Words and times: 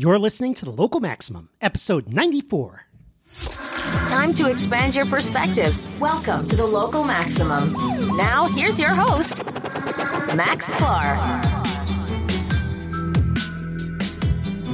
You're 0.00 0.18
listening 0.18 0.54
to 0.54 0.64
the 0.64 0.70
Local 0.70 0.98
Maximum, 0.98 1.50
episode 1.60 2.08
94. 2.08 2.86
Time 4.08 4.32
to 4.32 4.50
expand 4.50 4.96
your 4.96 5.04
perspective. 5.04 5.76
Welcome 6.00 6.46
to 6.46 6.56
the 6.56 6.64
Local 6.64 7.04
Maximum. 7.04 7.74
Now, 8.16 8.48
here's 8.48 8.80
your 8.80 8.94
host, 8.94 9.44
Max 10.34 10.74
Sklar. 10.74 11.18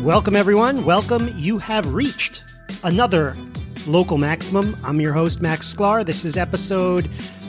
Welcome, 0.04 0.36
everyone. 0.36 0.84
Welcome. 0.84 1.34
You 1.36 1.58
have 1.58 1.92
reached 1.92 2.44
another 2.84 3.36
Local 3.88 4.18
Maximum. 4.18 4.76
I'm 4.84 5.00
your 5.00 5.12
host, 5.12 5.40
Max 5.40 5.74
Sklar. 5.74 6.06
This 6.06 6.24
is 6.24 6.36
episode. 6.36 7.06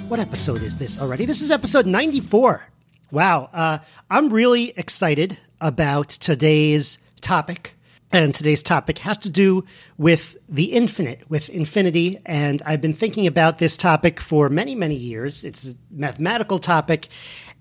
What 0.08 0.20
episode 0.20 0.64
is 0.64 0.78
this 0.78 1.00
already? 1.00 1.26
This 1.28 1.44
is 1.44 1.52
episode 1.52 1.86
94. 1.86 2.64
Wow. 3.12 3.52
Uh, 3.54 3.78
I'm 4.10 4.34
really 4.34 4.74
excited 4.76 5.38
about 5.62 6.10
today's 6.10 6.98
topic. 7.28 7.74
And 8.10 8.34
today's 8.34 8.64
topic 8.64 9.00
has 9.00 9.18
to 9.18 9.30
do 9.30 9.66
with 9.98 10.38
the 10.48 10.72
infinite, 10.72 11.30
with 11.30 11.50
infinity. 11.50 12.20
And 12.26 12.62
I've 12.66 12.80
been 12.80 12.94
thinking 12.94 13.28
about 13.28 13.58
this 13.58 13.76
topic 13.76 14.22
for 14.22 14.48
many, 14.48 14.76
many 14.76 14.96
years. 14.96 15.44
It's 15.44 15.74
a 15.74 15.76
mathematical 15.92 16.58
topic. 16.58 17.10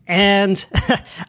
And 0.07 0.65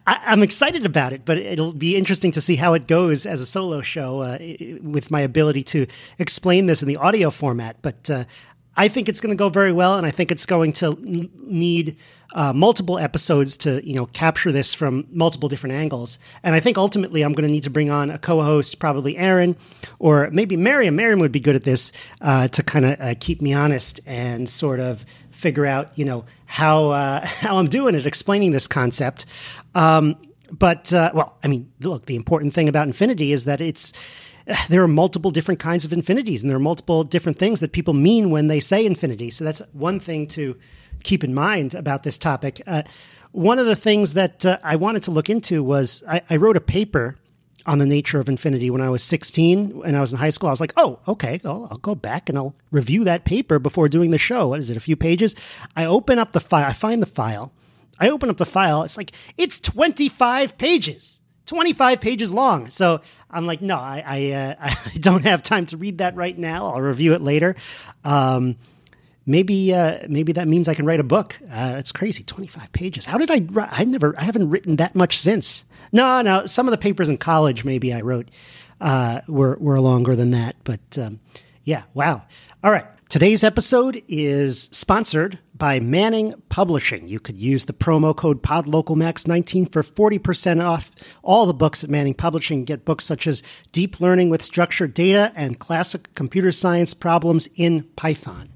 I, 0.06 0.20
am 0.26 0.44
excited 0.44 0.86
about 0.86 1.12
it, 1.12 1.24
but 1.24 1.36
it'll 1.36 1.72
be 1.72 1.96
interesting 1.96 2.30
to 2.30 2.40
see 2.40 2.54
how 2.54 2.74
it 2.74 2.86
goes 2.86 3.26
as 3.26 3.40
a 3.40 3.46
solo 3.46 3.80
show 3.80 4.20
uh, 4.20 4.38
with 4.82 5.10
my 5.10 5.20
ability 5.20 5.64
to 5.64 5.88
explain 6.20 6.66
this 6.66 6.80
in 6.80 6.86
the 6.86 6.96
audio 6.96 7.30
format. 7.30 7.82
But 7.82 8.08
uh, 8.08 8.24
I 8.78 8.86
think 8.86 9.08
it's 9.08 9.20
going 9.20 9.32
to 9.32 9.36
go 9.36 9.48
very 9.48 9.72
well, 9.72 9.96
and 9.96 10.06
I 10.06 10.12
think 10.12 10.30
it's 10.30 10.46
going 10.46 10.72
to 10.74 10.96
need 11.42 11.96
uh, 12.32 12.52
multiple 12.52 12.96
episodes 12.96 13.56
to 13.58 13.86
you 13.86 13.94
know 13.96 14.06
capture 14.06 14.52
this 14.52 14.72
from 14.72 15.04
multiple 15.10 15.48
different 15.48 15.74
angles. 15.74 16.20
And 16.44 16.54
I 16.54 16.60
think 16.60 16.78
ultimately 16.78 17.22
I'm 17.22 17.32
going 17.32 17.46
to 17.46 17.52
need 17.52 17.64
to 17.64 17.70
bring 17.70 17.90
on 17.90 18.08
a 18.08 18.18
co-host, 18.18 18.78
probably 18.78 19.16
Aaron, 19.16 19.56
or 19.98 20.30
maybe 20.30 20.56
Miriam. 20.56 20.94
Miriam 20.94 21.18
would 21.18 21.32
be 21.32 21.40
good 21.40 21.56
at 21.56 21.64
this 21.64 21.90
uh, 22.20 22.46
to 22.48 22.62
kind 22.62 22.84
of 22.84 23.00
uh, 23.00 23.14
keep 23.18 23.42
me 23.42 23.52
honest 23.52 23.98
and 24.06 24.48
sort 24.48 24.78
of 24.78 25.04
figure 25.32 25.66
out 25.66 25.90
you 25.98 26.04
know 26.04 26.24
how 26.46 26.90
uh, 26.90 27.26
how 27.26 27.58
I'm 27.58 27.68
doing 27.68 27.96
at 27.96 28.06
explaining 28.06 28.52
this 28.52 28.68
concept. 28.68 29.26
Um, 29.74 30.16
but 30.52 30.92
uh, 30.92 31.10
well, 31.14 31.36
I 31.42 31.48
mean, 31.48 31.70
look, 31.80 32.06
the 32.06 32.14
important 32.14 32.52
thing 32.52 32.68
about 32.68 32.86
infinity 32.86 33.32
is 33.32 33.44
that 33.44 33.60
it's 33.60 33.92
there 34.68 34.82
are 34.82 34.88
multiple 34.88 35.30
different 35.30 35.60
kinds 35.60 35.84
of 35.84 35.92
infinities 35.92 36.42
and 36.42 36.50
there 36.50 36.56
are 36.56 36.60
multiple 36.60 37.04
different 37.04 37.38
things 37.38 37.60
that 37.60 37.72
people 37.72 37.94
mean 37.94 38.30
when 38.30 38.46
they 38.48 38.60
say 38.60 38.84
infinity. 38.84 39.30
So 39.30 39.44
that's 39.44 39.62
one 39.72 40.00
thing 40.00 40.26
to 40.28 40.56
keep 41.02 41.22
in 41.22 41.34
mind 41.34 41.74
about 41.74 42.02
this 42.02 42.18
topic. 42.18 42.62
Uh, 42.66 42.82
one 43.32 43.58
of 43.58 43.66
the 43.66 43.76
things 43.76 44.14
that 44.14 44.44
uh, 44.44 44.58
I 44.62 44.76
wanted 44.76 45.02
to 45.04 45.10
look 45.10 45.30
into 45.30 45.62
was 45.62 46.02
I, 46.08 46.22
I, 46.30 46.36
wrote 46.36 46.56
a 46.56 46.60
paper 46.60 47.16
on 47.66 47.78
the 47.78 47.86
nature 47.86 48.18
of 48.18 48.28
infinity 48.28 48.70
when 48.70 48.80
I 48.80 48.88
was 48.88 49.02
16 49.04 49.82
and 49.84 49.96
I 49.96 50.00
was 50.00 50.12
in 50.12 50.18
high 50.18 50.30
school. 50.30 50.48
I 50.48 50.52
was 50.52 50.60
like, 50.60 50.72
oh, 50.76 50.98
okay, 51.06 51.40
I'll, 51.44 51.68
I'll 51.70 51.78
go 51.78 51.94
back 51.94 52.28
and 52.28 52.38
I'll 52.38 52.54
review 52.70 53.04
that 53.04 53.24
paper 53.24 53.58
before 53.58 53.88
doing 53.88 54.10
the 54.10 54.18
show. 54.18 54.48
What 54.48 54.60
is 54.60 54.70
it, 54.70 54.76
a 54.76 54.80
few 54.80 54.96
pages? 54.96 55.36
I 55.76 55.84
open 55.84 56.18
up 56.18 56.32
the 56.32 56.40
file, 56.40 56.66
I 56.66 56.72
find 56.72 57.02
the 57.02 57.06
file. 57.06 57.52
I 58.00 58.08
open 58.08 58.30
up 58.30 58.38
the 58.38 58.46
file. 58.46 58.82
It's 58.82 58.96
like, 58.96 59.12
it's 59.36 59.60
25 59.60 60.56
pages. 60.56 61.20
25 61.48 62.00
pages 62.00 62.30
long. 62.30 62.68
So 62.70 63.00
I'm 63.30 63.46
like, 63.46 63.60
no, 63.60 63.76
I 63.76 64.04
I, 64.06 64.30
uh, 64.32 64.54
I, 64.60 64.98
don't 64.98 65.24
have 65.24 65.42
time 65.42 65.66
to 65.66 65.76
read 65.76 65.98
that 65.98 66.14
right 66.14 66.36
now. 66.36 66.66
I'll 66.66 66.80
review 66.80 67.14
it 67.14 67.22
later. 67.22 67.56
Um, 68.04 68.56
maybe 69.26 69.74
uh, 69.74 70.00
maybe 70.08 70.32
that 70.32 70.46
means 70.46 70.68
I 70.68 70.74
can 70.74 70.86
write 70.86 71.00
a 71.00 71.04
book. 71.04 71.36
Uh, 71.50 71.76
it's 71.78 71.90
crazy, 71.90 72.22
25 72.22 72.70
pages. 72.72 73.06
How 73.06 73.18
did 73.18 73.30
I? 73.30 73.46
I 73.70 73.84
never. 73.84 74.14
I 74.18 74.24
haven't 74.24 74.50
written 74.50 74.76
that 74.76 74.94
much 74.94 75.18
since. 75.18 75.64
No, 75.90 76.20
no. 76.20 76.46
Some 76.46 76.68
of 76.68 76.70
the 76.70 76.78
papers 76.78 77.08
in 77.08 77.16
college 77.16 77.64
maybe 77.64 77.92
I 77.92 78.02
wrote 78.02 78.30
uh, 78.80 79.22
were 79.26 79.56
were 79.58 79.80
longer 79.80 80.14
than 80.14 80.30
that. 80.32 80.56
But 80.64 80.98
um, 80.98 81.20
yeah, 81.64 81.84
wow. 81.94 82.22
All 82.62 82.70
right. 82.70 82.86
Today's 83.08 83.42
episode 83.42 84.02
is 84.06 84.68
sponsored 84.70 85.38
by 85.58 85.80
Manning 85.80 86.34
Publishing. 86.48 87.08
You 87.08 87.20
could 87.20 87.36
use 87.36 87.64
the 87.64 87.72
promo 87.72 88.14
code 88.16 88.42
PodLocalMax19 88.42 89.70
for 89.70 89.82
40% 89.82 90.64
off 90.64 90.92
all 91.22 91.46
the 91.46 91.52
books 91.52 91.82
at 91.82 91.90
Manning 91.90 92.14
Publishing. 92.14 92.64
Get 92.64 92.84
books 92.84 93.04
such 93.04 93.26
as 93.26 93.42
Deep 93.72 94.00
Learning 94.00 94.30
with 94.30 94.44
Structured 94.44 94.94
Data 94.94 95.32
and 95.34 95.58
Classic 95.58 96.14
Computer 96.14 96.52
Science 96.52 96.94
Problems 96.94 97.48
in 97.56 97.82
Python. 97.96 98.50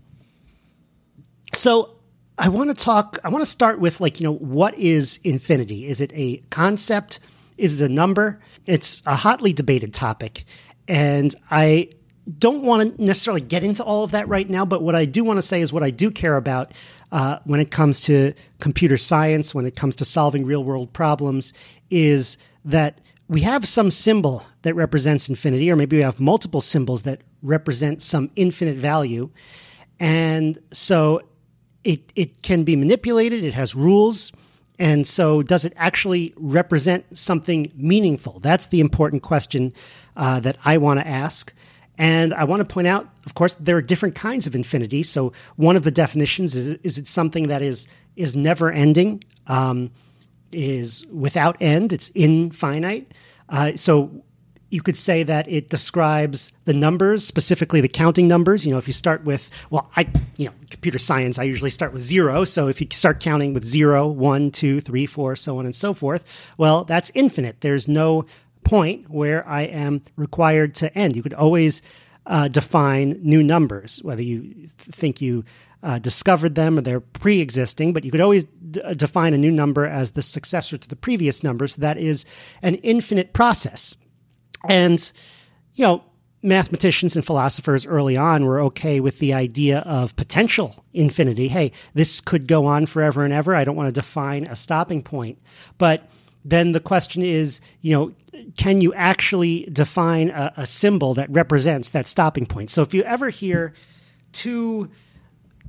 So, 1.53 1.97
I 2.39 2.49
want 2.49 2.71
to 2.71 2.75
talk, 2.75 3.19
I 3.23 3.29
want 3.29 3.43
to 3.43 3.51
start 3.51 3.79
with 3.79 4.01
like, 4.01 4.19
you 4.19 4.25
know, 4.25 4.35
what 4.35 4.77
is 4.79 5.21
infinity? 5.23 5.87
Is 5.87 6.01
it 6.01 6.11
a 6.15 6.39
concept? 6.51 7.21
Is 7.59 7.81
it 7.81 7.91
a 7.91 7.93
number? 7.93 8.41
It's 8.67 9.03
a 9.05 9.15
hotly 9.15 9.53
debated 9.53 9.93
topic. 9.93 10.45
And 10.89 11.35
I 11.51 11.91
don't 12.39 12.63
want 12.63 12.97
to 12.97 13.05
necessarily 13.05 13.41
get 13.41 13.65
into 13.65 13.83
all 13.83 14.05
of 14.05 14.13
that 14.13 14.29
right 14.29 14.49
now, 14.49 14.65
but 14.65 14.83
what 14.83 14.95
I 14.95 15.05
do 15.05 15.25
want 15.25 15.39
to 15.39 15.43
say 15.43 15.61
is 15.61 15.73
what 15.73 15.83
I 15.83 15.91
do 15.91 16.11
care 16.11 16.37
about 16.37 16.73
uh, 17.11 17.39
when 17.45 17.61
it 17.61 17.71
comes 17.71 18.01
to 18.01 18.33
computer 18.61 18.97
science, 18.97 19.55
when 19.55 19.67
it 19.67 19.75
comes 19.75 19.97
to 19.97 20.05
solving 20.05 20.47
real 20.47 20.63
world 20.63 20.93
problems, 20.93 21.53
is 21.91 22.37
that 22.65 23.01
we 23.29 23.41
have 23.41 23.67
some 23.67 23.91
symbol 23.91 24.45
that 24.63 24.75
represents 24.75 25.29
infinity, 25.29 25.71
or 25.71 25.77
maybe 25.77 25.97
we 25.97 26.03
have 26.03 26.21
multiple 26.21 26.61
symbols 26.61 27.03
that 27.03 27.23
represent 27.43 28.03
some 28.03 28.31
infinite 28.37 28.77
value. 28.77 29.31
And 29.99 30.59
so 30.73 31.23
it, 31.83 32.13
it 32.15 32.43
can 32.43 32.63
be 32.63 32.77
manipulated, 32.77 33.43
it 33.43 33.55
has 33.55 33.75
rules. 33.75 34.33
And 34.79 35.07
so, 35.07 35.43
does 35.43 35.65
it 35.65 35.75
actually 35.77 36.33
represent 36.37 37.17
something 37.17 37.71
meaningful? 37.77 38.41
That's 38.41 38.67
the 38.67 38.81
important 38.81 39.23
question 39.23 39.73
uh, 40.17 40.41
that 40.41 40.57
I 40.65 40.79
want 40.79 40.99
to 40.99 41.07
ask. 41.07 41.53
And 42.03 42.35
I 42.35 42.43
want 42.43 42.59
to 42.59 42.65
point 42.65 42.89
out, 42.89 43.09
of 43.27 43.35
course, 43.35 43.53
there 43.61 43.77
are 43.77 43.81
different 43.81 44.17
kinds 44.17 44.49
of 44.49 44.57
infinity. 44.57 45.05
So 45.05 45.33
one 45.55 45.77
of 45.77 45.85
the 45.85 45.93
definitions 45.93 46.57
is 46.57 46.75
is 46.83 46.99
it 46.99 47.07
something 47.07 47.47
that 47.47 47.63
is 47.63 47.87
is 48.17 48.35
never 48.35 48.73
ending, 48.73 49.23
um, 49.47 49.93
is 50.51 51.07
without 51.13 51.57
end, 51.61 51.93
it's 51.93 52.11
infinite. 52.17 53.13
Uh, 53.49 53.77
so 53.77 54.11
you 54.71 54.83
could 54.83 54.97
say 54.97 55.23
that 55.23 55.47
it 55.47 55.69
describes 55.69 56.51
the 56.65 56.75
numbers, 56.75 57.25
specifically 57.25 57.81
the 57.81 57.89
counting 57.89 58.27
numbers. 58.27 58.67
You 58.67 58.73
know, 58.73 58.79
if 58.79 58.89
you 58.89 58.93
start 58.93 59.23
with, 59.23 59.49
well, 59.71 59.89
I, 59.95 60.09
you 60.39 60.47
know, 60.47 60.53
computer 60.71 60.99
science, 60.99 61.39
I 61.39 61.45
usually 61.45 61.71
start 61.71 61.93
with 61.93 62.03
zero. 62.03 62.45
So 62.45 62.67
if 62.67 62.81
you 62.81 62.89
start 62.91 63.21
counting 63.21 63.55
with 63.55 63.65
zero, 63.65 64.09
one, 64.09 64.51
two, 64.51 64.81
three, 64.81 65.07
four, 65.07 65.37
so 65.37 65.59
on 65.59 65.67
and 65.67 65.77
so 65.77 65.95
forth, 65.95 66.25
well, 66.59 66.83
that's 66.83 67.13
infinite. 67.15 67.61
There's 67.61 67.87
no 67.87 68.25
point 68.73 69.11
where 69.11 69.47
I 69.47 69.65
am 69.65 70.01
required 70.17 70.75
to 70.77 70.97
end. 70.97 71.15
You 71.15 71.23
could 71.23 71.35
always 71.35 71.83
uh, 72.25 72.49
define 72.49 73.19
new 73.21 73.43
numbers, 73.43 74.01
whether 74.03 74.23
you 74.23 74.71
think 74.79 75.21
you 75.21 75.45
uh, 75.83 75.99
discovered 75.99 76.55
them 76.55 76.79
or 76.79 76.81
they're 76.81 77.01
pre 77.01 77.41
existing, 77.41 77.93
but 77.93 78.03
you 78.03 78.11
could 78.11 78.23
always 78.23 78.45
d- 78.45 78.81
uh, 78.81 78.95
define 78.95 79.35
a 79.35 79.37
new 79.37 79.51
number 79.51 79.85
as 79.85 80.13
the 80.13 80.23
successor 80.23 80.79
to 80.79 80.89
the 80.89 80.97
previous 80.97 81.45
number. 81.45 81.67
So 81.67 81.83
that 81.83 81.99
is 81.99 82.25
an 82.63 82.77
infinite 82.77 83.35
process. 83.35 83.95
And, 84.67 85.13
you 85.75 85.85
know, 85.85 86.03
mathematicians 86.43 87.15
and 87.15 87.27
philosophers 87.27 87.85
early 87.85 88.17
on 88.17 88.47
were 88.47 88.59
okay 88.63 89.01
with 89.01 89.19
the 89.19 89.35
idea 89.35 89.81
of 89.81 90.17
potential 90.17 90.83
infinity. 90.95 91.49
Hey, 91.49 91.73
this 91.93 92.23
could 92.23 92.49
go 92.49 92.65
on 92.65 92.87
forever 92.87 93.23
and 93.23 93.35
ever. 93.35 93.55
I 93.55 93.65
don't 93.65 93.77
want 93.77 93.89
to 93.89 94.01
define 94.01 94.45
a 94.45 94.57
stopping 94.57 95.03
point. 95.03 95.39
But 95.77 96.09
then 96.45 96.73
the 96.73 96.81
question 96.81 97.23
is, 97.23 97.61
you 97.81 97.93
know, 97.93 98.13
can 98.57 98.81
you 98.81 98.93
actually 98.95 99.69
define 99.73 100.31
a, 100.31 100.53
a 100.57 100.67
symbol 100.67 101.15
that 101.15 101.31
represents 101.31 101.91
that 101.91 102.07
stopping 102.07 102.47
point? 102.47 102.71
So 102.71 102.83
if 102.83 102.93
you 102.95 103.03
ever 103.03 103.31
hear 103.31 103.75
two 104.33 104.91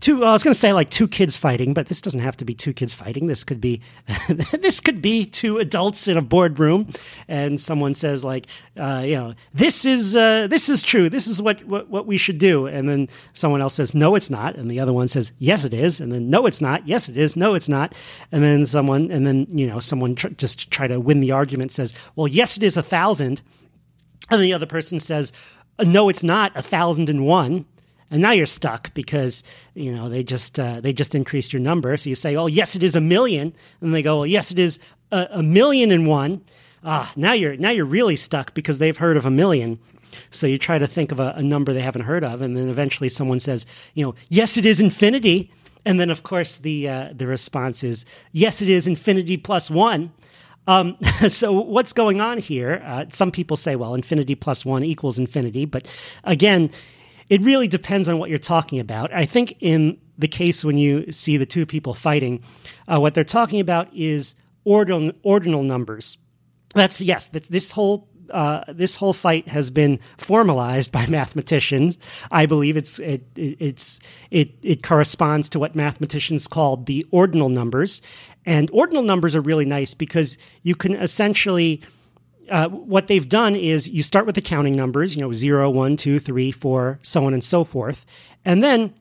two 0.03 0.19
well, 0.19 0.30
I 0.30 0.34
was 0.34 0.44
going 0.44 0.53
to 0.53 0.59
say 0.59 0.74
like 0.74 0.90
two 0.90 1.08
kids 1.08 1.38
fighting, 1.38 1.74
but 1.74 1.88
this 1.88 2.02
doesn't 2.02 2.19
have 2.19 2.36
to 2.38 2.46
be 2.46 2.53
two 2.53 2.74
kids 2.74 2.94
fighting. 2.94 3.28
This 3.28 3.44
could 3.44 3.62
be 3.62 3.81
this 4.28 4.81
could 4.81 5.02
be 5.02 5.25
two 5.25 5.58
adults 5.59 6.08
in 6.08 6.18
a 6.18 6.22
boardroom, 6.22 6.90
and 7.28 7.59
someone 7.59 7.94
says 7.94 8.24
like, 8.24 8.47
uh, 8.78 9.03
you 9.06 9.16
know, 9.16 9.34
this 9.53 9.86
is 9.86 10.16
uh, 10.16 10.48
this 10.48 10.68
is 10.68 10.83
true. 10.83 11.10
This 11.10 11.25
is 11.25 11.42
what, 11.42 11.63
what 11.63 11.89
what 11.89 12.06
we 12.06 12.18
should 12.18 12.38
do, 12.38 12.68
and 12.68 12.89
then 12.89 13.07
someone 13.33 13.62
else 13.62 13.75
says 13.75 13.95
no, 13.95 14.16
it's 14.16 14.30
not, 14.30 14.56
and 14.56 14.69
the 14.69 14.80
other 14.80 14.94
one 14.94 15.07
says 15.07 15.31
yes, 15.39 15.63
it 15.63 15.74
is, 15.74 16.01
and 16.01 16.12
then 16.12 16.30
no, 16.30 16.45
it's 16.45 16.60
not. 16.60 16.86
Yes, 16.86 17.07
it 17.07 17.16
is. 17.16 17.38
No, 17.38 17.54
it's 17.54 17.69
not, 17.69 17.95
and 18.31 18.44
then 18.44 18.66
someone 18.66 19.10
and 19.10 19.25
then 19.25 19.48
you 19.50 19.66
know 19.66 19.80
someone 19.80 20.16
tr- 20.16 20.28
just 20.30 20.69
try 20.69 20.86
to 20.86 21.00
win 21.00 21.22
the 21.22 21.31
argument 21.31 21.72
says, 21.72 21.94
well, 22.16 22.28
yes, 22.28 22.57
it 22.57 22.63
is 22.63 22.75
a 22.75 22.83
thousand, 22.83 23.42
and 24.30 24.42
the 24.42 24.54
other 24.54 24.68
person 24.68 25.00
says. 25.00 25.31
No, 25.83 26.07
it's 26.07 26.22
not 26.22 26.51
a 26.56 26.62
thousand 26.62 27.10
and 27.10 27.25
one 27.25 27.66
and 28.13 28.21
now 28.21 28.30
you're 28.30 28.45
stuck 28.45 28.94
because 28.94 29.44
you 29.74 29.92
know 29.92 30.07
they 30.07 30.24
just 30.24 30.60
uh, 30.60 30.80
they 30.80 30.94
just 30.94 31.15
increased 31.15 31.51
your 31.51 31.60
number. 31.60 31.98
So 31.98 32.10
you 32.10 32.15
say, 32.15 32.36
"Oh, 32.36 32.45
yes, 32.45 32.75
it 32.75 32.83
is 32.83 32.95
a 32.95 33.01
million. 33.01 33.54
and 33.81 33.94
they 33.94 34.04
go, 34.04 34.18
"Well, 34.18 34.27
yes, 34.27 34.51
it 34.51 34.60
is 34.60 34.77
a, 35.12 35.27
a 35.31 35.44
million 35.44 35.89
and 35.89 36.07
one." 36.07 36.42
Ah, 36.83 37.12
now 37.15 37.33
you're 37.33 37.57
now 37.57 37.71
you're 37.71 37.86
really 37.86 38.15
stuck 38.15 38.54
because 38.54 38.77
they've 38.77 38.95
heard 38.95 39.18
of 39.18 39.25
a 39.25 39.31
million. 39.31 39.80
So 40.30 40.45
you 40.45 40.60
try 40.60 40.77
to 40.77 40.86
think 40.86 41.12
of 41.12 41.19
a, 41.19 41.33
a 41.36 41.42
number 41.42 41.74
they 41.74 41.81
haven't 41.81 42.04
heard 42.04 42.24
of, 42.24 42.44
and 42.44 42.56
then 42.56 42.69
eventually 42.69 43.10
someone 43.10 43.39
says, 43.39 43.65
"You 43.95 44.06
know, 44.06 44.16
yes, 44.30 44.57
it 44.57 44.66
is 44.66 44.80
infinity." 44.80 45.51
And 45.86 46.00
then, 46.00 46.12
of 46.12 46.21
course, 46.21 46.57
the 46.57 46.88
uh, 46.88 47.09
the 47.16 47.25
response 47.25 47.83
is, 47.83 48.06
"Yes, 48.31 48.62
it 48.62 48.69
is 48.69 48.86
infinity 48.86 49.38
plus 49.38 49.71
one." 49.71 50.12
Um, 50.68 50.98
so 51.30 51.51
what's 51.51 51.94
going 51.94 52.21
on 52.21 52.38
here? 52.38 52.81
Uh, 52.86 53.06
some 53.09 53.31
people 53.31 53.57
say, 53.57 53.75
well, 53.75 53.95
infinity 53.95 54.36
plus 54.36 54.63
one 54.63 54.83
equals 54.83 55.19
infinity, 55.19 55.66
but 55.66 55.92
again, 56.24 56.71
it 57.33 57.41
really 57.41 57.68
depends 57.68 58.07
on 58.07 58.19
what 58.19 58.30
you're 58.30 58.38
talking 58.38 58.80
about. 58.80 59.12
I 59.12 59.25
think 59.25 59.57
in 59.59 59.97
the 60.19 60.27
case 60.27 60.63
when 60.63 60.77
you 60.77 61.12
see 61.12 61.35
the 61.35 61.47
two 61.47 61.65
people 61.65 61.95
fighting, 61.95 62.44
uh, 62.88 63.00
what 63.00 63.15
they're 63.15 63.24
talking 63.24 63.59
about 63.59 63.91
is 63.91 64.35
ordinal, 64.65 65.13
ordinal 65.24 65.63
numbers. 65.63 66.19
That's 66.75 67.01
yes. 67.01 67.25
That's, 67.25 67.50
this 67.50 67.71
whole 67.71 68.07
uh, 68.30 68.63
this 68.68 68.95
whole 68.95 69.13
fight 69.13 69.47
has 69.47 69.71
been 69.71 70.00
formalized 70.18 70.91
by 70.91 71.07
mathematicians. 71.09 71.97
I 72.30 72.45
believe 72.45 72.77
it's 72.77 73.00
it, 73.00 73.25
it, 73.35 73.57
it's 73.59 74.00
it 74.30 74.51
it 74.62 74.83
corresponds 74.83 75.50
to 75.50 75.59
what 75.59 75.75
mathematicians 75.75 76.45
call 76.45 76.77
the 76.77 77.03
ordinal 77.09 77.50
numbers, 77.50 78.03
and 78.45 78.69
ordinal 78.71 79.01
numbers 79.01 79.33
are 79.33 79.41
really 79.41 79.65
nice 79.65 79.95
because 79.95 80.38
you 80.62 80.75
can 80.75 80.94
essentially. 80.94 81.81
Uh, 82.50 82.69
what 82.69 83.07
they've 83.07 83.28
done 83.28 83.56
is 83.56 83.88
you 83.88 84.04
start 84.04 84.25
with 84.25 84.36
the 84.36 84.42
counting 84.42 84.75
numbers, 84.75 85.16
you 85.16 85.22
know, 85.22 85.31
zero, 85.31 85.69
one, 85.69 85.95
two, 85.95 86.19
three, 86.19 86.51
four, 86.51 87.00
so 87.01 87.25
on 87.25 87.34
and 87.34 87.44
so 87.44 87.63
forth. 87.63 88.06
And 88.44 88.63
then 88.63 88.94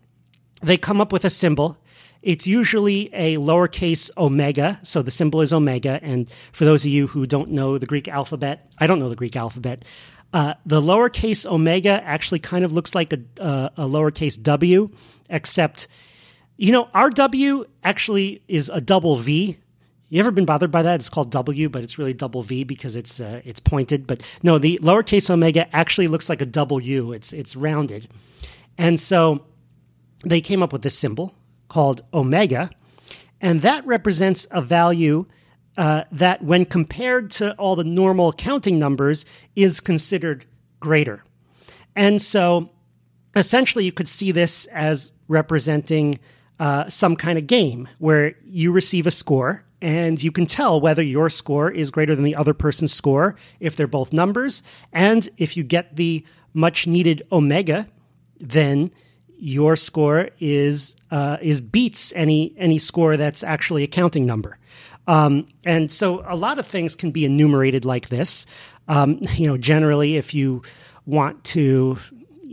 they 0.62 0.76
come 0.76 1.00
up 1.00 1.12
with 1.12 1.24
a 1.24 1.30
symbol 1.30 1.78
it's 2.22 2.46
usually 2.46 3.10
a 3.12 3.36
lowercase 3.36 4.10
omega. 4.16 4.78
So 4.84 5.02
the 5.02 5.10
symbol 5.10 5.40
is 5.40 5.52
omega. 5.52 5.98
And 6.02 6.30
for 6.52 6.64
those 6.64 6.84
of 6.84 6.90
you 6.90 7.08
who 7.08 7.26
don't 7.26 7.50
know 7.50 7.78
the 7.78 7.86
Greek 7.86 8.08
alphabet, 8.08 8.70
I 8.78 8.86
don't 8.86 9.00
know 9.00 9.08
the 9.08 9.16
Greek 9.16 9.36
alphabet. 9.36 9.84
Uh, 10.32 10.54
the 10.64 10.80
lowercase 10.80 11.44
omega 11.44 12.02
actually 12.04 12.38
kind 12.38 12.64
of 12.64 12.72
looks 12.72 12.94
like 12.94 13.12
a, 13.12 13.20
uh, 13.40 13.68
a 13.76 13.82
lowercase 13.82 14.40
w, 14.40 14.90
except, 15.28 15.88
you 16.56 16.72
know, 16.72 16.88
our 16.94 17.10
W 17.10 17.66
actually 17.82 18.42
is 18.48 18.70
a 18.70 18.80
double 18.80 19.16
V. 19.16 19.58
You 20.12 20.20
ever 20.20 20.30
been 20.30 20.44
bothered 20.44 20.70
by 20.70 20.82
that? 20.82 20.96
It's 20.96 21.08
called 21.08 21.30
W, 21.30 21.70
but 21.70 21.82
it's 21.82 21.96
really 21.96 22.12
double 22.12 22.42
V 22.42 22.64
because 22.64 22.96
it's 22.96 23.18
uh, 23.18 23.40
it's 23.46 23.60
pointed. 23.60 24.06
But 24.06 24.22
no, 24.42 24.58
the 24.58 24.78
lowercase 24.82 25.30
omega 25.30 25.74
actually 25.74 26.06
looks 26.06 26.28
like 26.28 26.42
a 26.42 26.44
W. 26.44 27.12
It's 27.12 27.32
it's 27.32 27.56
rounded, 27.56 28.08
and 28.76 29.00
so 29.00 29.46
they 30.22 30.42
came 30.42 30.62
up 30.62 30.70
with 30.70 30.82
this 30.82 30.98
symbol 30.98 31.34
called 31.68 32.02
omega, 32.12 32.68
and 33.40 33.62
that 33.62 33.86
represents 33.86 34.46
a 34.50 34.60
value 34.60 35.24
uh, 35.78 36.04
that, 36.12 36.44
when 36.44 36.66
compared 36.66 37.30
to 37.30 37.54
all 37.54 37.74
the 37.74 37.82
normal 37.82 38.34
counting 38.34 38.78
numbers, 38.78 39.24
is 39.56 39.80
considered 39.80 40.44
greater. 40.78 41.24
And 41.96 42.20
so, 42.20 42.68
essentially, 43.34 43.86
you 43.86 43.92
could 43.92 44.08
see 44.08 44.30
this 44.30 44.66
as 44.66 45.14
representing 45.26 46.20
uh, 46.60 46.90
some 46.90 47.16
kind 47.16 47.38
of 47.38 47.46
game 47.46 47.88
where 47.96 48.34
you 48.44 48.72
receive 48.72 49.06
a 49.06 49.10
score 49.10 49.64
and 49.82 50.22
you 50.22 50.30
can 50.30 50.46
tell 50.46 50.80
whether 50.80 51.02
your 51.02 51.28
score 51.28 51.68
is 51.70 51.90
greater 51.90 52.14
than 52.14 52.24
the 52.24 52.36
other 52.36 52.54
person's 52.54 52.94
score 52.94 53.34
if 53.58 53.74
they're 53.74 53.88
both 53.88 54.12
numbers. 54.12 54.62
And 54.92 55.28
if 55.36 55.56
you 55.56 55.64
get 55.64 55.96
the 55.96 56.24
much 56.54 56.86
needed 56.86 57.26
omega, 57.32 57.88
then 58.40 58.92
your 59.36 59.74
score 59.74 60.30
is 60.38 60.94
uh, 61.10 61.38
is 61.42 61.60
beats 61.60 62.12
any 62.14 62.54
any 62.56 62.78
score 62.78 63.16
that's 63.16 63.42
actually 63.42 63.82
a 63.82 63.88
counting 63.88 64.24
number. 64.24 64.56
Um, 65.08 65.48
and 65.64 65.90
so 65.90 66.24
a 66.28 66.36
lot 66.36 66.60
of 66.60 66.66
things 66.66 66.94
can 66.94 67.10
be 67.10 67.24
enumerated 67.24 67.84
like 67.84 68.08
this. 68.08 68.46
Um, 68.86 69.18
you 69.34 69.48
know, 69.48 69.56
generally, 69.56 70.16
if 70.16 70.32
you 70.32 70.62
want 71.06 71.42
to, 71.42 71.98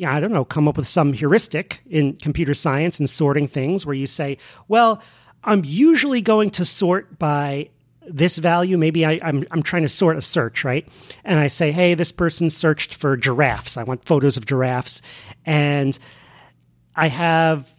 I 0.03 0.19
don't 0.19 0.31
know, 0.31 0.45
come 0.45 0.67
up 0.67 0.77
with 0.77 0.87
some 0.87 1.13
heuristic 1.13 1.81
in 1.87 2.15
computer 2.15 2.55
science 2.55 2.97
and 2.97 3.07
sorting 3.07 3.47
things 3.47 3.85
where 3.85 3.93
you 3.93 4.07
say, 4.07 4.39
well, 4.67 5.03
I'm 5.43 5.63
usually 5.65 6.21
going 6.21 6.51
to 6.51 6.65
sort 6.65 7.17
by 7.17 7.69
this 8.07 8.37
value. 8.37 8.77
Maybe 8.77 9.05
I, 9.05 9.13
am 9.13 9.21
I'm, 9.23 9.47
I'm 9.51 9.63
trying 9.63 9.83
to 9.83 9.89
sort 9.89 10.17
a 10.17 10.21
search, 10.21 10.63
right? 10.63 10.87
And 11.23 11.39
I 11.39 11.47
say, 11.47 11.71
hey, 11.71 11.93
this 11.93 12.11
person 12.11 12.49
searched 12.49 12.95
for 12.95 13.15
giraffes. 13.15 13.77
I 13.77 13.83
want 13.83 14.05
photos 14.05 14.37
of 14.37 14.45
giraffes. 14.45 15.01
And 15.45 15.97
I 16.95 17.07
have 17.07 17.69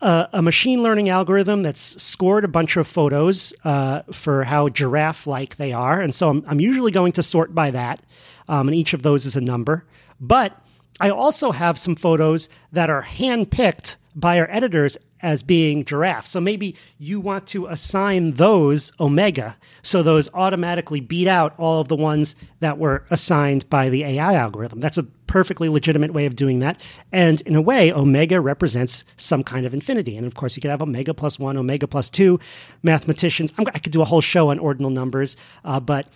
a, 0.00 0.28
a, 0.34 0.42
machine 0.42 0.82
learning 0.82 1.08
algorithm 1.08 1.62
that's 1.62 2.02
scored 2.02 2.44
a 2.44 2.48
bunch 2.48 2.76
of 2.76 2.86
photos 2.86 3.52
uh, 3.64 4.02
for 4.12 4.44
how 4.44 4.68
giraffe 4.68 5.26
like 5.26 5.56
they 5.56 5.72
are. 5.72 6.00
And 6.00 6.14
so 6.14 6.30
I'm, 6.30 6.44
I'm, 6.46 6.60
usually 6.60 6.92
going 6.92 7.12
to 7.12 7.22
sort 7.22 7.54
by 7.54 7.70
that. 7.72 8.00
Um, 8.48 8.68
and 8.68 8.74
each 8.74 8.94
of 8.94 9.02
those 9.02 9.26
is 9.26 9.36
a 9.36 9.40
number. 9.40 9.84
But 10.20 10.58
I 11.00 11.10
also 11.10 11.52
have 11.52 11.78
some 11.78 11.96
photos 11.96 12.48
that 12.72 12.90
are 12.90 13.02
handpicked 13.02 13.96
by 14.14 14.38
our 14.38 14.48
editors 14.50 14.96
as 15.22 15.42
being 15.42 15.84
giraffe. 15.84 16.26
So 16.26 16.40
maybe 16.40 16.76
you 16.98 17.20
want 17.20 17.46
to 17.48 17.66
assign 17.66 18.32
those 18.32 18.92
omega. 19.00 19.56
So 19.82 20.02
those 20.02 20.28
automatically 20.34 21.00
beat 21.00 21.28
out 21.28 21.54
all 21.58 21.80
of 21.80 21.88
the 21.88 21.96
ones 21.96 22.34
that 22.60 22.78
were 22.78 23.04
assigned 23.10 23.68
by 23.70 23.88
the 23.88 24.04
AI 24.04 24.34
algorithm. 24.34 24.80
That's 24.80 24.98
a 24.98 25.04
perfectly 25.30 25.68
legitimate 25.68 26.12
way 26.12 26.26
of 26.26 26.34
doing 26.34 26.58
that. 26.58 26.80
And 27.12 27.40
in 27.42 27.54
a 27.54 27.62
way, 27.62 27.92
omega 27.92 28.40
represents 28.40 29.04
some 29.16 29.44
kind 29.44 29.64
of 29.64 29.72
infinity. 29.72 30.16
And 30.16 30.26
of 30.26 30.34
course, 30.34 30.56
you 30.56 30.60
could 30.60 30.72
have 30.72 30.82
omega 30.82 31.14
plus 31.14 31.38
one, 31.38 31.56
omega 31.56 31.86
plus 31.86 32.10
two. 32.10 32.40
Mathematicians, 32.82 33.52
i 33.58 33.78
could 33.78 33.92
do 33.92 34.02
a 34.02 34.04
whole 34.04 34.20
show 34.20 34.50
on 34.50 34.58
ordinal 34.58 34.90
numbers, 34.90 35.36
uh, 35.64 35.78
but 35.78 36.06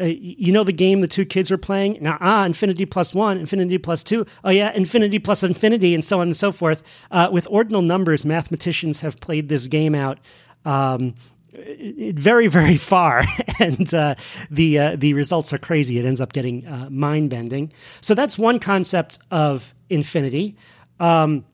uh, 0.00 0.04
you 0.04 0.52
know 0.52 0.64
the 0.64 0.72
game 0.72 1.00
the 1.00 1.08
two 1.08 1.24
kids 1.24 1.50
are 1.50 1.58
playing? 1.58 1.98
Now 2.00 2.16
ah 2.20 2.44
infinity 2.44 2.86
plus 2.86 3.14
one 3.14 3.38
infinity 3.38 3.78
plus 3.78 4.02
two. 4.02 4.26
Oh 4.44 4.50
yeah 4.50 4.72
infinity 4.72 5.18
plus 5.18 5.42
infinity 5.42 5.94
and 5.94 6.04
so 6.04 6.20
on 6.20 6.28
and 6.28 6.36
so 6.36 6.52
forth. 6.52 6.82
Uh, 7.10 7.28
with 7.32 7.46
ordinal 7.50 7.82
numbers 7.82 8.24
mathematicians 8.24 9.00
have 9.00 9.20
played 9.20 9.48
this 9.48 9.68
game 9.68 9.94
out 9.94 10.18
um, 10.64 11.14
very 11.52 12.46
very 12.46 12.76
far 12.92 13.24
and 13.58 13.92
uh, 13.92 14.14
the 14.50 14.78
uh, 14.78 14.96
the 14.96 15.14
results 15.14 15.52
are 15.52 15.58
crazy. 15.58 15.98
It 15.98 16.04
ends 16.04 16.20
up 16.20 16.32
getting 16.32 16.66
uh, 16.66 16.88
mind 16.90 17.30
bending 17.30 17.72
so 18.00 18.14
that's 18.14 18.38
one 18.38 18.58
concept 18.58 19.18
of 19.30 19.74
infinity. 19.88 20.56
Um, 20.98 21.44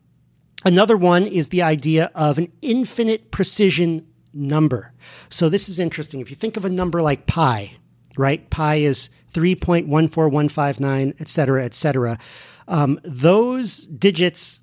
another 0.64 0.96
one 0.96 1.26
is 1.26 1.48
the 1.48 1.62
idea 1.62 2.10
of 2.14 2.38
an 2.38 2.52
infinite 2.62 3.30
precision 3.30 4.06
number. 4.32 4.92
So 5.30 5.48
this 5.48 5.68
is 5.68 5.80
interesting. 5.80 6.20
If 6.20 6.30
you 6.30 6.36
think 6.36 6.56
of 6.56 6.64
a 6.64 6.70
number 6.70 7.00
like 7.02 7.26
pi 7.26 7.72
right? 8.18 8.48
Pi 8.50 8.76
is 8.76 9.10
3.14159, 9.34 11.14
et 11.20 11.28
cetera, 11.28 11.64
et 11.64 11.74
cetera. 11.74 12.18
Um, 12.68 12.98
those 13.04 13.86
digits 13.86 14.60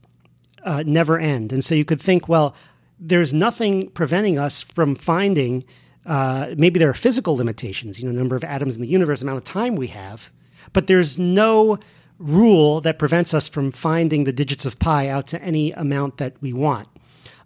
uh, 0.63 0.83
never 0.85 1.19
end. 1.19 1.53
And 1.53 1.63
so 1.63 1.75
you 1.75 1.85
could 1.85 2.01
think, 2.01 2.27
well, 2.27 2.55
there's 2.99 3.33
nothing 3.33 3.89
preventing 3.89 4.37
us 4.37 4.61
from 4.61 4.95
finding, 4.95 5.65
uh, 6.05 6.53
maybe 6.57 6.79
there 6.79 6.89
are 6.89 6.95
physical 6.95 7.35
limitations, 7.35 7.99
you 7.99 8.07
know, 8.07 8.17
number 8.17 8.35
of 8.35 8.43
atoms 8.43 8.75
in 8.75 8.81
the 8.81 8.87
universe, 8.87 9.21
amount 9.21 9.37
of 9.37 9.43
time 9.43 9.75
we 9.75 9.87
have, 9.87 10.31
but 10.71 10.87
there's 10.87 11.19
no 11.19 11.77
rule 12.17 12.79
that 12.81 12.99
prevents 12.99 13.33
us 13.33 13.47
from 13.47 13.71
finding 13.71 14.23
the 14.23 14.31
digits 14.31 14.65
of 14.65 14.79
pi 14.79 15.09
out 15.09 15.27
to 15.27 15.41
any 15.41 15.71
amount 15.73 16.17
that 16.17 16.35
we 16.41 16.53
want. 16.53 16.87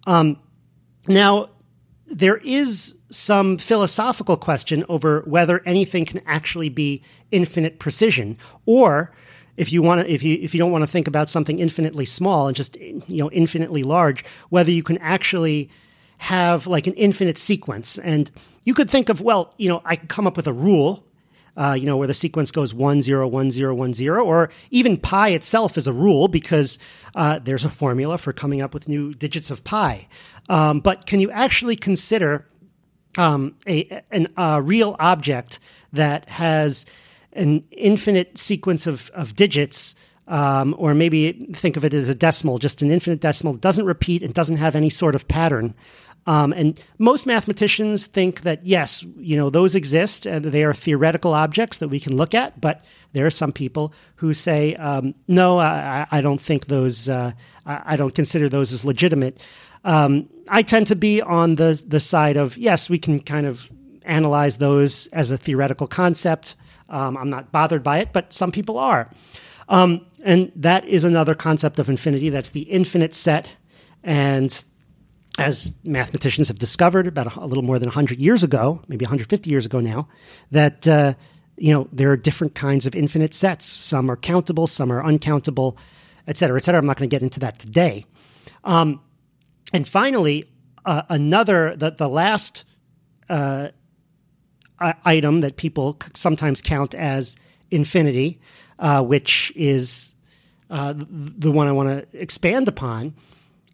Um, 0.06 0.40
now, 1.08 1.50
there 2.10 2.38
is 2.38 2.96
some 3.10 3.58
philosophical 3.58 4.38
question 4.38 4.86
over 4.90 5.22
whether 5.22 5.62
anything 5.66 6.06
can 6.06 6.22
actually 6.26 6.70
be 6.70 7.04
infinite 7.32 7.80
precision 7.80 8.38
or 8.66 9.12
if 9.58 9.72
you 9.72 9.82
want 9.82 10.02
to 10.02 10.12
if 10.12 10.24
you 10.24 10.38
if 10.42 10.54
you 10.54 10.58
don't 10.60 10.72
want 10.72 10.84
to 10.84 10.88
think 10.88 11.08
about 11.08 11.30
something 11.30 11.60
infinitely 11.60 12.06
small 12.06 12.48
and 12.48 12.56
just 12.56 12.78
you 12.78 13.04
know 13.10 13.30
infinitely 13.32 13.84
large 13.84 14.24
whether 14.50 14.72
you 14.72 14.84
can 14.84 14.98
actually 15.00 15.70
have 16.20 16.68
like 16.68 16.88
an 16.88 16.94
infinite 16.94 17.38
sequence 17.38 17.98
and 18.00 18.32
you 18.64 18.74
could 18.74 18.90
think 18.90 19.10
of 19.10 19.22
well 19.22 19.54
you 19.58 19.68
know 19.68 19.82
i 19.86 19.96
could 19.96 20.10
come 20.10 20.28
up 20.28 20.38
with 20.38 20.48
a 20.48 20.54
rule 20.54 21.04
uh, 21.58 21.74
you 21.74 21.88
know, 21.88 21.98
where 21.98 22.08
the 22.08 22.14
sequence 22.14 22.52
goes 22.52 22.74
one 22.74 23.02
zero 23.02 23.28
one 23.28 23.50
zero 23.50 23.74
one 23.74 23.92
zero, 23.94 24.24
or 24.24 24.50
even 24.70 24.96
pi 24.96 25.30
itself 25.30 25.76
is 25.76 25.88
a 25.88 25.94
rule 25.94 26.28
because 26.28 26.78
uh, 27.16 27.40
there's 27.40 27.66
a 27.66 27.70
formula 27.70 28.18
for 28.18 28.32
coming 28.32 28.62
up 28.62 28.76
with 28.76 28.88
new 28.88 29.14
digits 29.16 29.50
of 29.50 29.64
pi. 29.64 30.08
Um, 30.50 30.80
but 30.80 31.06
can 31.06 31.20
you 31.20 31.30
actually 31.32 31.76
consider 31.76 32.48
um, 33.18 33.56
a 33.68 34.02
an, 34.12 34.28
a 34.38 34.62
real 34.62 34.96
object 35.00 35.60
that 35.94 36.30
has 36.30 36.86
an 37.34 37.64
infinite 37.72 38.38
sequence 38.38 38.88
of, 38.88 39.10
of 39.14 39.36
digits, 39.36 39.96
um, 40.28 40.76
or 40.78 40.94
maybe 40.94 41.32
think 41.54 41.78
of 41.78 41.86
it 41.86 41.94
as 41.94 42.10
a 42.10 42.16
decimal, 42.16 42.58
just 42.58 42.82
an 42.82 42.92
infinite 42.92 43.22
decimal, 43.22 43.54
doesn't 43.54 43.86
repeat 43.86 44.24
and 44.24 44.34
doesn't 44.34 44.58
have 44.58 44.76
any 44.76 44.90
sort 44.90 45.16
of 45.16 45.28
pattern. 45.28 45.74
Um, 46.26 46.52
and 46.52 46.78
most 46.98 47.26
mathematicians 47.26 48.06
think 48.06 48.42
that 48.42 48.66
yes, 48.66 49.04
you 49.18 49.38
know 49.38 49.50
those 49.50 49.76
exist 49.76 50.26
and 50.26 50.44
they 50.44 50.64
are 50.64 50.74
theoretical 50.74 51.34
objects 51.34 51.78
that 51.78 51.88
we 51.88 52.02
can 52.02 52.18
look 52.18 52.36
at. 52.36 52.60
But 52.60 52.84
there 53.14 53.26
are 53.26 53.32
some 53.32 53.54
people 53.54 53.94
who 54.16 54.34
say 54.34 54.76
um, 54.76 55.16
no, 55.28 55.58
I, 55.58 56.06
I, 56.12 56.20
don't 56.20 56.42
think 56.42 56.68
those. 56.68 57.08
Uh, 57.08 57.32
I 57.66 57.96
don't 57.96 58.14
consider 58.14 58.50
those 58.50 58.74
as 58.74 58.84
legitimate. 58.84 59.40
Um, 59.86 60.28
I 60.50 60.62
tend 60.62 60.88
to 60.88 60.96
be 60.96 61.22
on 61.22 61.56
the 61.56 61.82
the 61.86 62.00
side 62.00 62.38
of 62.38 62.58
yes, 62.58 62.90
we 62.90 63.00
can 63.00 63.20
kind 63.20 63.46
of 63.46 63.72
analyze 64.04 64.58
those 64.58 65.08
as 65.08 65.32
a 65.32 65.38
theoretical 65.38 65.88
concept. 65.88 66.56
Um, 66.90 67.18
I'm 67.18 67.30
not 67.30 67.52
bothered 67.52 67.84
by 67.84 68.00
it, 68.00 68.14
but 68.14 68.34
some 68.34 68.52
people 68.52 68.78
are. 68.78 69.10
Um, 69.70 70.06
and 70.24 70.52
that 70.56 70.86
is 70.86 71.04
another 71.04 71.36
concept 71.36 71.80
of 71.80 71.90
infinity. 71.90 72.30
That's 72.30 72.50
the 72.50 72.62
infinite 72.62 73.14
set. 73.14 73.52
And 74.04 74.64
as 75.38 75.74
mathematicians 75.84 76.48
have 76.48 76.58
discovered 76.58 77.08
about 77.08 77.36
a, 77.36 77.42
a 77.42 77.46
little 77.46 77.64
more 77.64 77.78
than 77.78 77.88
100 77.88 78.18
years 78.20 78.44
ago, 78.44 78.82
maybe 78.88 79.06
150 79.06 79.50
years 79.50 79.66
ago 79.66 79.80
now, 79.80 80.08
that 80.52 80.88
uh, 80.88 81.14
you 81.58 81.74
know 81.74 81.88
there 81.92 82.12
are 82.12 82.18
different 82.18 82.56
kinds 82.56 82.86
of 82.86 82.96
infinite 82.96 83.34
sets. 83.34 83.66
Some 83.68 84.10
are 84.10 84.16
countable, 84.16 84.68
some 84.68 84.92
are 84.92 85.04
uncountable, 85.04 85.78
et 86.28 86.38
cetera, 86.38 86.58
et 86.58 86.64
cetera. 86.64 86.80
I'm 86.80 86.86
not 86.86 86.98
going 86.98 87.10
to 87.10 87.14
get 87.14 87.24
into 87.24 87.40
that 87.42 87.60
today. 87.60 88.06
Um, 88.64 89.02
and 89.74 89.88
finally, 89.88 90.46
uh, 90.86 91.04
another 91.10 91.76
the 91.76 91.92
the 91.92 92.08
last 92.08 92.64
uh, 93.30 93.70
item 94.80 95.42
that 95.42 95.58
people 95.58 95.98
sometimes 96.14 96.62
count 96.62 96.94
as 96.96 97.36
infinity, 97.72 98.40
uh, 98.80 99.04
which 99.04 99.52
is 99.56 100.16
uh, 100.70 100.94
the 100.98 101.52
one 101.52 101.68
I 101.68 101.72
want 101.72 101.90
to 101.90 102.20
expand 102.20 102.68
upon, 102.68 103.14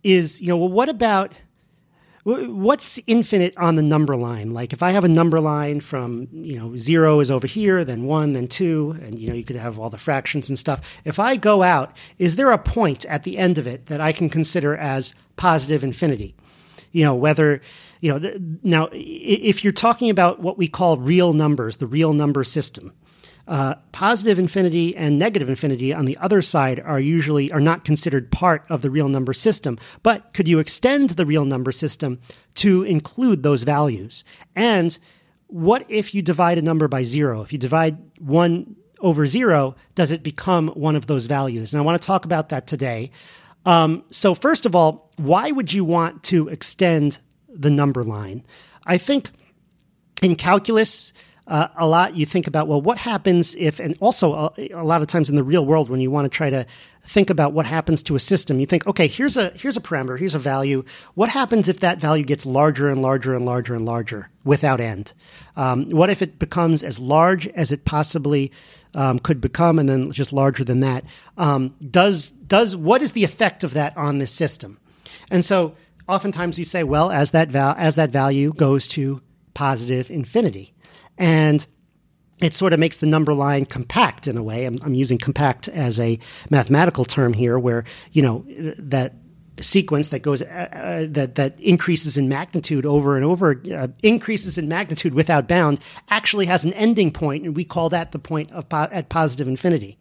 is 0.04 0.42
you 0.42 0.48
know 0.48 0.58
well, 0.58 0.70
what 0.70 0.90
about 0.90 1.34
what's 2.24 3.00
infinite 3.06 3.54
on 3.58 3.76
the 3.76 3.82
number 3.82 4.16
line? 4.16 4.52
Like 4.52 4.74
if 4.74 4.82
i 4.82 4.92
have 4.92 5.04
a 5.04 5.10
number 5.10 5.40
line 5.40 5.82
from 5.82 6.28
you 6.32 6.58
know 6.58 6.76
zero 6.78 7.20
is 7.20 7.30
over 7.30 7.48
here 7.48 7.84
then 7.84 8.06
one 8.06 8.34
then 8.34 8.48
two 8.48 8.98
and 9.02 9.20
you 9.20 9.28
know 9.28 9.36
you 9.36 9.44
could 9.44 9.56
have 9.56 9.78
all 9.78 9.90
the 9.90 9.98
fractions 9.98 10.50
and 10.50 10.58
stuff. 10.58 11.00
If 11.06 11.20
i 11.20 11.36
go 11.36 11.64
out 11.64 11.96
is 12.18 12.36
there 12.36 12.52
a 12.52 12.58
point 12.58 13.06
at 13.06 13.24
the 13.24 13.38
end 13.38 13.58
of 13.58 13.68
it 13.68 13.88
that 13.88 14.02
i 14.02 14.12
can 14.12 14.30
consider 14.30 14.76
as 14.76 15.14
positive 15.36 15.84
infinity? 15.84 16.36
You 16.92 17.04
know 17.04 17.16
whether 17.16 17.62
you 18.00 18.18
know 18.18 18.38
now 18.64 18.90
if 18.92 19.64
you're 19.64 19.74
talking 19.74 20.10
about 20.10 20.40
what 20.40 20.58
we 20.58 20.68
call 20.68 20.98
real 20.98 21.34
numbers 21.34 21.78
the 21.78 21.88
real 21.88 22.14
number 22.14 22.44
system 22.44 22.94
uh, 23.48 23.76
positive 23.92 24.40
infinity 24.40 24.96
and 24.96 25.20
negative 25.20 25.50
infinity 25.50 25.94
on 25.94 26.06
the 26.06 26.18
other 26.18 26.42
side 26.42 26.80
are 26.80 27.00
usually 27.00 27.52
are 27.52 27.60
not 27.60 27.84
considered 27.84 28.32
part 28.32 28.66
of 28.70 28.82
the 28.82 28.90
real 28.90 29.10
number 29.10 29.34
system. 29.34 29.78
But 30.02 30.34
could 30.34 30.48
you 30.48 30.60
extend 30.60 31.12
the 31.12 31.26
real 31.26 31.46
number 31.46 31.72
system 31.72 32.20
to 32.56 32.84
include 32.84 33.44
those 33.44 33.64
values? 33.64 34.24
And 34.56 34.98
what 35.48 35.86
if 35.90 36.16
you 36.16 36.22
divide 36.22 36.58
a 36.58 36.62
number 36.62 36.88
by 36.88 37.04
zero? 37.04 37.42
If 37.42 37.52
you 37.52 37.60
divide 37.60 37.98
one 38.20 38.76
over 39.00 39.26
zero, 39.26 39.76
does 39.96 40.10
it 40.10 40.24
become 40.24 40.70
one 40.70 40.96
of 40.96 41.08
those 41.08 41.26
values? 41.26 41.74
And 41.74 41.82
I 41.82 41.86
want 41.86 42.02
to 42.02 42.06
talk 42.06 42.26
about 42.26 42.50
that 42.50 42.66
today. 42.66 43.12
Um, 43.66 44.04
so, 44.10 44.34
first 44.34 44.66
of 44.66 44.76
all, 44.76 45.12
why 45.18 45.52
would 45.52 45.72
you 45.72 45.84
want 45.86 46.24
to 46.24 46.48
extend 46.48 47.20
the 47.48 47.70
number 47.70 48.04
line? 48.04 48.46
I 48.86 48.98
think 48.98 49.30
in 50.22 50.36
calculus, 50.36 51.14
uh, 51.48 51.68
a 51.76 51.88
lot 51.88 52.16
you 52.16 52.26
think 52.26 52.48
about 52.48 52.68
well 52.68 52.82
what 52.82 52.98
happens 52.98 53.56
if 53.56 53.80
and 53.80 53.98
also 54.00 54.34
a, 54.34 54.70
a, 54.74 54.84
lot 54.84 55.02
of 55.02 55.08
times 55.08 55.30
in 55.30 55.36
the 55.36 55.44
real 55.44 55.66
world 55.66 55.90
when 55.90 56.00
you 56.00 56.10
want 56.10 56.26
to 56.26 56.30
try 56.30 56.50
to 56.50 56.66
think 57.06 57.30
about 57.30 57.52
what 57.52 57.66
happens 57.66 58.02
to 58.02 58.16
a 58.16 58.20
system 58.20 58.62
you 58.62 58.66
think 58.66 58.88
okay 58.88 59.08
here's 59.08 59.36
a 59.36 59.50
here's 59.50 59.76
a 59.76 59.82
parameter 59.82 60.18
here's 60.18 60.36
a 60.36 60.40
value. 60.40 60.84
What 61.16 61.30
happens 61.30 61.68
if 61.68 61.80
that 61.80 61.98
value 62.00 62.24
gets 62.24 62.46
larger 62.46 62.90
and 62.90 63.02
larger 63.02 63.36
and 63.36 63.46
larger 63.46 63.74
and 63.74 63.86
larger 63.86 64.30
without 64.44 64.80
end? 64.80 65.14
Um, 65.56 65.90
what 65.90 66.10
if 66.10 66.22
it 66.22 66.40
becomes 66.40 66.84
as 66.84 67.00
large 67.00 67.48
as 67.48 67.72
it 67.72 67.86
possibly 67.86 68.52
um, 68.94 69.20
could 69.20 69.42
become 69.42 69.80
and 69.80 69.90
then 69.90 70.12
just 70.12 70.34
larger 70.34 70.64
than 70.64 70.82
that? 70.82 71.04
Um, 71.38 71.76
does 71.90 72.32
does 72.32 72.76
what 72.76 73.02
is 73.02 73.14
the 73.14 73.24
effect 73.24 73.64
of 73.64 73.74
that 73.74 73.96
on 73.98 74.20
this 74.20 74.32
system? 74.32 74.80
And 75.32 75.44
so 75.44 75.76
oftentimes 76.08 76.60
you 76.60 76.66
say 76.66 76.84
well 76.84 77.12
as 77.12 77.32
that 77.32 77.50
val- 77.50 77.76
as 77.78 77.96
that 77.96 78.10
value 78.10 78.54
goes 78.54 78.88
to 78.90 79.22
positive 79.54 80.10
infinity 80.12 80.74
and 81.18 81.66
it 82.42 82.54
sort 82.54 82.74
of 82.74 82.80
makes 82.80 82.98
the 82.98 83.08
number 83.08 83.34
line 83.34 83.66
compact 83.66 84.28
in 84.28 84.38
a 84.38 84.44
way. 84.44 84.66
I'm, 84.66 84.80
I'm, 84.84 84.94
using 84.94 85.18
compact 85.18 85.68
as 85.70 86.00
a 86.00 86.20
mathematical 86.50 87.06
term 87.06 87.34
here, 87.34 87.58
where 87.58 87.86
you 88.12 88.22
know 88.22 88.46
that 88.78 89.14
sequence 89.60 90.10
that 90.10 90.20
goes 90.20 90.42
uh, 90.42 90.46
uh, 90.74 91.06
that 91.10 91.36
that 91.36 91.60
increases 91.60 92.18
in 92.18 92.28
magnitude 92.28 92.86
over 92.86 93.16
and 93.16 93.26
over, 93.26 93.62
uh, 93.74 93.88
increases 94.02 94.58
in 94.58 94.68
magnitude 94.68 95.14
without 95.14 95.48
bound, 95.48 95.80
actually 96.10 96.46
has 96.46 96.66
an 96.66 96.74
ending 96.74 97.12
point, 97.12 97.46
and 97.46 97.56
we 97.56 97.64
call 97.64 97.90
that 97.90 98.12
the 98.12 98.20
point 98.20 98.52
of 98.52 98.68
po- 98.68 98.90
at 98.92 99.10
positive 99.10 99.48
infinity. 99.48 99.98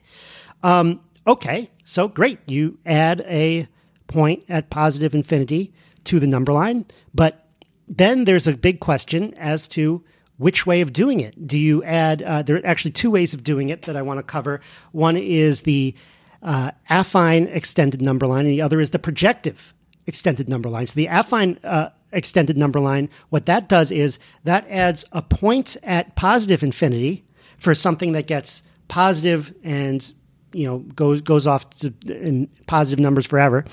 Um, 0.62 1.00
okay, 1.26 1.70
so 1.84 2.08
great, 2.08 2.38
you 2.48 2.78
add 2.86 3.24
a 3.26 3.68
point 4.06 4.44
at 4.48 4.70
positive 4.70 5.14
infinity 5.14 5.72
to 6.04 6.18
the 6.18 6.26
number 6.26 6.52
line, 6.52 6.86
but 7.14 7.46
then 7.88 8.24
there's 8.24 8.46
a 8.46 8.56
big 8.56 8.80
question 8.80 9.34
as 9.34 9.68
to 9.68 10.02
which 10.42 10.66
way 10.66 10.80
of 10.80 10.92
doing 10.92 11.20
it? 11.20 11.46
Do 11.46 11.56
you 11.56 11.84
add, 11.84 12.22
uh, 12.22 12.42
there 12.42 12.56
are 12.56 12.66
actually 12.66 12.90
two 12.90 13.10
ways 13.10 13.32
of 13.32 13.44
doing 13.44 13.68
it 13.70 13.82
that 13.82 13.96
I 13.96 14.02
want 14.02 14.18
to 14.18 14.24
cover. 14.24 14.60
One 14.90 15.16
is 15.16 15.62
the 15.62 15.94
uh, 16.42 16.72
affine 16.90 17.54
extended 17.54 18.02
number 18.02 18.26
line, 18.26 18.40
and 18.40 18.48
the 18.48 18.60
other 18.60 18.80
is 18.80 18.90
the 18.90 18.98
projective 18.98 19.72
extended 20.06 20.48
number 20.48 20.68
line. 20.68 20.86
So 20.88 20.94
the 20.94 21.06
affine 21.06 21.58
uh, 21.62 21.90
extended 22.12 22.56
number 22.56 22.80
line, 22.80 23.08
what 23.30 23.46
that 23.46 23.68
does 23.68 23.92
is 23.92 24.18
that 24.42 24.66
adds 24.68 25.04
a 25.12 25.22
point 25.22 25.76
at 25.84 26.16
positive 26.16 26.64
infinity 26.64 27.24
for 27.56 27.72
something 27.72 28.10
that 28.12 28.26
gets 28.26 28.64
positive 28.88 29.54
and 29.62 30.12
you 30.52 30.66
know 30.66 30.78
goes 30.78 31.20
goes 31.20 31.46
off 31.46 31.68
to 31.70 31.92
in 32.06 32.48
positive 32.66 33.00
numbers 33.00 33.26
forever. 33.26 33.64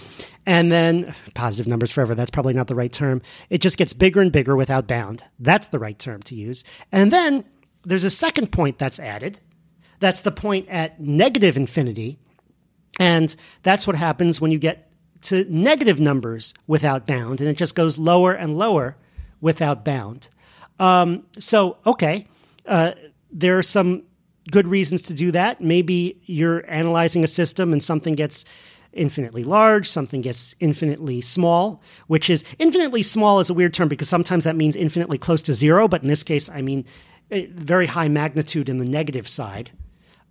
And 0.46 0.72
then 0.72 1.14
positive 1.36 1.68
numbers 1.68 1.92
forever 1.92 2.16
that's 2.16 2.32
probably 2.32 2.54
not 2.54 2.68
the 2.68 2.76
right 2.76 2.92
term. 2.92 3.22
It 3.50 3.60
just 3.60 3.78
gets 3.78 3.94
bigger 3.94 4.22
and 4.22 4.32
bigger 4.32 4.56
without 4.56 4.88
bound. 4.88 5.24
That's 5.40 5.68
the 5.68 5.80
right 5.80 5.98
term 5.98 6.22
to 6.24 6.36
use. 6.36 6.64
And 6.92 7.12
then 7.12 7.46
there's 7.84 8.04
a 8.04 8.10
second 8.10 8.52
point 8.52 8.78
that's 8.78 9.00
added. 9.00 9.42
That's 10.00 10.22
the 10.22 10.32
point 10.32 10.68
at 10.70 11.00
negative 11.00 11.58
infinity. 11.58 12.20
And 13.00 13.36
that's 13.64 13.86
what 13.86 13.96
happens 13.96 14.42
when 14.42 14.52
you 14.52 14.60
get 14.60 14.92
to 15.24 15.46
negative 15.50 16.00
numbers 16.00 16.54
without 16.68 17.06
bound. 17.06 17.42
And 17.42 17.50
it 17.50 17.58
just 17.58 17.76
goes 17.76 17.98
lower 17.98 18.34
and 18.34 18.58
lower 18.58 18.98
without 19.42 19.86
bound. 19.86 20.30
Um, 20.80 21.26
so 21.38 21.78
okay 21.86 22.28
uh, 22.70 22.92
there 23.32 23.58
are 23.58 23.64
some 23.64 24.04
good 24.52 24.68
reasons 24.68 25.02
to 25.04 25.14
do 25.14 25.32
that. 25.32 25.62
Maybe 25.62 26.22
you're 26.26 26.70
analyzing 26.72 27.24
a 27.24 27.28
system 27.28 27.72
and 27.74 27.82
something 27.82 28.16
gets 28.16 28.46
infinitely 28.94 29.44
large, 29.44 29.88
something 29.88 30.22
gets 30.22 30.56
infinitely 30.60 31.22
small, 31.22 31.82
which 32.08 32.30
is 32.30 32.44
infinitely 32.58 33.04
small 33.04 33.40
is 33.40 33.50
a 33.50 33.54
weird 33.54 33.74
term 33.74 33.88
because 33.88 34.10
sometimes 34.10 34.44
that 34.44 34.56
means 34.56 34.76
infinitely 34.76 35.18
close 35.18 35.42
to 35.44 35.54
zero, 35.54 35.88
but 35.88 36.02
in 36.02 36.08
this 36.08 36.24
case, 36.24 36.50
I 36.50 36.62
mean 36.62 36.86
eh, 37.32 37.48
very 37.52 37.86
high 37.86 38.08
magnitude 38.08 38.70
in 38.70 38.80
the 38.80 38.86
negative 38.86 39.28
side. 39.28 39.72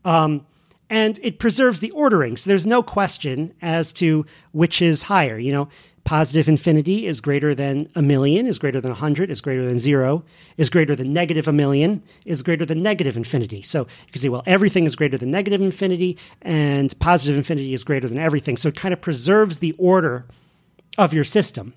Um, 0.05 0.47
and 0.91 1.19
it 1.23 1.39
preserves 1.39 1.81
the 1.81 1.91
ordering. 1.91 2.37
So 2.37 2.49
there's 2.49 2.67
no 2.67 2.83
question 2.83 3.55
as 3.61 3.93
to 3.95 4.25
which 4.53 4.81
is 4.81 5.05
higher. 5.05 5.39
You 5.39 5.53
know, 5.53 5.69
positive 6.09 6.49
infinity 6.49 7.07
is 7.07 7.21
greater 7.21 7.55
than 7.55 7.87
a 7.95 8.01
million, 8.01 8.47
is 8.47 8.59
greater 8.59 8.81
than 8.81 8.91
100, 8.91 9.31
is 9.31 9.43
greater 9.43 9.67
than 9.67 9.79
zero, 9.79 10.25
is 10.57 10.71
greater 10.71 10.97
than 10.97 11.13
negative 11.13 11.47
a 11.47 11.53
million, 11.53 12.03
is 12.25 12.43
greater 12.43 12.65
than 12.65 12.83
negative 12.83 13.15
infinity. 13.15 13.61
So 13.61 13.81
you 13.81 14.13
can 14.13 14.23
say, 14.23 14.31
well, 14.31 14.43
everything 14.47 14.87
is 14.87 14.97
greater 14.97 15.19
than 15.19 15.31
negative 15.31 15.61
infinity, 15.61 16.17
and 16.41 16.99
positive 16.99 17.37
infinity 17.37 17.75
is 17.75 17.85
greater 17.85 18.09
than 18.09 18.17
everything. 18.17 18.57
So 18.57 18.71
it 18.71 18.75
kind 18.75 18.95
of 18.95 19.03
preserves 19.03 19.59
the 19.59 19.73
order 19.73 20.25
of 20.97 21.13
your 21.13 21.25
system. 21.25 21.75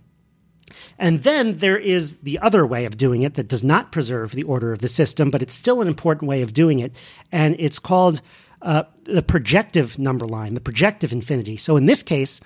And 0.97 1.23
then 1.23 1.57
there 1.57 1.77
is 1.77 2.19
the 2.19 2.39
other 2.39 2.65
way 2.65 2.85
of 2.85 2.95
doing 2.95 3.23
it 3.23 3.33
that 3.33 3.49
does 3.49 3.65
not 3.65 3.91
preserve 3.91 4.31
the 4.31 4.43
order 4.43 4.71
of 4.71 4.79
the 4.79 4.87
system, 4.87 5.29
but 5.29 5.41
it's 5.41 5.53
still 5.53 5.81
an 5.81 5.89
important 5.89 6.29
way 6.29 6.41
of 6.41 6.53
doing 6.53 6.79
it. 6.79 6.95
And 7.33 7.57
it's 7.59 7.79
called 7.79 8.21
uh, 8.61 8.83
the 9.03 9.23
projective 9.23 9.99
number 9.99 10.25
line, 10.25 10.53
the 10.53 10.61
projective 10.61 11.11
infinity. 11.11 11.57
So 11.57 11.75
in 11.75 11.85
this 11.85 12.01
case, 12.01 12.39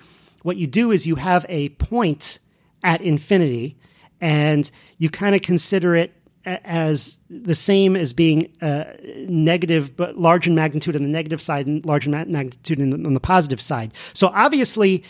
what 0.46 0.56
you 0.56 0.68
do 0.68 0.92
is 0.92 1.08
you 1.08 1.16
have 1.16 1.44
a 1.48 1.70
point 1.70 2.38
at 2.84 3.00
infinity 3.00 3.76
and 4.20 4.70
you 4.96 5.10
kind 5.10 5.34
of 5.34 5.42
consider 5.42 5.96
it 5.96 6.12
as 6.44 7.18
the 7.28 7.56
same 7.56 7.96
as 7.96 8.12
being 8.12 8.52
uh, 8.62 8.84
negative, 9.26 9.96
but 9.96 10.16
large 10.16 10.46
in 10.46 10.54
magnitude 10.54 10.94
on 10.94 11.02
the 11.02 11.08
negative 11.08 11.40
side 11.40 11.66
and 11.66 11.84
large 11.84 12.06
in 12.06 12.12
magnitude 12.12 12.78
on 12.80 13.12
the 13.12 13.18
positive 13.18 13.60
side. 13.60 13.92
So 14.12 14.28
obviously, 14.28 15.02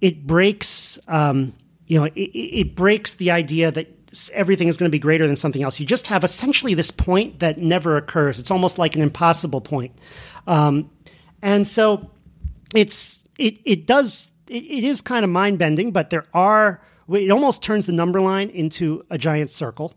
it 0.00 0.26
breaks. 0.26 0.98
Um, 1.06 1.54
you 1.86 2.00
know, 2.00 2.06
it, 2.06 2.20
it 2.20 2.74
breaks 2.74 3.14
the 3.14 3.30
idea 3.30 3.70
that 3.70 3.86
everything 4.32 4.66
is 4.66 4.76
going 4.76 4.88
to 4.88 4.92
be 4.92 4.98
greater 4.98 5.28
than 5.28 5.36
something 5.36 5.62
else. 5.62 5.78
You 5.78 5.86
just 5.86 6.08
have 6.08 6.24
essentially 6.24 6.74
this 6.74 6.90
point 6.90 7.38
that 7.38 7.58
never 7.58 7.96
occurs. 7.96 8.40
It's 8.40 8.50
almost 8.50 8.78
like 8.78 8.96
an 8.96 9.02
impossible 9.02 9.60
point, 9.60 9.92
um, 10.48 10.90
and 11.40 11.68
so 11.68 12.10
it's 12.74 13.24
it 13.38 13.60
it 13.64 13.86
does 13.86 14.31
it, 14.52 14.64
it 14.64 14.84
is 14.84 15.00
kind 15.00 15.24
of 15.24 15.30
mind 15.30 15.58
bending, 15.58 15.90
but 15.90 16.10
there 16.10 16.26
are, 16.34 16.80
it 17.10 17.30
almost 17.30 17.62
turns 17.62 17.86
the 17.86 17.92
number 17.92 18.20
line 18.20 18.50
into 18.50 19.04
a 19.10 19.18
giant 19.18 19.50
circle. 19.50 19.94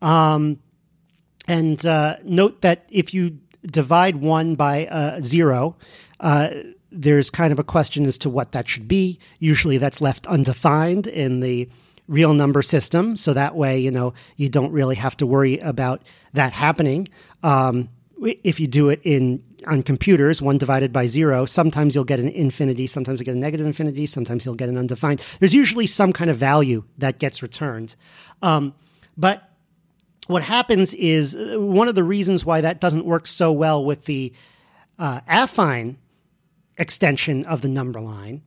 Um, 0.00 0.58
and 1.46 1.84
uh, 1.86 2.16
note 2.24 2.60
that 2.62 2.86
if 2.90 3.14
you 3.14 3.38
divide 3.64 4.16
one 4.16 4.56
by 4.56 4.86
uh, 4.86 5.20
zero, 5.20 5.76
uh, 6.20 6.50
there's 6.90 7.30
kind 7.30 7.52
of 7.52 7.58
a 7.58 7.64
question 7.64 8.04
as 8.04 8.18
to 8.18 8.30
what 8.30 8.52
that 8.52 8.68
should 8.68 8.88
be. 8.88 9.18
Usually 9.38 9.78
that's 9.78 10.00
left 10.00 10.26
undefined 10.26 11.06
in 11.06 11.40
the 11.40 11.68
real 12.08 12.34
number 12.34 12.62
system. 12.62 13.16
So 13.16 13.32
that 13.32 13.54
way, 13.54 13.78
you 13.78 13.90
know, 13.90 14.12
you 14.36 14.48
don't 14.48 14.72
really 14.72 14.96
have 14.96 15.16
to 15.18 15.26
worry 15.26 15.58
about 15.58 16.02
that 16.32 16.52
happening. 16.52 17.08
Um, 17.42 17.88
if 18.44 18.60
you 18.60 18.66
do 18.66 18.88
it 18.88 19.00
in 19.04 19.42
on 19.66 19.82
computers, 19.82 20.40
one 20.42 20.58
divided 20.58 20.92
by 20.92 21.06
zero, 21.06 21.44
sometimes 21.44 21.94
you'll 21.94 22.04
get 22.04 22.20
an 22.20 22.28
infinity, 22.28 22.86
sometimes 22.86 23.20
you'll 23.20 23.26
get 23.26 23.36
a 23.36 23.38
negative 23.38 23.66
infinity, 23.66 24.06
sometimes 24.06 24.44
you'll 24.44 24.54
get 24.54 24.68
an 24.68 24.76
undefined. 24.76 25.22
There's 25.40 25.54
usually 25.54 25.86
some 25.86 26.12
kind 26.12 26.30
of 26.30 26.36
value 26.36 26.84
that 26.98 27.18
gets 27.18 27.42
returned. 27.42 27.96
Um, 28.42 28.74
but 29.16 29.48
what 30.26 30.42
happens 30.42 30.94
is 30.94 31.34
uh, 31.34 31.56
one 31.58 31.88
of 31.88 31.94
the 31.94 32.04
reasons 32.04 32.44
why 32.44 32.60
that 32.60 32.80
doesn't 32.80 33.04
work 33.04 33.26
so 33.26 33.52
well 33.52 33.84
with 33.84 34.04
the 34.04 34.32
uh, 34.98 35.20
affine 35.28 35.96
extension 36.78 37.44
of 37.44 37.62
the 37.62 37.68
number 37.68 38.00
line 38.00 38.42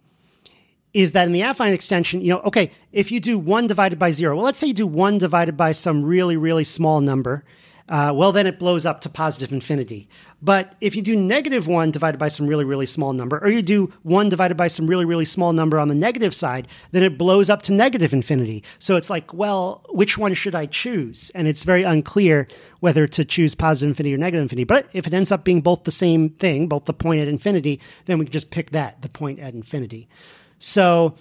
is 0.93 1.11
that 1.11 1.27
in 1.27 1.33
the 1.33 1.41
affine 1.41 1.73
extension, 1.73 2.21
you 2.21 2.29
know, 2.29 2.39
okay, 2.39 2.71
if 2.93 3.11
you 3.11 3.19
do 3.19 3.37
one 3.37 3.67
divided 3.67 3.99
by 3.99 4.11
zero, 4.11 4.35
well, 4.35 4.45
let's 4.45 4.57
say 4.57 4.67
you 4.67 4.73
do 4.73 4.87
one 4.87 5.17
divided 5.17 5.57
by 5.57 5.73
some 5.73 6.03
really, 6.05 6.37
really 6.37 6.63
small 6.63 7.01
number, 7.01 7.43
uh, 7.87 8.11
well, 8.15 8.31
then 8.31 8.47
it 8.47 8.57
blows 8.57 8.85
up 8.85 9.01
to 9.01 9.09
positive 9.09 9.51
infinity. 9.51 10.09
But 10.41 10.75
if 10.81 10.95
you 10.95 11.03
do 11.03 11.15
negative 11.15 11.67
1 11.67 11.91
divided 11.91 12.17
by 12.17 12.29
some 12.29 12.47
really, 12.47 12.65
really 12.65 12.87
small 12.87 13.13
number, 13.13 13.37
or 13.37 13.47
you 13.49 13.61
do 13.61 13.93
1 14.01 14.29
divided 14.29 14.57
by 14.57 14.67
some 14.67 14.87
really, 14.87 15.05
really 15.05 15.25
small 15.25 15.53
number 15.53 15.77
on 15.77 15.87
the 15.87 15.95
negative 15.95 16.33
side, 16.33 16.67
then 16.91 17.03
it 17.03 17.17
blows 17.17 17.47
up 17.47 17.61
to 17.63 17.73
negative 17.73 18.11
infinity. 18.11 18.63
So 18.79 18.95
it's 18.95 19.09
like, 19.09 19.33
well, 19.33 19.85
which 19.89 20.17
one 20.17 20.33
should 20.33 20.55
I 20.55 20.65
choose? 20.65 21.29
And 21.35 21.47
it's 21.47 21.63
very 21.63 21.83
unclear 21.83 22.47
whether 22.79 23.07
to 23.07 23.23
choose 23.23 23.53
positive 23.53 23.89
infinity 23.89 24.15
or 24.15 24.17
negative 24.17 24.43
infinity. 24.43 24.63
But 24.65 24.89
if 24.93 25.05
it 25.05 25.13
ends 25.13 25.31
up 25.31 25.43
being 25.43 25.61
both 25.61 25.83
the 25.83 25.91
same 25.91 26.29
thing, 26.29 26.67
both 26.67 26.85
the 26.85 26.93
point 26.93 27.21
at 27.21 27.27
infinity, 27.27 27.79
then 28.05 28.17
we 28.17 28.25
can 28.25 28.31
just 28.31 28.49
pick 28.49 28.71
that, 28.71 29.03
the 29.03 29.09
point 29.09 29.39
at 29.39 29.53
infinity. 29.53 30.09
So 30.57 31.15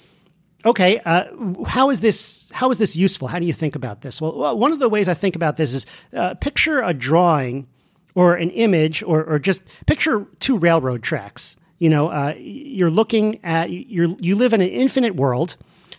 okay, 0.64 1.00
uh, 1.04 1.24
how 1.66 1.90
is 1.90 2.00
this? 2.00 2.50
How 2.52 2.70
is 2.70 2.78
this 2.78 2.96
useful? 2.96 3.28
How 3.28 3.38
do 3.38 3.46
you 3.46 3.52
think 3.52 3.76
about 3.76 4.00
this? 4.02 4.20
Well, 4.20 4.56
one 4.56 4.72
of 4.72 4.78
the 4.78 4.88
ways 4.88 5.08
I 5.08 5.14
think 5.14 5.36
about 5.36 5.56
this 5.56 5.74
is 5.74 5.86
uh, 6.12 6.34
picture 6.34 6.80
a 6.80 6.94
drawing 6.94 7.66
or 8.14 8.34
an 8.36 8.50
image, 8.50 9.02
or, 9.02 9.24
or 9.24 9.38
just 9.38 9.62
picture 9.86 10.26
two 10.38 10.56
railroad 10.56 11.02
tracks. 11.02 11.56
You 11.78 11.90
know, 11.90 12.08
uh, 12.08 12.34
you're 12.38 12.90
looking 12.90 13.44
at 13.44 13.70
you 13.70 14.16
you 14.20 14.36
live 14.36 14.52
in 14.52 14.60
an 14.60 14.68
infinite 14.68 15.16
world, 15.16 15.56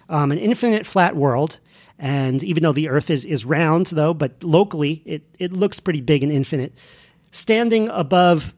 um, 0.10 0.32
an 0.32 0.38
infinite 0.38 0.86
flat 0.86 1.16
world. 1.16 1.60
And 1.98 2.44
even 2.44 2.62
though 2.62 2.74
the 2.74 2.90
Earth 2.90 3.10
is, 3.10 3.24
is 3.24 3.46
round, 3.46 3.86
though, 3.88 4.14
but 4.14 4.44
locally 4.44 5.02
it, 5.06 5.24
it 5.40 5.54
looks 5.54 5.80
pretty 5.80 6.02
big 6.02 6.24
and 6.24 6.32
infinite. 6.32 6.74
Standing 7.32 7.88
above 7.88 8.54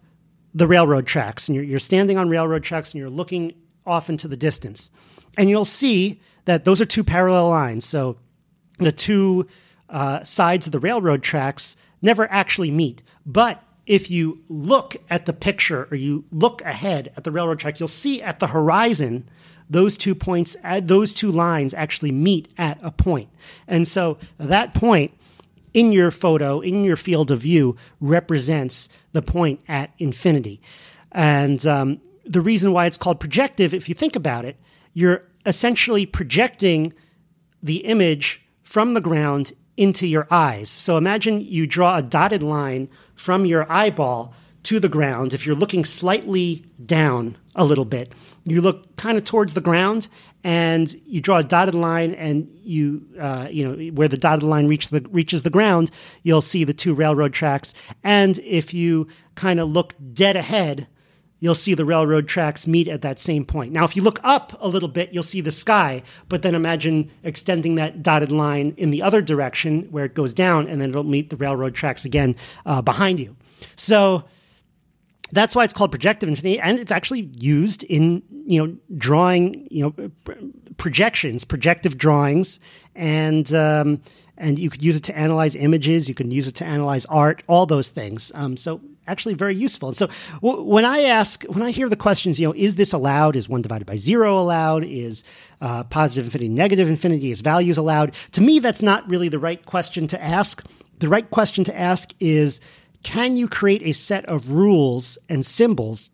the 0.55 0.65
railroad 0.65 1.05
tracks, 1.05 1.47
and 1.47 1.55
you're, 1.55 1.63
you're 1.63 1.77
standing 1.77 2.17
on 2.17 2.29
railroad 2.29 2.63
tracks 2.63 2.93
and 2.93 2.99
you're 2.99 3.11
looking 3.11 3.53
off 3.85 4.09
into 4.09 4.27
the 4.27 4.37
distance 4.37 4.89
and 5.37 5.49
you'll 5.49 5.65
see 5.65 6.21
that 6.45 6.63
those 6.63 6.79
are 6.81 6.85
two 6.85 7.03
parallel 7.03 7.49
lines. 7.49 7.85
So 7.85 8.17
the 8.77 8.91
two 8.91 9.47
uh, 9.89 10.23
sides 10.23 10.65
of 10.65 10.71
the 10.71 10.79
railroad 10.79 11.23
tracks 11.23 11.75
never 12.01 12.29
actually 12.31 12.71
meet. 12.71 13.01
But 13.25 13.63
if 13.85 14.11
you 14.11 14.43
look 14.49 14.97
at 15.09 15.25
the 15.25 15.33
picture 15.33 15.87
or 15.89 15.97
you 15.97 16.25
look 16.31 16.61
ahead 16.61 17.11
at 17.15 17.23
the 17.23 17.31
railroad 17.31 17.59
track, 17.59 17.79
you'll 17.79 17.87
see 17.87 18.21
at 18.21 18.39
the 18.39 18.47
horizon 18.47 19.27
those 19.69 19.97
two 19.97 20.15
points, 20.15 20.55
uh, 20.63 20.79
those 20.81 21.13
two 21.13 21.31
lines 21.31 21.73
actually 21.73 22.11
meet 22.11 22.47
at 22.57 22.77
a 22.81 22.91
point. 22.91 23.29
And 23.67 23.87
so 23.87 24.17
that 24.37 24.73
point 24.73 25.11
in 25.73 25.91
your 25.91 26.11
photo, 26.11 26.59
in 26.59 26.83
your 26.83 26.95
field 26.95 27.31
of 27.31 27.41
view, 27.41 27.75
represents 27.99 28.89
the 29.11 29.21
point 29.21 29.61
at 29.67 29.91
infinity. 29.99 30.61
And 31.11 31.65
um, 31.65 32.01
the 32.25 32.41
reason 32.41 32.71
why 32.71 32.85
it's 32.85 32.97
called 32.97 33.19
projective, 33.19 33.73
if 33.73 33.89
you 33.89 33.95
think 33.95 34.15
about 34.15 34.45
it, 34.45 34.57
you're 34.97 35.21
essentially 35.45 36.07
projecting 36.07 36.91
the 37.61 37.85
image 37.85 38.41
from 38.63 38.95
the 38.95 38.99
ground 38.99 39.53
into 39.77 40.07
your 40.07 40.25
eyes. 40.31 40.69
So 40.69 40.97
imagine 40.97 41.39
you 41.39 41.67
draw 41.67 41.97
a 41.97 42.01
dotted 42.01 42.41
line 42.41 42.89
from 43.13 43.45
your 43.45 43.71
eyeball 43.71 44.33
to 44.63 44.79
the 44.79 44.89
ground. 44.89 45.35
If 45.35 45.45
you're 45.45 45.55
looking 45.55 45.85
slightly 45.85 46.65
down 46.83 47.37
a 47.55 47.63
little 47.63 47.85
bit, 47.85 48.11
you 48.43 48.59
look 48.59 48.95
kind 48.95 49.19
of 49.19 49.23
towards 49.23 49.53
the 49.53 49.61
ground 49.61 50.07
and 50.43 50.91
you 51.05 51.21
draw 51.21 51.37
a 51.37 51.43
dotted 51.43 51.75
line 51.75 52.15
and 52.15 52.49
you 52.63 53.05
uh, 53.19 53.47
you 53.51 53.67
know 53.67 53.91
where 53.91 54.07
the 54.07 54.17
dotted 54.17 54.41
line 54.41 54.67
reach 54.67 54.89
the, 54.89 55.01
reaches 55.11 55.43
the 55.43 55.51
ground 55.51 55.91
you'll 56.23 56.41
see 56.41 56.63
the 56.63 56.73
two 56.73 56.93
railroad 56.93 57.33
tracks 57.33 57.73
and 58.03 58.39
if 58.39 58.73
you 58.73 59.07
kind 59.35 59.59
of 59.59 59.69
look 59.69 59.93
dead 60.13 60.35
ahead 60.35 60.87
you'll 61.39 61.55
see 61.55 61.73
the 61.73 61.85
railroad 61.85 62.27
tracks 62.27 62.67
meet 62.67 62.87
at 62.87 63.01
that 63.01 63.19
same 63.19 63.45
point. 63.45 63.71
Now, 63.71 63.85
if 63.85 63.95
you 63.95 64.01
look 64.01 64.19
up 64.23 64.57
a 64.59 64.67
little 64.67 64.89
bit, 64.89 65.13
you'll 65.13 65.23
see 65.23 65.41
the 65.41 65.51
sky, 65.51 66.03
but 66.29 66.41
then 66.41 66.55
imagine 66.55 67.11
extending 67.23 67.75
that 67.75 68.01
dotted 68.01 68.31
line 68.31 68.73
in 68.77 68.91
the 68.91 69.01
other 69.01 69.21
direction 69.21 69.83
where 69.91 70.05
it 70.05 70.13
goes 70.13 70.33
down, 70.33 70.67
and 70.67 70.81
then 70.81 70.89
it'll 70.89 71.03
meet 71.03 71.29
the 71.29 71.37
railroad 71.37 71.75
tracks 71.75 72.05
again 72.05 72.35
uh, 72.65 72.81
behind 72.81 73.19
you. 73.19 73.35
So 73.75 74.23
that's 75.31 75.55
why 75.55 75.63
it's 75.63 75.73
called 75.73 75.91
projective 75.91 76.29
infinity, 76.29 76.59
and 76.59 76.79
it's 76.79 76.91
actually 76.91 77.29
used 77.37 77.83
in 77.83 78.23
you 78.45 78.65
know 78.65 78.77
drawing 78.97 79.67
you 79.69 79.83
know 79.83 80.09
projections, 80.77 81.43
projective 81.43 81.97
drawings, 81.97 82.59
and 82.95 83.53
um, 83.53 84.01
and 84.37 84.57
you 84.57 84.69
could 84.69 84.81
use 84.81 84.95
it 84.95 85.03
to 85.03 85.17
analyze 85.17 85.55
images. 85.55 86.07
You 86.07 86.15
can 86.15 86.31
use 86.31 86.47
it 86.47 86.55
to 86.55 86.65
analyze 86.65 87.05
art, 87.07 87.43
all 87.47 87.65
those 87.65 87.89
things. 87.89 88.31
Um, 88.35 88.55
so 88.55 88.81
actually 89.07 89.33
very 89.33 89.55
useful. 89.55 89.89
And 89.89 89.95
so 89.95 90.07
w- 90.41 90.63
when 90.63 90.85
I 90.85 91.01
ask, 91.01 91.43
when 91.45 91.63
I 91.63 91.71
hear 91.71 91.89
the 91.89 91.95
questions, 91.95 92.39
you 92.39 92.47
know, 92.47 92.53
is 92.55 92.75
this 92.75 92.93
allowed? 92.93 93.35
Is 93.35 93.49
one 93.49 93.61
divided 93.61 93.85
by 93.85 93.97
zero 93.97 94.37
allowed? 94.37 94.83
Is 94.83 95.23
uh, 95.61 95.83
positive 95.85 96.25
infinity, 96.25 96.49
negative 96.49 96.87
infinity? 96.87 97.31
Is 97.31 97.41
values 97.41 97.77
allowed? 97.77 98.13
To 98.33 98.41
me, 98.41 98.59
that's 98.59 98.81
not 98.81 99.07
really 99.09 99.29
the 99.29 99.39
right 99.39 99.65
question 99.65 100.07
to 100.07 100.23
ask. 100.23 100.65
The 100.99 101.09
right 101.09 101.29
question 101.29 101.63
to 101.65 101.79
ask 101.79 102.11
is, 102.19 102.59
can 103.03 103.37
you 103.37 103.47
create 103.47 103.83
a 103.83 103.93
set 103.93 104.25
of 104.25 104.49
rules 104.49 105.17
and 105.29 105.45
symbols 105.45 106.09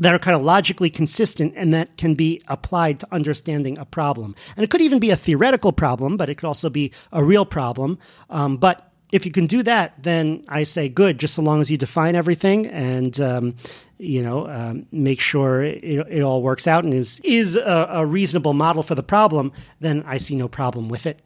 that 0.00 0.14
are 0.14 0.18
kind 0.18 0.34
of 0.34 0.42
logically 0.42 0.90
consistent 0.90 1.52
and 1.56 1.72
that 1.74 1.96
can 1.96 2.14
be 2.14 2.42
applied 2.48 2.98
to 3.00 3.08
understanding 3.12 3.78
a 3.78 3.84
problem. 3.84 4.34
And 4.56 4.64
it 4.64 4.70
could 4.70 4.80
even 4.80 4.98
be 4.98 5.10
a 5.10 5.16
theoretical 5.16 5.72
problem, 5.72 6.16
but 6.16 6.30
it 6.30 6.36
could 6.36 6.46
also 6.46 6.70
be 6.70 6.92
a 7.12 7.22
real 7.22 7.44
problem. 7.44 7.98
Um, 8.30 8.56
but 8.56 8.89
if 9.12 9.26
you 9.26 9.32
can 9.32 9.46
do 9.46 9.62
that, 9.64 9.94
then 10.02 10.44
I 10.48 10.62
say 10.64 10.88
good, 10.88 11.18
just 11.18 11.34
so 11.34 11.42
long 11.42 11.60
as 11.60 11.70
you 11.70 11.76
define 11.76 12.14
everything 12.14 12.66
and 12.66 13.18
um, 13.20 13.56
you 13.98 14.22
know 14.22 14.48
um, 14.48 14.86
make 14.92 15.20
sure 15.20 15.62
it, 15.62 15.82
it, 15.82 16.22
all 16.22 16.42
works 16.42 16.66
out 16.66 16.84
and 16.84 16.94
is 16.94 17.20
is 17.24 17.56
a, 17.56 17.88
a, 17.90 18.06
reasonable 18.06 18.54
model 18.54 18.82
for 18.82 18.94
the 18.94 19.02
problem. 19.02 19.52
Then 19.80 20.02
I 20.06 20.18
see 20.18 20.36
no 20.36 20.48
problem 20.48 20.88
with 20.88 21.06
it. 21.06 21.20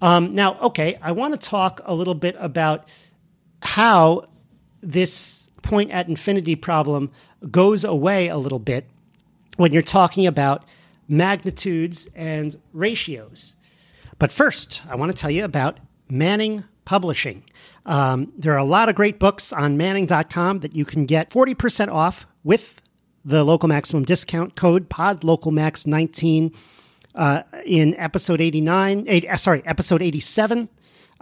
Um, 0.00 0.34
now, 0.34 0.58
okay, 0.60 0.96
I 1.00 1.12
want 1.12 1.32
to 1.32 1.48
talk 1.48 1.80
a 1.84 1.94
little 1.94 2.14
bit 2.14 2.36
about 2.38 2.88
how 3.62 4.28
this 4.82 5.48
point 5.62 5.90
at 5.90 6.08
infinity 6.08 6.56
problem 6.56 7.10
goes 7.50 7.84
away 7.84 8.28
a 8.28 8.36
little 8.36 8.58
bit 8.58 8.88
when 9.56 9.72
you're 9.72 9.82
talking 9.82 10.26
about 10.26 10.64
magnitudes 11.08 12.08
and 12.14 12.56
ratios. 12.72 13.56
But 14.18 14.32
first, 14.32 14.82
I 14.88 14.96
want 14.96 15.14
to 15.14 15.20
tell 15.20 15.30
you 15.30 15.44
about 15.44 15.78
Manning 16.08 16.64
Publishing. 16.84 17.44
Um, 17.86 18.32
there 18.36 18.52
are 18.52 18.58
a 18.58 18.64
lot 18.64 18.88
of 18.88 18.94
great 18.94 19.18
books 19.18 19.52
on 19.52 19.76
Manning.com 19.76 20.60
that 20.60 20.74
you 20.74 20.84
can 20.84 21.06
get 21.06 21.30
40% 21.30 21.92
off 21.92 22.26
with 22.44 22.80
the 23.24 23.44
local 23.44 23.68
maximum 23.68 24.04
discount 24.04 24.56
code 24.56 24.88
pod 24.88 25.22
local 25.24 25.52
max 25.52 25.86
19 25.86 26.52
uh, 27.14 27.42
in 27.64 27.94
episode 27.96 28.40
89 28.40 29.04
eight, 29.06 29.28
uh, 29.28 29.36
sorry 29.36 29.62
episode 29.64 30.02
87 30.02 30.68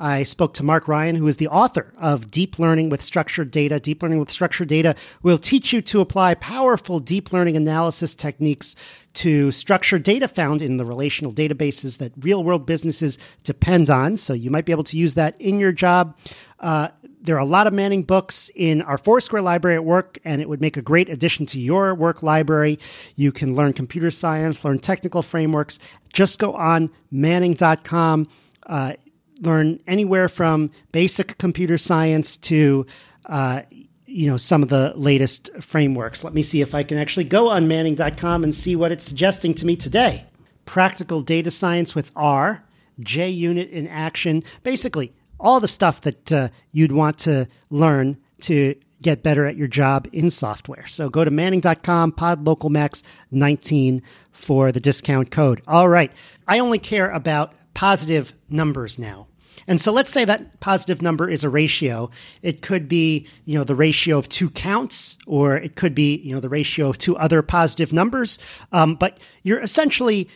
I 0.01 0.23
spoke 0.23 0.55
to 0.55 0.63
Mark 0.63 0.89
Ryan, 0.89 1.15
who 1.15 1.29
is 1.29 1.37
the 1.37 1.49
author 1.49 1.93
of 1.99 2.31
Deep 2.31 2.59
Learning 2.59 2.89
with 2.89 3.03
Structured 3.03 3.51
Data. 3.51 3.79
Deep 3.79 4.03
Learning 4.03 4.19
with 4.19 4.31
Structured 4.31 4.67
Data 4.67 4.97
will 5.23 5.37
teach 5.37 5.75
you 5.75 5.83
to 5.83 6.01
apply 6.01 6.35
powerful 6.35 7.01
deep 7.01 7.35
learning 7.35 7.55
analysis 7.55 8.15
techniques 8.15 8.75
to 9.13 9.53
structured 9.53 10.03
data 10.03 10.27
found 10.27 10.63
in 10.63 10.79
the 10.79 10.87
relational 10.87 11.33
databases 11.33 11.99
that 11.99 12.13
real 12.19 12.43
world 12.43 12.65
businesses 12.65 13.19
depend 13.45 13.91
on. 13.91 14.17
So 14.17 14.33
you 14.33 14.51
might 14.51 14.65
be 14.65 14.73
able 14.73 14.85
to 14.85 14.97
use 14.97 15.15
that 15.15 15.39
in 15.39 15.61
your 15.61 15.73
job. 15.73 16.17
Uh, 16.61 16.89
there 17.21 17.37
are 17.37 17.41
a 17.41 17.45
lot 17.45 17.67
of 17.67 17.75
Manning 17.75 18.03
books 18.03 18.51
in 18.55 18.81
our 18.83 18.97
Foursquare 18.97 19.43
library 19.43 19.77
at 19.77 19.85
work, 19.85 20.19
and 20.25 20.41
it 20.41 20.49
would 20.49 20.63
make 20.63 20.79
a 20.79 20.83
great 20.83 21.11
addition 21.11 21.45
to 21.47 21.61
your 21.61 21.95
work 21.95 22.23
library. 22.23 22.79
You 23.17 23.33
can 23.33 23.55
learn 23.55 23.75
computer 23.75 24.11
science, 24.11 24.65
learn 24.65 24.79
technical 24.79 25.23
frameworks. 25.23 25.79
Just 26.11 26.39
go 26.39 26.55
on 26.55 26.91
manning.com. 27.11 28.29
Uh, 28.67 28.95
learn 29.41 29.81
anywhere 29.87 30.29
from 30.29 30.71
basic 30.93 31.39
computer 31.39 31.79
science 31.79 32.37
to 32.37 32.87
uh, 33.27 33.63
you 34.07 34.29
know 34.29 34.37
some 34.37 34.63
of 34.63 34.69
the 34.69 34.93
latest 34.97 35.51
frameworks. 35.61 36.25
Let 36.25 36.35
me 36.35 36.43
see 36.43 36.61
if 36.61 36.75
I 36.75 36.83
can 36.83 36.99
actually 36.99 37.25
go 37.25 37.49
on 37.49 37.69
Manning.com 37.69 38.45
and 38.45 38.55
see 38.55 38.77
what 38.77 38.93
it's 38.93 39.05
suggesting 39.05 39.55
to 39.55 39.67
me 39.67 39.77
today. 39.77 40.27
Practical 40.65 41.23
data 41.23 41.51
science 41.51 41.95
with 41.95 42.11
R, 42.15 42.65
JUnit 43.01 43.71
in 43.71 43.89
action, 43.89 44.43
basically 44.63 45.13
all 45.41 45.61
the 45.61 45.69
stuff 45.69 46.03
that 46.03 46.33
uh, 46.33 46.49
you'd 46.71 46.93
want 46.93 47.19
to 47.19 47.49
learn 47.71 48.19
to 48.43 48.75
get 49.03 49.23
better 49.23 49.47
at 49.47 49.57
your 49.57 49.69
job 49.69 50.07
in 50.13 50.31
software. 50.31 50.87
So 50.87 51.09
go 51.09 51.25
to 51.25 51.31
manning.com, 51.31 52.13
podlocalmax19 52.13 54.03
for 54.33 54.73
the 54.73 54.81
discount 54.81 55.31
code. 55.31 55.63
All 55.67 55.89
right. 55.89 56.13
I 56.47 56.59
only 56.59 56.79
care 56.79 57.09
about 57.11 57.55
positive 57.75 58.35
numbers 58.49 58.99
now. 58.99 59.27
And 59.67 59.81
so 59.81 59.93
let's 59.93 60.11
say 60.11 60.25
that 60.25 60.61
positive 60.61 61.03
number 61.03 61.29
is 61.29 61.45
a 61.45 61.49
ratio. 61.49 62.11
It 62.43 62.63
could 62.63 62.89
be, 62.89 63.27
you 63.45 63.59
know, 63.59 63.65
the 63.65 63.75
ratio 63.75 64.19
of 64.19 64.29
two 64.29 64.51
counts, 64.51 65.19
or 65.27 65.57
it 65.57 65.77
could 65.77 65.95
be, 65.95 66.17
you 66.17 66.35
know, 66.35 66.41
the 66.41 66.49
ratio 66.49 66.89
of 66.89 66.99
two 66.99 67.17
other 67.17 67.43
positive 67.43 67.93
numbers. 67.93 68.39
Um, 68.73 68.95
but 68.95 69.19
you're 69.43 69.61
essentially, 69.61 70.29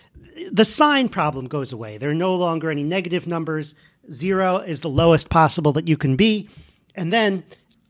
the 0.50 0.64
sign 0.64 1.08
problem 1.08 1.46
goes 1.46 1.72
away. 1.72 1.98
There 1.98 2.10
are 2.10 2.14
no 2.14 2.34
longer 2.34 2.70
any 2.70 2.84
negative 2.84 3.26
numbers. 3.26 3.74
Zero 4.12 4.58
is 4.58 4.80
the 4.80 4.88
lowest 4.90 5.30
possible 5.30 5.72
that 5.72 5.88
you 5.88 5.96
can 5.96 6.16
be. 6.16 6.48
And 6.94 7.12
then 7.12 7.44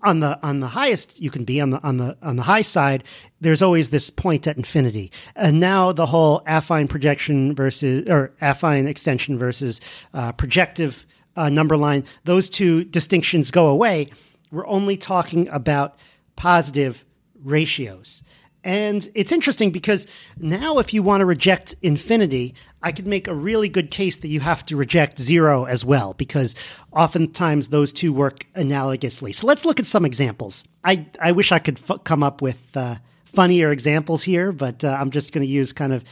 on 0.05 0.21
the 0.21 0.39
on 0.47 0.61
the 0.61 0.69
highest 0.69 1.21
you 1.21 1.31
can 1.31 1.45
be 1.45 1.61
on 1.61 1.71
the 1.71 1.83
on 1.83 1.97
the 1.97 2.17
on 2.23 2.37
the 2.37 2.43
high 2.43 2.63
side 2.63 3.03
there's 3.41 3.63
always 3.63 3.91
this 3.91 4.11
point 4.11 4.47
at 4.47 4.57
infinity 4.57 5.11
and 5.35 5.59
now 5.59 5.91
the 5.93 6.07
whole 6.07 6.41
affine 6.41 6.89
projection 6.89 7.55
versus 7.55 8.07
or 8.09 8.33
affine 8.41 8.87
extension 8.87 9.39
versus 9.39 9.81
uh, 10.13 10.31
projective 10.33 11.07
uh, 11.37 11.49
number 11.49 11.77
line 11.77 12.05
those 12.25 12.49
two 12.49 12.85
distinctions 12.85 13.51
go 13.51 13.67
away 13.69 14.09
we're 14.51 14.67
only 14.67 14.97
talking 14.97 15.49
about 15.49 15.97
positive 16.37 17.05
ratios 17.43 18.23
and 18.65 19.07
it's 19.15 19.31
interesting 19.31 19.71
because 19.71 20.07
now, 20.39 20.79
if 20.79 20.95
you 20.95 21.03
want 21.03 21.21
to 21.21 21.27
reject 21.27 21.75
infinity, 21.83 22.55
I 22.83 22.93
could 22.93 23.07
make 23.07 23.29
a 23.29 23.35
really 23.35 23.69
good 23.69 23.91
case 23.91 24.17
that 24.17 24.29
you 24.29 24.41
have 24.41 24.65
to 24.67 24.77
reject 24.77 25.19
zero 25.19 25.65
as 25.67 25.85
well, 25.85 26.15
because 26.15 26.55
oftentimes 26.91 27.69
those 27.69 27.93
two 27.93 28.11
work 28.11 28.47
analogously. 28.57 29.35
So 29.35 29.47
let's 29.47 29.67
look 29.67 29.79
at 29.79 29.87
some 29.87 30.07
examples. 30.07 30.65
I, 30.83 31.07
I 31.21 31.33
wish 31.33 31.53
I 31.53 31.59
could 31.59 31.79
f- 31.89 32.05
come 32.05 32.23
up 32.23 32.41
with 32.41 32.75
uh, 32.75 32.97
funnier 33.27 33.71
examples 33.71 34.23
here, 34.23 34.51
but 34.51 34.83
uh, 34.83 34.97
I'm 34.99 35.11
just 35.11 35.35
going 35.35 35.47
to 35.47 35.53
use 35.53 35.75
kind 35.75 35.93
of 35.93 36.03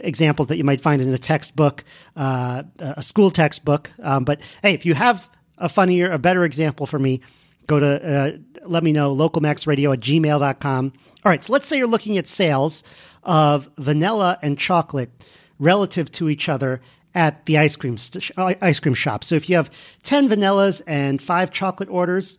examples 0.00 0.48
that 0.48 0.56
you 0.56 0.64
might 0.64 0.80
find 0.80 1.00
in 1.00 1.12
a 1.12 1.18
textbook, 1.18 1.84
uh, 2.16 2.62
a 2.78 3.02
school 3.02 3.30
textbook. 3.30 3.90
Um, 4.02 4.24
but 4.24 4.40
hey, 4.62 4.74
if 4.74 4.84
you 4.84 4.94
have 4.94 5.28
a 5.58 5.68
funnier, 5.68 6.10
a 6.10 6.18
better 6.18 6.44
example 6.44 6.86
for 6.86 6.98
me, 6.98 7.20
go 7.66 7.78
to 7.78 7.86
uh, 7.86 8.30
let 8.66 8.82
me 8.82 8.92
know 8.92 9.14
localmaxradio 9.14 9.92
at 9.92 10.00
gmail.com 10.00 10.92
all 11.22 11.30
right, 11.30 11.44
so 11.44 11.52
let's 11.52 11.66
say 11.66 11.76
you're 11.76 11.86
looking 11.86 12.16
at 12.16 12.26
sales 12.26 12.82
of 13.22 13.68
vanilla 13.76 14.38
and 14.40 14.58
chocolate 14.58 15.10
relative 15.58 16.10
to 16.12 16.30
each 16.30 16.48
other 16.48 16.80
at 17.14 17.44
the 17.44 17.58
ice 17.58 17.76
cream 17.76 17.98
st- 17.98 18.30
uh, 18.38 18.54
ice 18.62 18.80
cream 18.80 18.94
shop. 18.94 19.22
So 19.24 19.34
if 19.34 19.48
you 19.50 19.56
have 19.56 19.70
10 20.02 20.30
vanillas 20.30 20.80
and 20.86 21.20
5 21.20 21.50
chocolate 21.50 21.90
orders, 21.90 22.38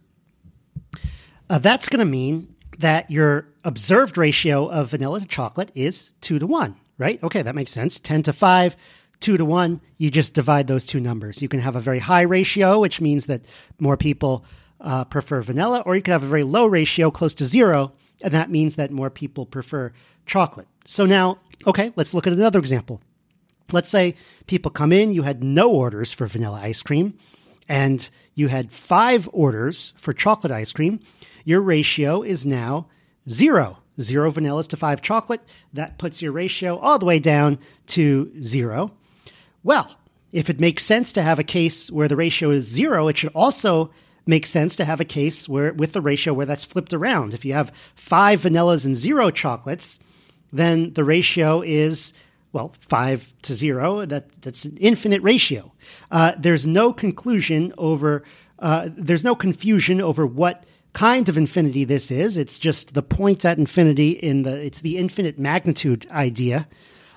uh, 1.47 1.59
that's 1.59 1.89
going 1.89 1.99
to 1.99 2.05
mean 2.05 2.55
that 2.79 3.11
your 3.11 3.47
observed 3.63 4.17
ratio 4.17 4.67
of 4.67 4.89
vanilla 4.89 5.19
to 5.19 5.27
chocolate 5.27 5.71
is 5.75 6.11
2 6.21 6.39
to 6.39 6.47
1, 6.47 6.75
right? 7.01 7.21
Okay, 7.23 7.41
that 7.41 7.55
makes 7.55 7.71
sense. 7.71 7.99
10 7.99 8.23
to 8.23 8.33
5, 8.33 8.75
2 9.19 9.37
to 9.37 9.43
1, 9.43 9.81
you 9.97 10.11
just 10.11 10.35
divide 10.35 10.67
those 10.67 10.85
two 10.85 10.99
numbers. 10.99 11.41
You 11.41 11.49
can 11.49 11.59
have 11.59 11.75
a 11.75 11.81
very 11.81 11.99
high 11.99 12.21
ratio, 12.21 12.79
which 12.79 13.01
means 13.01 13.25
that 13.25 13.41
more 13.79 13.97
people 13.97 14.45
uh, 14.79 15.05
prefer 15.05 15.41
vanilla, 15.41 15.81
or 15.85 15.95
you 15.95 16.01
can 16.01 16.11
have 16.11 16.23
a 16.23 16.27
very 16.27 16.43
low 16.43 16.67
ratio, 16.67 17.09
close 17.09 17.33
to 17.35 17.45
0, 17.45 17.91
and 18.23 18.33
that 18.33 18.51
means 18.51 18.75
that 18.75 18.91
more 18.91 19.09
people 19.09 19.45
prefer 19.47 19.91
chocolate. 20.27 20.67
So 20.85 21.05
now, 21.05 21.39
okay, 21.65 21.91
let's 21.95 22.13
look 22.13 22.27
at 22.27 22.33
another 22.33 22.59
example. 22.59 23.01
Let's 23.71 23.89
say 23.89 24.15
people 24.45 24.69
come 24.69 24.91
in, 24.91 25.11
you 25.11 25.23
had 25.23 25.43
no 25.43 25.71
orders 25.71 26.13
for 26.13 26.27
vanilla 26.27 26.59
ice 26.61 26.83
cream, 26.83 27.17
and 27.67 28.07
you 28.35 28.47
had 28.49 28.71
five 28.71 29.27
orders 29.33 29.93
for 29.97 30.13
chocolate 30.13 30.51
ice 30.51 30.71
cream. 30.71 30.99
Your 31.45 31.61
ratio 31.61 32.21
is 32.21 32.45
now 32.45 32.87
zero. 33.27 33.79
Zero 33.99 34.31
vanillas 34.31 34.67
to 34.69 34.77
five 34.77 35.01
chocolate. 35.01 35.41
That 35.73 35.97
puts 35.97 36.21
your 36.21 36.31
ratio 36.31 36.77
all 36.77 36.97
the 36.97 37.05
way 37.05 37.19
down 37.19 37.59
to 37.87 38.31
zero. 38.41 38.91
Well, 39.63 39.97
if 40.31 40.49
it 40.49 40.59
makes 40.59 40.83
sense 40.83 41.11
to 41.13 41.21
have 41.21 41.39
a 41.39 41.43
case 41.43 41.91
where 41.91 42.07
the 42.07 42.15
ratio 42.15 42.51
is 42.51 42.65
zero, 42.65 43.07
it 43.07 43.17
should 43.17 43.31
also 43.35 43.91
make 44.25 44.45
sense 44.45 44.75
to 44.75 44.85
have 44.85 44.99
a 44.99 45.05
case 45.05 45.49
where 45.49 45.73
with 45.73 45.93
the 45.93 46.01
ratio 46.01 46.33
where 46.33 46.45
that's 46.45 46.63
flipped 46.63 46.93
around. 46.93 47.33
If 47.33 47.43
you 47.43 47.53
have 47.53 47.71
five 47.95 48.41
vanillas 48.41 48.85
and 48.85 48.95
zero 48.95 49.29
chocolates, 49.29 49.99
then 50.53 50.93
the 50.93 51.03
ratio 51.03 51.61
is 51.61 52.13
well 52.53 52.73
five 52.79 53.33
to 53.43 53.53
zero. 53.53 54.05
That 54.05 54.41
that's 54.41 54.65
an 54.65 54.77
infinite 54.77 55.21
ratio. 55.21 55.71
Uh, 56.09 56.33
there's 56.37 56.65
no 56.65 56.93
conclusion 56.93 57.73
over. 57.77 58.23
Uh, 58.59 58.89
there's 58.95 59.23
no 59.23 59.33
confusion 59.33 59.99
over 59.99 60.25
what 60.25 60.65
kind 60.93 61.29
of 61.29 61.37
infinity 61.37 61.83
this 61.83 62.11
is. 62.11 62.37
It's 62.37 62.59
just 62.59 62.93
the 62.93 63.03
point 63.03 63.45
at 63.45 63.57
infinity 63.57 64.11
in 64.11 64.43
the. 64.43 64.59
It's 64.61 64.81
the 64.81 64.97
infinite 64.97 65.39
magnitude 65.39 66.07
idea. 66.11 66.67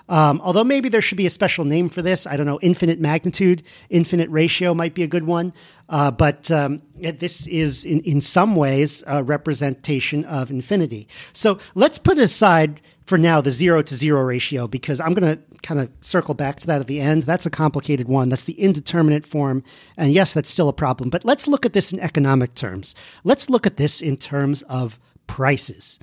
Um, 0.09 0.41
although 0.45 0.65
maybe 0.65 0.89
there 0.89 1.01
should 1.01 1.17
be 1.17 1.27
a 1.27 1.31
special 1.31 1.65
name 1.65 1.89
for 1.89 2.03
this. 2.03 2.27
I 2.27 2.37
don't 2.37 2.47
know. 2.47 2.59
Infinite 2.61 3.01
magnitude, 3.01 3.63
infinite 3.89 4.29
ratio 4.29 4.75
might 4.75 4.95
be 4.95 5.03
a 5.03 5.07
good 5.07 5.25
one. 5.25 5.53
Uh, 5.89 6.11
but 6.11 6.51
um, 6.51 6.83
this 6.97 7.47
is, 7.47 7.85
in, 7.85 8.01
in 8.03 8.21
some 8.21 8.55
ways, 8.55 9.03
a 9.07 9.23
representation 9.23 10.25
of 10.27 10.51
infinity. 10.51 11.09
So 11.33 11.59
let's 11.75 11.99
put 11.99 12.19
aside 12.19 12.81
for 13.05 13.19
now 13.19 13.41
the 13.41 13.51
zero 13.51 13.83
to 13.83 13.95
zero 13.95 14.23
ratio 14.23 14.67
because 14.67 15.01
I'm 15.01 15.15
going 15.15 15.37
to 15.37 15.43
kind 15.63 15.81
of 15.81 15.91
circle 16.01 16.35
back 16.35 16.61
to 16.61 16.67
that 16.67 16.81
at 16.81 16.87
the 16.87 17.01
end. 17.01 17.23
That's 17.23 17.47
a 17.47 17.51
complicated 17.51 18.09
one. 18.09 18.29
That's 18.29 18.45
the 18.45 18.59
indeterminate 18.61 19.27
form. 19.27 19.63
And 19.97 20.13
yes, 20.13 20.33
that's 20.33 20.51
still 20.51 20.69
a 20.69 20.73
problem. 20.73 21.11
But 21.11 21.25
let's 21.25 21.47
look 21.47 21.67
at 21.67 21.73
this 21.73 21.93
in 21.93 22.01
economic 22.01 22.55
terms. 22.55 22.95
Let's 23.23 23.51
look 23.51 23.67
at 23.67 23.77
this 23.77 24.01
in 24.01 24.17
terms 24.17 24.63
of 24.63 24.99
prices. 25.27 25.99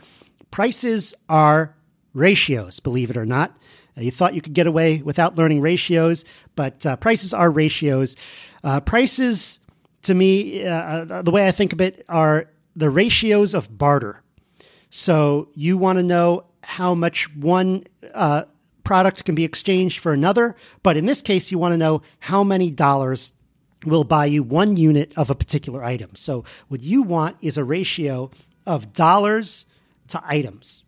Prices 0.52 1.16
are 1.30 1.76
ratios, 2.14 2.80
believe 2.80 3.10
it 3.10 3.18
or 3.18 3.26
not. 3.26 3.58
Uh, 3.98 4.02
you 4.02 4.12
thought 4.12 4.36
you 4.36 4.42
could 4.42 4.54
get 4.54 4.68
away 4.68 5.02
without 5.02 5.38
learning 5.38 5.62
ratios, 5.62 6.24
but 6.56 6.86
uh, 6.86 6.96
prices 6.98 7.34
are 7.34 7.50
ratios. 7.50 8.16
Uh, 8.64 8.80
prices, 8.80 9.60
to 10.04 10.14
me, 10.14 10.66
uh, 10.66 11.06
uh, 11.06 11.22
the 11.22 11.32
way 11.32 11.48
I 11.48 11.52
think 11.52 11.74
of 11.74 11.82
it, 11.82 12.06
are 12.10 12.50
the 12.76 12.90
ratios 12.90 13.54
of 13.54 13.78
barter. 13.78 14.22
So 14.90 15.50
you 15.56 15.78
want 15.78 15.98
to 15.98 16.04
know 16.04 16.46
how 16.72 16.96
much 16.96 17.34
one 17.36 17.84
uh, 18.14 18.44
product 18.84 19.26
can 19.26 19.36
be 19.36 19.44
exchanged 19.44 20.00
for 20.00 20.14
another, 20.14 20.56
but 20.84 20.96
in 20.96 21.06
this 21.06 21.22
case, 21.22 21.52
you 21.52 21.60
want 21.60 21.74
to 21.74 21.78
know 21.78 22.02
how 22.20 22.44
many 22.44 22.72
dollars 22.72 23.34
will 23.86 24.06
buy 24.06 24.26
you 24.26 24.42
one 24.42 24.78
unit 24.78 25.12
of 25.18 25.30
a 25.30 25.36
particular 25.36 25.84
item. 25.84 26.12
So 26.16 26.46
what 26.70 26.82
you 26.82 27.02
want 27.02 27.36
is 27.42 27.58
a 27.58 27.64
ratio 27.64 28.32
of 28.66 28.94
dollars 28.94 29.66
to 30.10 30.22
items. 30.24 30.86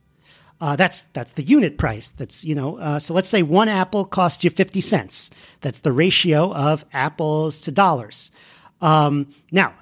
Uh, 0.61 0.77
that's 0.77 1.01
that's 1.11 1.33
the 1.33 1.43
unit 1.43 1.77
price. 1.77 2.13
That's 2.15 2.45
you 2.45 2.55
know. 2.55 2.77
Uh, 2.77 2.99
so 2.99 3.13
let's 3.13 3.27
say 3.27 3.43
one 3.43 3.67
apple 3.67 4.05
costs 4.05 4.43
you 4.43 4.49
fifty 4.49 4.79
cents. 4.79 5.31
That's 5.59 5.79
the 5.79 5.91
ratio 5.91 6.53
of 6.53 6.85
apples 6.93 7.59
to 7.61 7.71
dollars. 7.71 8.31
Um, 8.79 9.33
now, 9.51 9.73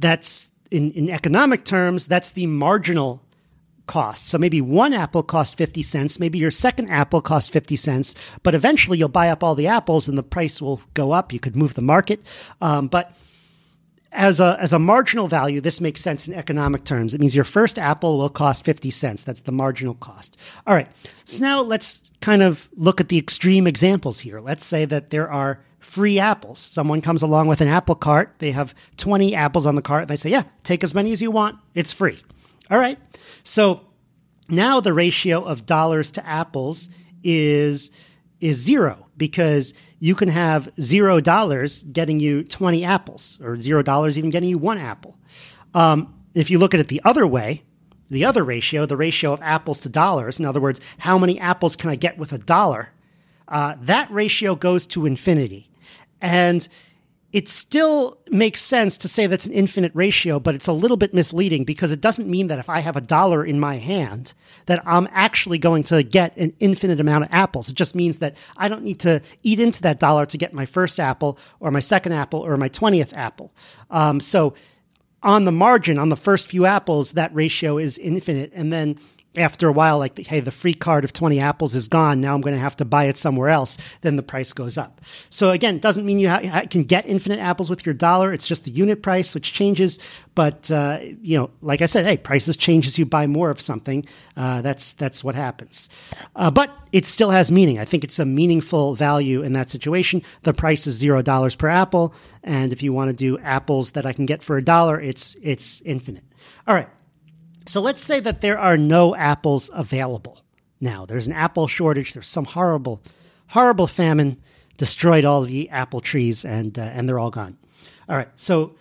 that's 0.00 0.48
in 0.70 0.92
in 0.92 1.10
economic 1.10 1.64
terms. 1.64 2.06
That's 2.06 2.30
the 2.30 2.46
marginal 2.46 3.25
cost. 3.86 4.26
So 4.26 4.38
maybe 4.38 4.60
one 4.60 4.92
apple 4.92 5.22
costs 5.22 5.54
50 5.54 5.82
cents, 5.82 6.18
maybe 6.18 6.38
your 6.38 6.50
second 6.50 6.90
apple 6.90 7.20
costs 7.20 7.48
50 7.50 7.76
cents, 7.76 8.14
but 8.42 8.54
eventually 8.54 8.98
you'll 8.98 9.08
buy 9.08 9.28
up 9.28 9.42
all 9.42 9.54
the 9.54 9.66
apples 9.66 10.08
and 10.08 10.18
the 10.18 10.22
price 10.22 10.60
will 10.60 10.80
go 10.94 11.12
up. 11.12 11.32
You 11.32 11.40
could 11.40 11.56
move 11.56 11.74
the 11.74 11.82
market. 11.82 12.24
Um, 12.60 12.88
but 12.88 13.14
as 14.12 14.40
a 14.40 14.56
as 14.60 14.72
a 14.72 14.78
marginal 14.78 15.28
value, 15.28 15.60
this 15.60 15.80
makes 15.80 16.00
sense 16.00 16.26
in 16.26 16.34
economic 16.34 16.84
terms. 16.84 17.14
It 17.14 17.20
means 17.20 17.34
your 17.34 17.44
first 17.44 17.78
apple 17.78 18.18
will 18.18 18.30
cost 18.30 18.64
50 18.64 18.90
cents. 18.90 19.22
That's 19.22 19.42
the 19.42 19.52
marginal 19.52 19.94
cost. 19.94 20.36
All 20.66 20.74
right. 20.74 20.88
So 21.24 21.42
now 21.42 21.60
let's 21.62 22.02
kind 22.20 22.42
of 22.42 22.68
look 22.76 23.00
at 23.00 23.08
the 23.08 23.18
extreme 23.18 23.66
examples 23.66 24.20
here. 24.20 24.40
Let's 24.40 24.64
say 24.64 24.86
that 24.86 25.10
there 25.10 25.30
are 25.30 25.60
free 25.78 26.18
apples. 26.18 26.58
Someone 26.58 27.00
comes 27.00 27.22
along 27.22 27.46
with 27.46 27.60
an 27.60 27.68
apple 27.68 27.94
cart. 27.94 28.34
They 28.38 28.50
have 28.52 28.74
20 28.96 29.34
apples 29.34 29.66
on 29.66 29.76
the 29.76 29.82
cart. 29.82 30.08
They 30.08 30.16
say, 30.16 30.30
"Yeah, 30.30 30.44
take 30.64 30.82
as 30.82 30.94
many 30.94 31.12
as 31.12 31.20
you 31.20 31.30
want. 31.30 31.58
It's 31.74 31.92
free." 31.92 32.18
All 32.70 32.78
right. 32.78 32.98
So 33.42 33.82
now 34.48 34.80
the 34.80 34.92
ratio 34.92 35.42
of 35.44 35.66
dollars 35.66 36.10
to 36.12 36.26
apples 36.26 36.90
is 37.22 37.90
is 38.40 38.58
zero 38.58 39.06
because 39.16 39.72
you 39.98 40.14
can 40.14 40.28
have 40.28 40.68
zero 40.80 41.20
dollars 41.20 41.82
getting 41.84 42.20
you 42.20 42.44
20 42.44 42.84
apples 42.84 43.38
or 43.42 43.56
zero 43.56 43.82
dollars 43.82 44.18
even 44.18 44.30
getting 44.30 44.50
you 44.50 44.58
one 44.58 44.78
apple. 44.78 45.16
Um, 45.74 46.14
if 46.34 46.50
you 46.50 46.58
look 46.58 46.74
at 46.74 46.80
it 46.80 46.88
the 46.88 47.00
other 47.04 47.26
way, 47.26 47.62
the 48.10 48.24
other 48.24 48.44
ratio, 48.44 48.84
the 48.86 48.96
ratio 48.96 49.32
of 49.32 49.40
apples 49.42 49.80
to 49.80 49.88
dollars, 49.88 50.38
in 50.38 50.44
other 50.44 50.60
words, 50.60 50.80
how 50.98 51.18
many 51.18 51.40
apples 51.40 51.76
can 51.76 51.90
I 51.90 51.96
get 51.96 52.18
with 52.18 52.32
a 52.32 52.38
dollar? 52.38 52.90
Uh, 53.48 53.76
that 53.80 54.10
ratio 54.10 54.54
goes 54.54 54.86
to 54.88 55.06
infinity. 55.06 55.70
And 56.20 56.68
it 57.36 57.50
still 57.50 58.16
makes 58.30 58.62
sense 58.62 58.96
to 58.96 59.08
say 59.08 59.26
that's 59.26 59.44
an 59.44 59.52
infinite 59.52 59.92
ratio, 59.94 60.40
but 60.40 60.54
it's 60.54 60.68
a 60.68 60.72
little 60.72 60.96
bit 60.96 61.12
misleading 61.12 61.64
because 61.64 61.92
it 61.92 62.00
doesn't 62.00 62.30
mean 62.30 62.46
that 62.46 62.58
if 62.58 62.70
I 62.70 62.80
have 62.80 62.96
a 62.96 63.00
dollar 63.02 63.44
in 63.44 63.60
my 63.60 63.76
hand, 63.76 64.32
that 64.64 64.82
I'm 64.86 65.06
actually 65.12 65.58
going 65.58 65.82
to 65.82 66.02
get 66.02 66.34
an 66.38 66.54
infinite 66.60 66.98
amount 66.98 67.24
of 67.24 67.30
apples. 67.30 67.68
It 67.68 67.74
just 67.74 67.94
means 67.94 68.20
that 68.20 68.38
I 68.56 68.68
don't 68.68 68.82
need 68.82 69.00
to 69.00 69.20
eat 69.42 69.60
into 69.60 69.82
that 69.82 70.00
dollar 70.00 70.24
to 70.24 70.38
get 70.38 70.54
my 70.54 70.64
first 70.64 70.98
apple 70.98 71.38
or 71.60 71.70
my 71.70 71.80
second 71.80 72.12
apple 72.12 72.40
or 72.40 72.56
my 72.56 72.70
20th 72.70 73.12
apple. 73.12 73.52
Um, 73.90 74.18
so 74.18 74.54
on 75.22 75.44
the 75.44 75.52
margin, 75.52 75.98
on 75.98 76.08
the 76.08 76.16
first 76.16 76.48
few 76.48 76.64
apples, 76.64 77.12
that 77.12 77.34
ratio 77.34 77.76
is 77.76 77.98
infinite. 77.98 78.50
And 78.54 78.72
then 78.72 78.98
after 79.36 79.68
a 79.68 79.72
while, 79.72 79.98
like, 79.98 80.18
hey, 80.18 80.40
the 80.40 80.50
free 80.50 80.74
card 80.74 81.04
of 81.04 81.12
20 81.12 81.38
apples 81.40 81.74
is 81.74 81.88
gone. 81.88 82.20
Now 82.20 82.34
I'm 82.34 82.40
going 82.40 82.54
to 82.54 82.60
have 82.60 82.76
to 82.76 82.84
buy 82.84 83.04
it 83.04 83.16
somewhere 83.16 83.48
else. 83.48 83.78
Then 84.00 84.16
the 84.16 84.22
price 84.22 84.52
goes 84.52 84.78
up. 84.78 85.00
So 85.30 85.50
again, 85.50 85.76
it 85.76 85.82
doesn't 85.82 86.06
mean 86.06 86.18
you 86.18 86.28
ha- 86.28 86.64
can 86.70 86.84
get 86.84 87.06
infinite 87.06 87.38
apples 87.38 87.70
with 87.70 87.84
your 87.84 87.94
dollar. 87.94 88.32
It's 88.32 88.48
just 88.48 88.64
the 88.64 88.70
unit 88.70 89.02
price, 89.02 89.34
which 89.34 89.52
changes. 89.52 89.98
But, 90.34 90.70
uh, 90.70 91.00
you 91.22 91.38
know, 91.38 91.50
like 91.62 91.82
I 91.82 91.86
said, 91.86 92.04
hey, 92.04 92.16
prices 92.16 92.56
change 92.56 92.86
as 92.86 92.98
you 92.98 93.06
buy 93.06 93.26
more 93.26 93.50
of 93.50 93.60
something. 93.60 94.06
Uh, 94.36 94.62
that's, 94.62 94.92
that's 94.94 95.24
what 95.24 95.34
happens. 95.34 95.88
Uh, 96.34 96.50
but 96.50 96.70
it 96.92 97.06
still 97.06 97.30
has 97.30 97.50
meaning. 97.50 97.78
I 97.78 97.84
think 97.84 98.04
it's 98.04 98.18
a 98.18 98.24
meaningful 98.24 98.94
value 98.94 99.42
in 99.42 99.52
that 99.54 99.70
situation. 99.70 100.22
The 100.42 100.54
price 100.54 100.86
is 100.86 100.94
zero 100.94 101.22
dollars 101.22 101.56
per 101.56 101.68
apple. 101.68 102.14
And 102.42 102.72
if 102.72 102.82
you 102.82 102.92
want 102.92 103.08
to 103.08 103.14
do 103.14 103.38
apples 103.38 103.92
that 103.92 104.06
I 104.06 104.12
can 104.12 104.26
get 104.26 104.42
for 104.42 104.56
a 104.56 104.62
dollar, 104.62 105.00
it's, 105.00 105.36
it's 105.42 105.80
infinite. 105.82 106.24
All 106.66 106.74
right. 106.74 106.88
So 107.66 107.80
let's 107.80 108.02
say 108.02 108.20
that 108.20 108.40
there 108.40 108.58
are 108.58 108.76
no 108.76 109.14
apples 109.14 109.70
available 109.72 110.40
now. 110.80 111.04
There's 111.04 111.26
an 111.26 111.32
apple 111.32 111.66
shortage. 111.68 112.12
There's 112.12 112.28
some 112.28 112.44
horrible, 112.44 113.02
horrible 113.48 113.86
famine 113.86 114.40
destroyed 114.76 115.24
all 115.24 115.42
the 115.42 115.68
apple 115.70 116.00
trees, 116.00 116.44
and 116.44 116.78
uh, 116.78 116.82
and 116.82 117.08
they're 117.08 117.18
all 117.18 117.30
gone. 117.30 117.56
All 118.08 118.16
right. 118.16 118.28
So 118.36 118.76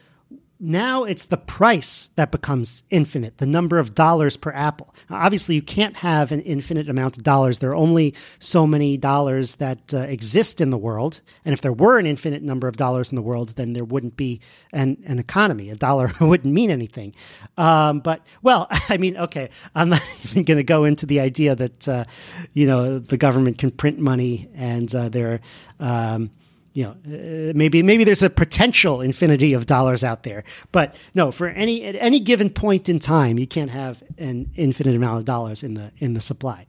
now 0.59 1.03
it's 1.03 1.25
the 1.25 1.37
price 1.37 2.09
that 2.15 2.31
becomes 2.31 2.83
infinite, 2.89 3.39
the 3.39 3.45
number 3.45 3.77
of 3.77 3.93
dollars 3.93 4.37
per 4.37 4.51
apple. 4.51 4.95
Now, 5.09 5.17
obviously, 5.17 5.55
you 5.55 5.61
can't 5.61 5.97
have 5.97 6.31
an 6.31 6.41
infinite 6.41 6.89
amount 6.89 7.17
of 7.17 7.23
dollars. 7.23 7.59
There 7.59 7.71
are 7.71 7.75
only 7.75 8.15
so 8.39 8.65
many 8.65 8.97
dollars 8.97 9.55
that 9.55 9.93
uh, 9.93 9.99
exist 9.99 10.61
in 10.61 10.69
the 10.69 10.77
world. 10.77 11.19
And 11.43 11.53
if 11.53 11.61
there 11.61 11.73
were 11.73 11.99
an 11.99 12.05
infinite 12.05 12.41
number 12.41 12.67
of 12.67 12.77
dollars 12.77 13.11
in 13.11 13.17
the 13.17 13.21
world, 13.21 13.49
then 13.49 13.73
there 13.73 13.83
wouldn't 13.83 14.15
be 14.15 14.39
an, 14.71 15.03
an 15.05 15.19
economy. 15.19 15.69
A 15.69 15.75
dollar 15.75 16.11
wouldn't 16.21 16.53
mean 16.53 16.71
anything. 16.71 17.15
Um, 17.57 17.99
but, 17.99 18.25
well, 18.41 18.67
I 18.89 18.97
mean, 18.97 19.17
okay, 19.17 19.49
I'm 19.75 19.89
not 19.89 20.01
even 20.23 20.43
going 20.43 20.57
to 20.57 20.63
go 20.63 20.85
into 20.85 21.05
the 21.05 21.19
idea 21.19 21.55
that, 21.55 21.87
uh, 21.87 22.05
you 22.53 22.65
know, 22.65 22.99
the 22.99 23.17
government 23.17 23.57
can 23.57 23.71
print 23.71 23.99
money 23.99 24.49
and 24.55 24.93
uh, 24.95 25.09
there 25.09 25.41
um, 25.81 26.31
you 26.75 26.83
know, 26.83 26.91
uh, 26.91 27.53
maybe 27.55 27.81
maybe 27.81 28.03
there's 28.03 28.21
a 28.21 28.29
potential 28.29 28.99
infinity 28.99 29.53
of 29.53 29.65
dollars 29.65 30.03
out 30.03 30.23
there, 30.23 30.43
but 30.73 30.93
no, 31.15 31.31
for 31.31 31.47
any 31.47 31.85
at 31.85 31.95
any 31.95 32.19
given 32.19 32.49
point 32.49 32.89
in 32.89 32.99
time, 32.99 33.39
you 33.39 33.47
can't 33.47 33.71
have 33.71 34.03
an 34.17 34.51
infinite 34.57 34.93
amount 34.93 35.19
of 35.19 35.25
dollars 35.25 35.63
in 35.63 35.75
the 35.75 35.91
in 35.99 36.15
the 36.15 36.19
supply. 36.19 36.65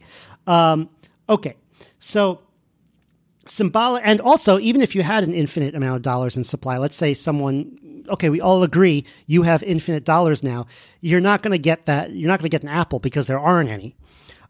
Um, 0.46 0.88
okay, 1.28 1.56
so 1.98 2.40
symbolic, 3.46 4.02
and 4.06 4.20
also 4.20 4.60
even 4.60 4.80
if 4.80 4.94
you 4.94 5.02
had 5.02 5.24
an 5.24 5.34
infinite 5.34 5.74
amount 5.74 5.96
of 5.96 6.02
dollars 6.02 6.36
in 6.36 6.44
supply, 6.44 6.78
let's 6.78 6.96
say 6.96 7.12
someone, 7.12 8.04
okay, 8.08 8.30
we 8.30 8.40
all 8.40 8.62
agree 8.62 9.04
you 9.26 9.42
have 9.42 9.60
infinite 9.64 10.04
dollars 10.04 10.40
now, 10.40 10.68
you're 11.00 11.20
not 11.20 11.42
going 11.42 11.50
to 11.50 11.58
get 11.58 11.86
that. 11.86 12.12
You're 12.12 12.28
not 12.28 12.38
going 12.38 12.48
to 12.48 12.54
get 12.54 12.62
an 12.62 12.68
apple 12.68 13.00
because 13.00 13.26
there 13.26 13.40
aren't 13.40 13.70
any. 13.70 13.96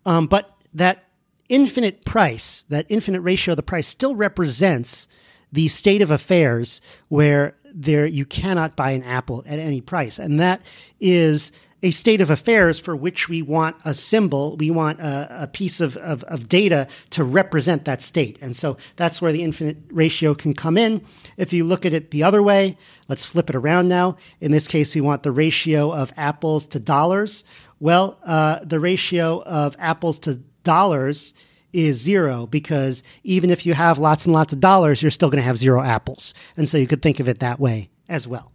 Um, 0.04 0.26
but 0.26 0.54
that 0.74 1.04
infinite 1.48 2.04
price, 2.04 2.66
that 2.68 2.84
infinite 2.90 3.22
ratio 3.22 3.52
of 3.52 3.56
the 3.56 3.62
price, 3.62 3.86
still 3.86 4.14
represents 4.14 5.08
the 5.52 5.68
state 5.68 6.02
of 6.02 6.10
affairs 6.10 6.80
where 7.08 7.56
there 7.72 8.06
you 8.06 8.24
cannot 8.24 8.76
buy 8.76 8.92
an 8.92 9.02
apple 9.02 9.42
at 9.46 9.58
any 9.58 9.80
price, 9.80 10.18
and 10.18 10.40
that 10.40 10.62
is 11.00 11.52
a 11.82 11.90
state 11.90 12.20
of 12.20 12.30
affairs 12.30 12.78
for 12.78 12.96
which 12.96 13.28
we 13.28 13.42
want 13.42 13.76
a 13.84 13.92
symbol, 13.92 14.56
we 14.56 14.70
want 14.70 14.98
a, 14.98 15.42
a 15.42 15.46
piece 15.46 15.80
of, 15.80 15.96
of, 15.98 16.24
of, 16.24 16.48
data 16.48 16.88
to 17.10 17.22
represent 17.22 17.84
that 17.84 18.00
state. 18.00 18.38
And 18.40 18.56
so 18.56 18.76
that's 18.96 19.20
where 19.20 19.30
the 19.30 19.42
infinite 19.42 19.76
ratio 19.90 20.34
can 20.34 20.54
come 20.54 20.78
in. 20.78 21.04
If 21.36 21.52
you 21.52 21.64
look 21.64 21.84
at 21.84 21.92
it 21.92 22.10
the 22.10 22.22
other 22.22 22.42
way, 22.42 22.78
let's 23.08 23.26
flip 23.26 23.50
it 23.50 23.56
around 23.56 23.88
now. 23.88 24.16
In 24.40 24.52
this 24.52 24.66
case, 24.66 24.94
we 24.94 25.00
want 25.00 25.22
the 25.22 25.30
ratio 25.30 25.92
of 25.92 26.12
apples 26.16 26.66
to 26.68 26.80
dollars. 26.80 27.44
Well, 27.78 28.18
uh, 28.24 28.60
the 28.64 28.80
ratio 28.80 29.42
of 29.42 29.76
apples 29.78 30.18
to 30.20 30.40
dollars 30.64 31.34
is 31.76 32.00
zero 32.00 32.46
because 32.46 33.02
even 33.22 33.50
if 33.50 33.66
you 33.66 33.74
have 33.74 33.98
lots 33.98 34.24
and 34.24 34.32
lots 34.32 34.54
of 34.54 34.60
dollars, 34.60 35.02
you're 35.02 35.10
still 35.10 35.28
going 35.28 35.42
to 35.42 35.46
have 35.46 35.58
zero 35.58 35.82
apples. 35.82 36.32
And 36.56 36.66
so 36.66 36.78
you 36.78 36.86
could 36.86 37.02
think 37.02 37.20
of 37.20 37.28
it 37.28 37.40
that 37.40 37.60
way 37.60 37.90
as 38.08 38.26
well. 38.26 38.50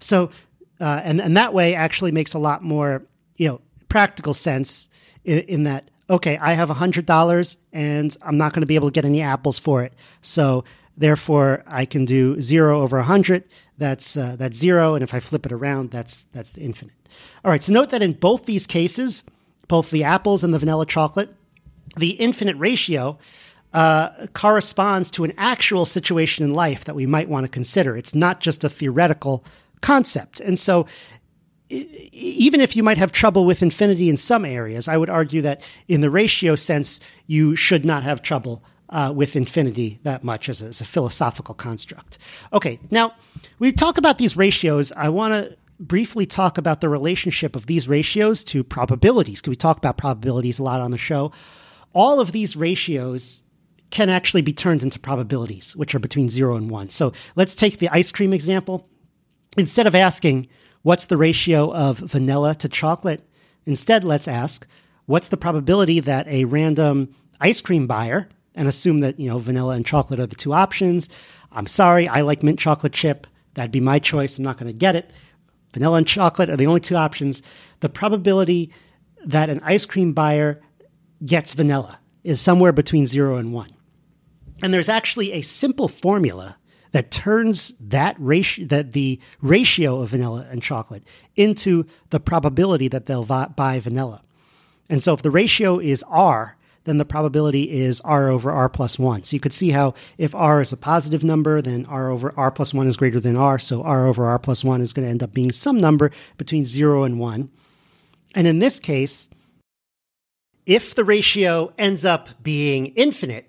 So, 0.00 0.30
uh, 0.80 1.02
and, 1.04 1.20
and 1.20 1.36
that 1.36 1.52
way 1.52 1.74
actually 1.74 2.12
makes 2.12 2.32
a 2.32 2.38
lot 2.38 2.62
more, 2.62 3.02
you 3.36 3.46
know, 3.46 3.60
practical 3.90 4.32
sense 4.32 4.88
in, 5.22 5.40
in 5.40 5.62
that, 5.64 5.90
okay, 6.08 6.38
I 6.38 6.54
have 6.54 6.70
$100 6.70 7.56
and 7.74 8.16
I'm 8.22 8.38
not 8.38 8.54
going 8.54 8.62
to 8.62 8.66
be 8.66 8.76
able 8.76 8.88
to 8.88 8.92
get 8.92 9.04
any 9.04 9.20
apples 9.20 9.58
for 9.58 9.82
it. 9.82 9.92
So 10.22 10.64
therefore 10.96 11.64
I 11.66 11.84
can 11.84 12.06
do 12.06 12.40
zero 12.40 12.80
over 12.80 12.96
100. 12.96 13.44
That's, 13.76 14.16
uh, 14.16 14.36
that's 14.36 14.56
zero. 14.56 14.94
And 14.94 15.02
if 15.02 15.12
I 15.12 15.20
flip 15.20 15.44
it 15.44 15.52
around, 15.52 15.90
that's, 15.90 16.24
that's 16.32 16.52
the 16.52 16.62
infinite. 16.62 16.94
All 17.44 17.50
right. 17.50 17.62
So 17.62 17.70
note 17.74 17.90
that 17.90 18.02
in 18.02 18.14
both 18.14 18.46
these 18.46 18.66
cases, 18.66 19.24
both 19.68 19.90
the 19.90 20.04
apples 20.04 20.42
and 20.42 20.54
the 20.54 20.58
vanilla 20.58 20.86
chocolate, 20.86 21.34
the 21.96 22.10
infinite 22.10 22.56
ratio 22.56 23.18
uh, 23.72 24.26
corresponds 24.34 25.10
to 25.12 25.24
an 25.24 25.32
actual 25.38 25.84
situation 25.86 26.44
in 26.44 26.52
life 26.52 26.84
that 26.84 26.94
we 26.94 27.06
might 27.06 27.28
want 27.28 27.44
to 27.44 27.48
consider. 27.48 27.96
It's 27.96 28.14
not 28.14 28.40
just 28.40 28.64
a 28.64 28.68
theoretical 28.68 29.44
concept. 29.80 30.40
And 30.40 30.58
so, 30.58 30.86
even 31.70 32.60
if 32.60 32.76
you 32.76 32.82
might 32.82 32.98
have 32.98 33.12
trouble 33.12 33.46
with 33.46 33.62
infinity 33.62 34.10
in 34.10 34.18
some 34.18 34.44
areas, 34.44 34.88
I 34.88 34.98
would 34.98 35.08
argue 35.08 35.40
that 35.40 35.62
in 35.88 36.02
the 36.02 36.10
ratio 36.10 36.54
sense, 36.54 37.00
you 37.26 37.56
should 37.56 37.86
not 37.86 38.02
have 38.02 38.20
trouble 38.20 38.62
uh, 38.90 39.10
with 39.16 39.36
infinity 39.36 39.98
that 40.02 40.22
much 40.22 40.50
as 40.50 40.60
a, 40.60 40.66
as 40.66 40.82
a 40.82 40.84
philosophical 40.84 41.54
construct. 41.54 42.18
Okay, 42.52 42.78
now 42.90 43.14
we 43.58 43.72
talk 43.72 43.96
about 43.96 44.18
these 44.18 44.36
ratios. 44.36 44.92
I 44.92 45.08
want 45.08 45.32
to 45.32 45.56
briefly 45.80 46.26
talk 46.26 46.58
about 46.58 46.82
the 46.82 46.90
relationship 46.90 47.56
of 47.56 47.64
these 47.64 47.88
ratios 47.88 48.44
to 48.44 48.62
probabilities. 48.62 49.40
Because 49.40 49.50
we 49.50 49.56
talk 49.56 49.78
about 49.78 49.96
probabilities 49.96 50.58
a 50.58 50.62
lot 50.62 50.80
on 50.80 50.90
the 50.90 50.98
show 50.98 51.32
all 51.92 52.20
of 52.20 52.32
these 52.32 52.56
ratios 52.56 53.42
can 53.90 54.08
actually 54.08 54.42
be 54.42 54.52
turned 54.52 54.82
into 54.82 54.98
probabilities, 54.98 55.76
which 55.76 55.94
are 55.94 55.98
between 55.98 56.28
zero 56.28 56.56
and 56.56 56.70
one. 56.70 56.88
So 56.88 57.12
let's 57.36 57.54
take 57.54 57.78
the 57.78 57.90
ice 57.90 58.10
cream 58.10 58.32
example. 58.32 58.88
Instead 59.58 59.86
of 59.86 59.94
asking, 59.94 60.48
what's 60.82 61.04
the 61.04 61.18
ratio 61.18 61.74
of 61.74 61.98
vanilla 61.98 62.54
to 62.54 62.68
chocolate? 62.68 63.28
Instead, 63.66 64.02
let's 64.02 64.26
ask, 64.26 64.66
what's 65.06 65.28
the 65.28 65.36
probability 65.36 66.00
that 66.00 66.26
a 66.28 66.46
random 66.46 67.14
ice 67.40 67.60
cream 67.60 67.86
buyer, 67.86 68.28
and 68.54 68.68
assume 68.68 68.98
that, 68.98 69.18
you 69.18 69.28
know, 69.28 69.38
vanilla 69.38 69.74
and 69.74 69.86
chocolate 69.86 70.20
are 70.20 70.26
the 70.26 70.36
two 70.36 70.52
options. 70.52 71.08
I'm 71.50 71.66
sorry, 71.66 72.06
I 72.06 72.20
like 72.20 72.42
mint 72.42 72.58
chocolate 72.58 72.92
chip. 72.92 73.26
That'd 73.54 73.72
be 73.72 73.80
my 73.80 73.98
choice. 73.98 74.38
I'm 74.38 74.44
not 74.44 74.58
going 74.58 74.66
to 74.66 74.72
get 74.72 74.94
it. 74.96 75.10
Vanilla 75.72 75.98
and 75.98 76.06
chocolate 76.06 76.50
are 76.50 76.56
the 76.56 76.66
only 76.66 76.80
two 76.80 76.96
options. 76.96 77.42
The 77.80 77.88
probability 77.88 78.70
that 79.24 79.50
an 79.50 79.60
ice 79.64 79.84
cream 79.86 80.12
buyer 80.12 80.60
gets 81.24 81.54
vanilla 81.54 81.98
is 82.24 82.40
somewhere 82.40 82.72
between 82.72 83.06
zero 83.06 83.36
and 83.36 83.52
one. 83.52 83.72
And 84.62 84.72
there's 84.72 84.88
actually 84.88 85.32
a 85.32 85.42
simple 85.42 85.88
formula 85.88 86.56
that 86.92 87.10
turns 87.10 87.74
that 87.80 88.14
ratio, 88.18 88.66
that 88.66 88.92
the 88.92 89.18
ratio 89.40 90.00
of 90.00 90.10
vanilla 90.10 90.46
and 90.50 90.62
chocolate 90.62 91.02
into 91.36 91.86
the 92.10 92.20
probability 92.20 92.88
that 92.88 93.06
they'll 93.06 93.24
buy 93.24 93.80
vanilla. 93.80 94.22
And 94.88 95.02
so 95.02 95.14
if 95.14 95.22
the 95.22 95.30
ratio 95.30 95.78
is 95.78 96.04
R, 96.08 96.56
then 96.84 96.98
the 96.98 97.04
probability 97.04 97.70
is 97.70 98.00
R 98.02 98.28
over 98.28 98.50
R 98.50 98.68
plus 98.68 98.98
one. 98.98 99.22
So 99.22 99.34
you 99.34 99.40
could 99.40 99.52
see 99.52 99.70
how 99.70 99.94
if 100.18 100.34
R 100.34 100.60
is 100.60 100.72
a 100.72 100.76
positive 100.76 101.24
number, 101.24 101.62
then 101.62 101.86
R 101.86 102.10
over 102.10 102.34
R 102.36 102.50
plus 102.50 102.74
one 102.74 102.86
is 102.86 102.96
greater 102.96 103.20
than 103.20 103.36
R. 103.36 103.58
So 103.58 103.82
R 103.82 104.06
over 104.06 104.26
R 104.26 104.38
plus 104.38 104.64
one 104.64 104.80
is 104.80 104.92
going 104.92 105.06
to 105.06 105.10
end 105.10 105.22
up 105.22 105.32
being 105.32 105.52
some 105.52 105.78
number 105.78 106.10
between 106.36 106.64
zero 106.64 107.04
and 107.04 107.18
one. 107.18 107.50
And 108.34 108.46
in 108.46 108.58
this 108.58 108.80
case, 108.80 109.28
if 110.66 110.94
the 110.94 111.04
ratio 111.04 111.72
ends 111.78 112.04
up 112.04 112.28
being 112.42 112.86
infinite, 112.86 113.48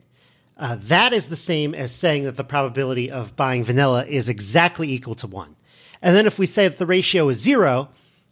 uh, 0.57 0.77
that 0.79 1.13
is 1.13 1.27
the 1.27 1.35
same 1.35 1.73
as 1.75 1.93
saying 1.93 2.23
that 2.23 2.35
the 2.35 2.43
probability 2.43 3.09
of 3.09 3.35
buying 3.35 3.63
vanilla 3.63 4.05
is 4.05 4.29
exactly 4.29 4.91
equal 4.91 5.15
to 5.15 5.27
one. 5.27 5.55
And 6.01 6.15
then 6.15 6.25
if 6.25 6.37
we 6.37 6.45
say 6.45 6.67
that 6.67 6.77
the 6.77 6.85
ratio 6.85 7.29
is 7.29 7.39
zero, 7.39 7.89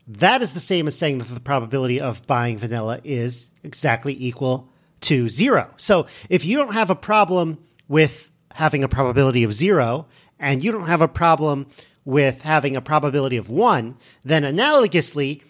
that 0.07 0.41
is 0.41 0.53
the 0.53 0.59
same 0.59 0.87
as 0.87 0.97
saying 0.97 1.19
that 1.19 1.25
the 1.25 1.39
probability 1.39 1.99
of 1.99 2.25
buying 2.27 2.57
vanilla 2.57 2.99
is 3.03 3.51
exactly 3.63 4.15
equal 4.19 4.69
to 5.01 5.29
zero. 5.29 5.73
So 5.77 6.07
if 6.29 6.45
you 6.45 6.57
don't 6.57 6.73
have 6.73 6.89
a 6.89 6.95
problem 6.95 7.57
with 7.87 8.29
having 8.51 8.83
a 8.83 8.89
probability 8.89 9.43
of 9.43 9.53
zero 9.53 10.07
and 10.39 10.63
you 10.63 10.71
don't 10.71 10.87
have 10.87 11.01
a 11.01 11.07
problem 11.07 11.67
with 12.03 12.41
having 12.41 12.75
a 12.75 12.81
probability 12.81 13.37
of 13.37 13.49
one, 13.49 13.95
then 14.23 14.43
analogously, 14.43 15.41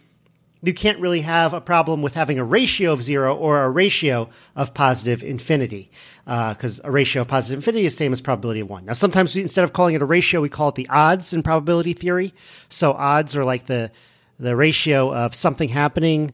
you 0.63 0.73
can't 0.73 0.99
really 0.99 1.21
have 1.21 1.53
a 1.53 1.61
problem 1.61 2.01
with 2.01 2.13
having 2.13 2.37
a 2.37 2.43
ratio 2.43 2.93
of 2.93 3.01
zero 3.01 3.35
or 3.35 3.63
a 3.63 3.69
ratio 3.69 4.29
of 4.55 4.73
positive 4.73 5.23
infinity, 5.23 5.91
because 6.25 6.79
uh, 6.79 6.83
a 6.83 6.91
ratio 6.91 7.21
of 7.23 7.27
positive 7.27 7.57
infinity 7.57 7.85
is 7.85 7.93
the 7.93 7.97
same 7.97 8.13
as 8.13 8.21
probability 8.21 8.59
of 8.59 8.69
one. 8.69 8.85
Now, 8.85 8.93
sometimes 8.93 9.33
we, 9.33 9.41
instead 9.41 9.63
of 9.63 9.73
calling 9.73 9.95
it 9.95 10.01
a 10.01 10.05
ratio, 10.05 10.39
we 10.41 10.49
call 10.49 10.69
it 10.69 10.75
the 10.75 10.87
odds 10.89 11.33
in 11.33 11.41
probability 11.41 11.93
theory. 11.93 12.33
So 12.69 12.93
odds 12.93 13.35
are 13.35 13.43
like 13.43 13.65
the 13.65 13.91
the 14.39 14.55
ratio 14.55 15.13
of 15.13 15.35
something 15.35 15.69
happening 15.69 16.33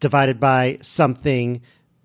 divided 0.00 0.38
by 0.38 0.78
something, 0.80 1.62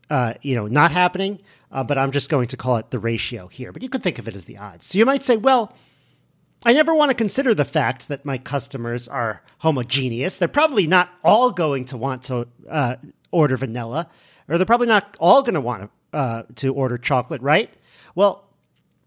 uh, 0.10 0.34
you 0.42 0.56
know, 0.56 0.68
not 0.68 0.92
happening. 0.92 1.40
Uh, 1.70 1.84
but 1.84 1.98
I'm 1.98 2.12
just 2.12 2.30
going 2.30 2.48
to 2.48 2.58
call 2.58 2.78
it 2.78 2.92
the 2.92 3.00
ratio 3.00 3.48
here. 3.48 3.74
But 3.74 3.84
you 3.84 3.90
could 3.90 4.02
think 4.02 4.20
of 4.20 4.28
it 4.28 4.36
as 4.36 4.46
the 4.46 4.58
odds. 4.58 4.86
So 4.86 4.98
you 4.98 5.06
might 5.06 5.22
say, 5.22 5.36
well, 5.36 5.74
I 6.68 6.74
never 6.74 6.94
want 6.94 7.12
to 7.12 7.16
consider 7.16 7.54
the 7.54 7.64
fact 7.64 8.10
that 8.10 8.26
my 8.26 8.38
customers 8.38 9.08
are 9.08 9.42
homogeneous. 9.60 10.36
They're 10.36 10.50
probably 10.50 10.86
not 10.86 11.10
all 11.24 11.52
going 11.52 11.86
to 11.86 11.98
want 11.98 12.24
to 12.24 12.46
uh, 12.70 12.98
order 13.32 13.56
vanilla, 13.56 14.10
or 14.50 14.58
they're 14.58 14.66
probably 14.66 14.88
not 14.88 15.16
all 15.18 15.44
going 15.44 15.54
to 15.54 15.62
want 15.62 15.90
uh, 16.12 16.44
to 16.56 16.74
order 16.74 16.98
chocolate, 16.98 17.42
right? 17.42 17.74
Well, 18.16 18.50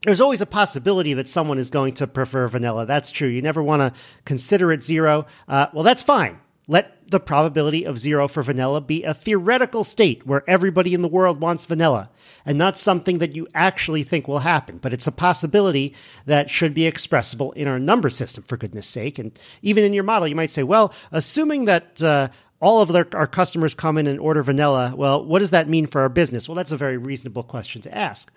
there's 0.07 0.23
always 0.23 0.41
a 0.41 0.47
possibility 0.47 1.13
that 1.13 1.29
someone 1.29 1.59
is 1.59 1.69
going 1.69 1.93
to 1.97 2.07
prefer 2.07 2.49
vanilla. 2.49 2.87
That's 2.87 3.11
true. 3.11 3.29
You 3.29 3.43
never 3.43 3.63
want 3.63 3.83
to 3.83 4.01
consider 4.25 4.73
it 4.73 4.83
zero. 4.83 5.27
Uh, 5.47 5.67
well, 5.75 5.85
that's 5.85 6.03
fine. 6.03 6.41
Let 6.67 7.00
the 7.11 7.21
probability 7.21 7.85
of 7.85 7.99
zero 7.99 8.29
for 8.29 8.43
vanilla 8.43 8.81
be 8.81 9.05
a 9.05 9.13
theoretical 9.13 9.85
state 9.85 10.27
where 10.27 10.45
everybody 10.49 10.95
in 10.95 11.03
the 11.03 11.09
world 11.09 11.41
wants 11.41 11.67
vanilla 11.67 12.09
and 12.47 12.57
not 12.57 12.79
something 12.79 13.19
that 13.19 13.35
you 13.35 13.47
actually 13.55 14.03
think 14.03 14.27
will 14.27 14.41
happen. 14.41 14.79
But 14.79 14.93
it's 14.93 15.07
a 15.07 15.13
possibility 15.13 15.95
that 16.27 16.51
should 16.51 16.73
be 16.73 16.87
expressible 16.87 17.53
in 17.53 17.69
our 17.69 17.79
number 17.79 18.11
system, 18.11 18.45
for 18.45 18.57
goodness 18.57 18.87
sake. 18.87 19.19
And 19.19 19.33
even 19.63 19.85
in 19.85 19.93
your 19.93 20.05
model, 20.05 20.29
you 20.29 20.37
might 20.37 20.51
say, 20.51 20.63
well, 20.63 20.95
assuming 21.13 21.67
that 21.67 22.01
uh, 22.03 22.29
all 22.61 22.81
of 22.81 22.93
their, 22.93 23.07
our 23.15 23.27
customers 23.27 23.75
come 23.75 23.99
in 23.99 24.07
and 24.07 24.21
order 24.21 24.43
vanilla, 24.43 24.95
well, 24.97 25.25
what 25.25 25.41
does 25.41 25.51
that 25.51 25.69
mean 25.69 25.87
for 25.87 26.01
our 26.01 26.09
business? 26.09 26.49
Well, 26.49 26.57
that's 26.57 26.73
a 26.73 26.77
very 26.77 26.97
reasonable 26.97 27.43
question 27.43 27.83
to 27.83 27.97
ask. 27.97 28.33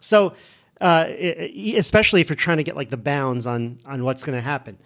So, 0.00 0.34
uh, 0.80 1.06
especially 1.76 2.20
if 2.20 2.28
you're 2.28 2.36
trying 2.36 2.56
to 2.56 2.64
get 2.64 2.76
like 2.76 2.90
the 2.90 2.96
bounds 2.96 3.46
on 3.46 3.78
on 3.84 4.02
what's 4.02 4.24
going 4.24 4.36
to 4.36 4.42
happen. 4.42 4.78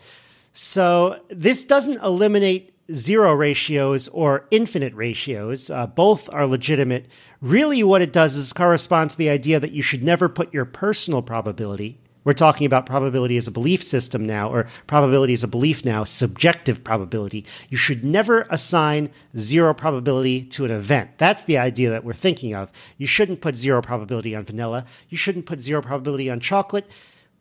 So 0.52 1.20
this 1.30 1.64
doesn't 1.64 2.02
eliminate 2.02 2.75
zero 2.92 3.32
ratios 3.34 4.08
or 4.08 4.46
infinite 4.50 4.94
ratios. 4.94 5.70
Uh, 5.70 5.86
both 5.86 6.32
are 6.32 6.46
legitimate. 6.46 7.06
Really, 7.40 7.82
what 7.82 8.02
it 8.02 8.12
does 8.12 8.36
is 8.36 8.52
correspond 8.52 9.10
to 9.10 9.16
the 9.16 9.30
idea 9.30 9.60
that 9.60 9.72
you 9.72 9.82
should 9.82 10.02
never 10.02 10.28
put 10.28 10.52
your 10.54 10.64
personal 10.64 11.22
probability. 11.22 11.98
We're 12.24 12.32
talking 12.32 12.66
about 12.66 12.86
probability 12.86 13.36
as 13.36 13.46
a 13.46 13.52
belief 13.52 13.84
system 13.84 14.26
now, 14.26 14.52
or 14.52 14.66
probability 14.88 15.32
as 15.32 15.44
a 15.44 15.48
belief 15.48 15.84
now, 15.84 16.02
subjective 16.02 16.82
probability. 16.82 17.46
You 17.68 17.76
should 17.76 18.04
never 18.04 18.48
assign 18.50 19.10
zero 19.36 19.72
probability 19.72 20.42
to 20.46 20.64
an 20.64 20.72
event. 20.72 21.10
That's 21.18 21.44
the 21.44 21.56
idea 21.56 21.88
that 21.90 22.02
we're 22.02 22.14
thinking 22.14 22.52
of. 22.52 22.72
You 22.98 23.06
shouldn't 23.06 23.42
put 23.42 23.54
zero 23.54 23.80
probability 23.80 24.34
on 24.34 24.44
vanilla. 24.44 24.86
You 25.08 25.16
shouldn't 25.16 25.46
put 25.46 25.60
zero 25.60 25.80
probability 25.80 26.28
on 26.28 26.40
chocolate, 26.40 26.90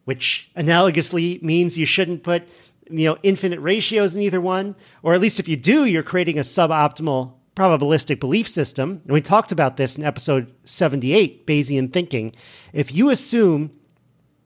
which 0.03 0.51
analogously 0.55 1.41
means 1.41 1.79
you 1.79 1.87
shouldn't 1.87 2.21
put 2.21 2.47
you 2.89 3.09
know 3.09 3.17
infinite 3.23 3.59
ratios 3.59 4.15
in 4.15 4.21
either 4.21 4.41
one 4.41 4.75
or 5.03 5.13
at 5.13 5.21
least 5.21 5.39
if 5.39 5.47
you 5.47 5.57
do 5.57 5.85
you're 5.85 6.03
creating 6.03 6.37
a 6.37 6.41
suboptimal 6.41 7.33
probabilistic 7.55 8.19
belief 8.19 8.49
system. 8.49 9.01
And 9.05 9.13
we 9.13 9.21
talked 9.21 9.51
about 9.51 9.77
this 9.77 9.97
in 9.97 10.03
episode 10.03 10.53
78 10.65 11.47
bayesian 11.47 11.91
thinking. 11.93 12.35
If 12.73 12.93
you 12.93 13.09
assume 13.09 13.71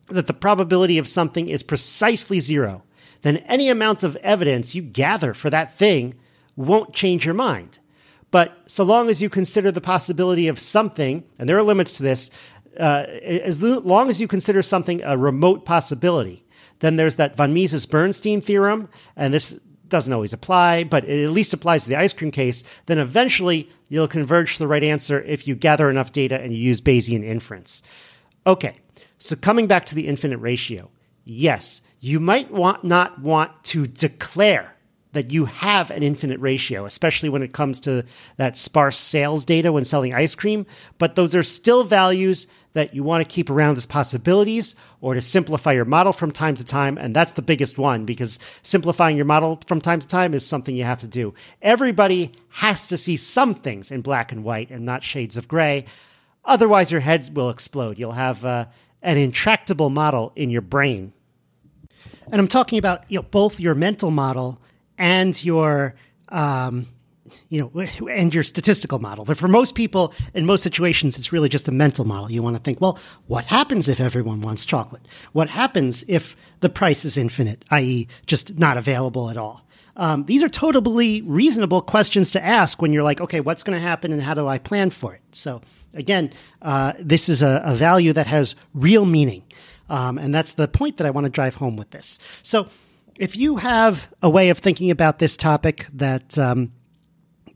that 0.08 0.28
the 0.28 0.34
probability 0.34 1.00
of 1.00 1.08
something 1.08 1.50
is 1.50 1.64
precisely 1.64 2.40
zero 2.40 2.84
then 3.22 3.38
any 3.38 3.70
amount 3.70 4.04
of 4.04 4.16
evidence 4.18 4.76
you 4.76 4.82
gather 4.82 5.34
for 5.34 5.50
that 5.50 5.78
thing 5.78 6.16
won't 6.56 6.94
change 6.94 7.26
your 7.26 7.34
mind. 7.34 7.80
But 8.32 8.58
so 8.68 8.84
long 8.84 9.10
as 9.10 9.22
you 9.22 9.30
consider 9.30 9.72
the 9.72 9.82
possibility 9.82 10.48
of 10.48 10.60
something 10.60 11.24
and 11.40 11.50
there 11.50 11.58
are 11.58 11.64
limits 11.64 11.98
to 11.98 12.04
this 12.04 12.30
uh, 12.80 13.06
as 13.22 13.62
long 13.62 14.10
as 14.10 14.22
you 14.22 14.28
consider 14.28 14.62
something 14.62 15.02
a 15.04 15.18
remote 15.18 15.66
possibility 15.66 16.46
then 16.80 16.96
there's 16.96 17.16
that 17.18 17.36
von 17.36 17.54
Mises 17.54 17.86
Bernstein 17.86 18.42
theorem, 18.42 18.90
and 19.16 19.34
this 19.34 19.60
doesn't 19.88 20.14
always 20.14 20.34
apply, 20.34 20.84
but 20.84 21.04
it 21.06 21.26
at 21.26 21.32
least 21.32 21.54
applies 21.54 21.84
to 21.84 21.90
the 21.90 21.98
ice 21.98 22.14
cream 22.14 22.32
case. 22.32 22.64
Then 22.86 23.00
eventually 23.00 23.70
you'll 23.90 24.08
converge 24.08 24.54
to 24.54 24.60
the 24.60 24.68
right 24.68 24.84
answer 24.84 25.22
if 25.22 25.48
you 25.48 25.56
gather 25.56 25.90
enough 25.90 26.12
data 26.12 26.40
and 26.40 26.54
you 26.54 26.60
use 26.60 26.80
Bayesian 26.80 27.24
inference. 27.24 27.84
Okay, 28.46 28.76
so 29.18 29.36
coming 29.36 29.68
back 29.68 29.86
to 29.88 29.96
the 29.96 30.08
infinite 30.08 30.38
ratio, 30.38 30.90
yes, 31.26 31.82
you 32.00 32.20
might 32.20 32.52
want 32.52 32.84
not 32.84 33.20
want 33.20 33.52
to 33.66 33.88
declare 33.88 34.76
that 35.12 35.32
you 35.32 35.46
have 35.46 35.90
an 35.90 36.04
infinite 36.04 36.40
ratio, 36.40 36.86
especially 36.86 37.30
when 37.30 37.42
it 37.42 37.52
comes 37.52 37.80
to 37.80 38.06
that 38.38 38.56
sparse 38.56 38.98
sales 38.98 39.44
data 39.44 39.72
when 39.72 39.84
selling 39.84 40.14
ice 40.14 40.36
cream. 40.36 40.66
But 41.00 41.16
those 41.16 41.34
are 41.34 41.42
still 41.42 41.84
values 41.84 42.46
that 42.74 42.94
you 42.94 43.04
want 43.04 43.28
to 43.28 43.34
keep 43.34 43.50
around 43.50 43.78
as 43.78 43.88
possibilities 43.88 44.76
or 45.02 45.16
to 45.16 45.22
simplify 45.22 45.72
your 45.72 45.86
model 45.86 46.14
from 46.14 46.30
time 46.30 46.56
to 46.56 46.64
time. 46.64 46.98
And 46.98 47.16
that's 47.16 47.32
the 47.32 47.42
biggest 47.42 47.80
one 47.80 48.06
because 48.06 48.40
simplifying 48.62 49.18
your 49.18 49.26
model 49.26 49.60
from 49.66 49.82
time 49.82 50.00
to 50.00 50.08
time 50.08 50.36
is 50.36 50.46
something 50.46 50.76
you 50.76 50.84
have 50.84 51.00
to 51.00 51.08
do. 51.08 51.34
Everybody 51.62 52.34
has 52.50 52.86
to 52.88 52.98
see 52.98 53.18
some 53.18 53.56
things 53.56 53.92
in 53.92 54.02
black 54.02 54.32
and 54.32 54.44
white 54.44 54.70
and 54.70 54.86
not 54.86 55.04
shades 55.04 55.38
of 55.38 55.48
gray. 55.48 55.86
Otherwise, 56.46 56.92
your 56.92 57.02
head 57.02 57.36
will 57.36 57.50
explode. 57.50 57.98
You'll 57.98 58.12
have 58.12 58.46
uh, 58.46 58.68
an 59.02 59.18
intractable 59.18 59.90
model 59.90 60.32
in 60.36 60.52
your 60.52 60.62
brain. 60.62 61.14
And 62.32 62.40
I'm 62.40 62.48
talking 62.48 62.78
about 62.78 63.10
you 63.10 63.18
know, 63.18 63.24
both 63.24 63.60
your 63.60 63.74
mental 63.74 64.12
model 64.12 64.62
and 65.00 65.44
your 65.44 65.96
um, 66.28 66.88
you 67.48 67.62
know 67.62 68.08
and 68.08 68.34
your 68.34 68.44
statistical 68.44 69.00
model. 69.00 69.26
But 69.26 69.38
for 69.38 69.48
most 69.48 69.74
people 69.74 70.14
in 70.34 70.46
most 70.46 70.62
situations 70.62 71.18
it's 71.18 71.32
really 71.32 71.50
just 71.50 71.68
a 71.68 71.72
mental 71.72 72.06
model. 72.06 72.32
You 72.32 72.44
want 72.44 72.56
to 72.56 72.62
think 72.62 72.80
well 72.82 73.00
what 73.28 73.46
happens 73.46 73.88
if 73.88 74.00
everyone 74.00 74.42
wants 74.42 74.66
chocolate? 74.66 75.08
What 75.32 75.50
happens 75.50 76.04
if 76.08 76.36
the 76.60 76.70
price 76.70 77.06
is 77.06 77.18
infinite 77.18 77.66
i.e 77.72 78.08
just 78.28 78.60
not 78.60 78.78
available 78.78 79.30
at 79.30 79.38
all? 79.38 79.66
Um, 79.96 80.26
these 80.26 80.44
are 80.44 80.50
totally 80.50 81.22
reasonable 81.24 81.82
questions 81.82 82.32
to 82.32 82.46
ask 82.46 82.82
when 82.82 82.94
you're 82.94 83.04
like 83.04 83.22
okay 83.22 83.40
what's 83.40 83.64
going 83.64 83.78
to 83.78 83.82
happen 83.82 84.12
and 84.12 84.22
how 84.22 84.34
do 84.34 84.48
i 84.48 84.58
plan 84.58 84.90
for 84.90 85.14
it? 85.16 85.22
So 85.32 85.62
again 85.94 86.32
uh, 86.62 86.94
this 87.00 87.30
is 87.30 87.42
a, 87.42 87.62
a, 87.66 87.76
value 87.76 88.14
that 88.14 88.28
has 88.28 88.56
real 88.74 89.06
meaning. 89.06 89.44
Um, 89.90 90.20
and 90.20 90.36
that's 90.36 90.54
the 90.54 90.68
point 90.68 90.98
that 90.98 91.08
i 91.08 91.10
want 91.10 91.26
to 91.26 91.32
drive 91.32 91.56
home 91.56 91.76
with 91.78 91.92
this. 91.92 92.20
So 92.44 92.68
if 93.20 93.36
you 93.36 93.58
have 93.58 94.10
a 94.24 94.30
way 94.30 94.50
of 94.50 94.58
thinking 94.58 94.90
about 94.90 95.20
this 95.20 95.38
topic 95.38 95.86
that 95.94 96.40
um, 96.40 96.72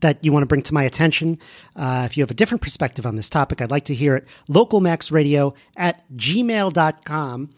that 0.00 0.22
you 0.22 0.30
want 0.30 0.42
to 0.42 0.46
bring 0.46 0.62
to 0.62 0.74
my 0.74 0.84
attention, 0.84 1.38
uh, 1.74 2.02
if 2.04 2.16
you 2.16 2.22
have 2.22 2.30
a 2.30 2.34
different 2.34 2.60
perspective 2.60 3.06
on 3.06 3.16
this 3.16 3.30
topic, 3.30 3.62
I'd 3.62 3.70
like 3.70 3.86
to 3.86 3.94
hear 3.94 4.14
it. 4.14 4.26
Localmaxradio 4.48 5.54
at 5.76 6.04
gmail.com. 6.14 7.50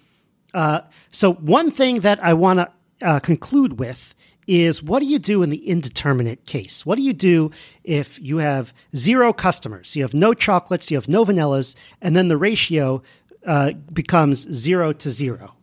Uh, 0.54 0.80
so, 1.10 1.34
one 1.34 1.70
thing 1.72 2.00
that 2.00 2.22
I 2.22 2.32
want 2.32 2.60
to 2.60 2.72
uh, 3.02 3.18
conclude 3.18 3.80
with 3.80 4.14
is 4.46 4.80
what 4.80 5.00
do 5.00 5.06
you 5.06 5.18
do 5.18 5.42
in 5.42 5.50
the 5.50 5.68
indeterminate 5.68 6.46
case? 6.46 6.86
What 6.86 6.96
do 6.98 7.02
you 7.02 7.12
do 7.12 7.50
if 7.82 8.20
you 8.20 8.38
have 8.38 8.72
zero 8.94 9.32
customers? 9.32 9.96
You 9.96 10.02
have 10.02 10.14
no 10.14 10.32
chocolates, 10.32 10.88
you 10.92 10.96
have 10.96 11.08
no 11.08 11.24
vanillas, 11.24 11.74
and 12.00 12.14
then 12.14 12.28
the 12.28 12.36
ratio 12.36 13.02
uh, 13.44 13.72
becomes 13.92 14.48
zero 14.52 14.92
to 14.92 15.10
zero. 15.10 15.56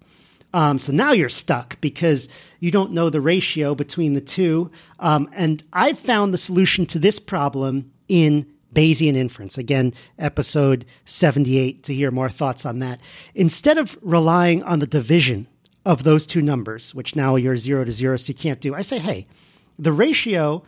Um, 0.54 0.78
so 0.78 0.92
now 0.92 1.12
you're 1.12 1.30
stuck 1.30 1.82
because 1.82 2.30
you 2.60 2.72
don't 2.72 2.92
know 2.92 3.10
the 3.10 3.22
ratio 3.22 3.74
between 3.74 4.13
the 4.13 4.22
two. 4.22 4.72
Um, 5.00 5.30
and 5.34 5.63
I've 5.74 5.98
found 5.98 6.34
the 6.34 6.38
solution 6.38 6.86
to 6.88 7.00
this 7.00 7.20
problem 7.20 7.92
in 8.08 8.46
Bayesian 8.74 9.16
inference. 9.16 9.58
Again, 9.58 9.94
episode 10.20 10.86
78 11.06 11.84
to 11.84 11.94
hear 11.94 12.12
more 12.12 12.30
thoughts 12.30 12.66
on 12.66 12.80
that. 12.80 13.00
Instead 13.36 13.78
of 13.78 13.98
relying 14.02 14.63
on 14.63 14.80
the 14.80 14.88
division 14.88 15.48
of 15.86 16.04
those 16.04 16.26
two 16.26 16.42
numbers, 16.42 16.94
which 16.96 17.16
now 17.16 17.36
you're 17.36 17.58
zero 17.58 17.84
to 17.84 17.92
zero, 17.92 18.18
so 18.18 18.30
you 18.30 18.36
can't 18.36 18.62
do, 18.62 18.74
I 18.74 18.82
say, 18.82 19.00
hey, 19.00 19.28
the 19.78 19.92
ratio 19.92 20.63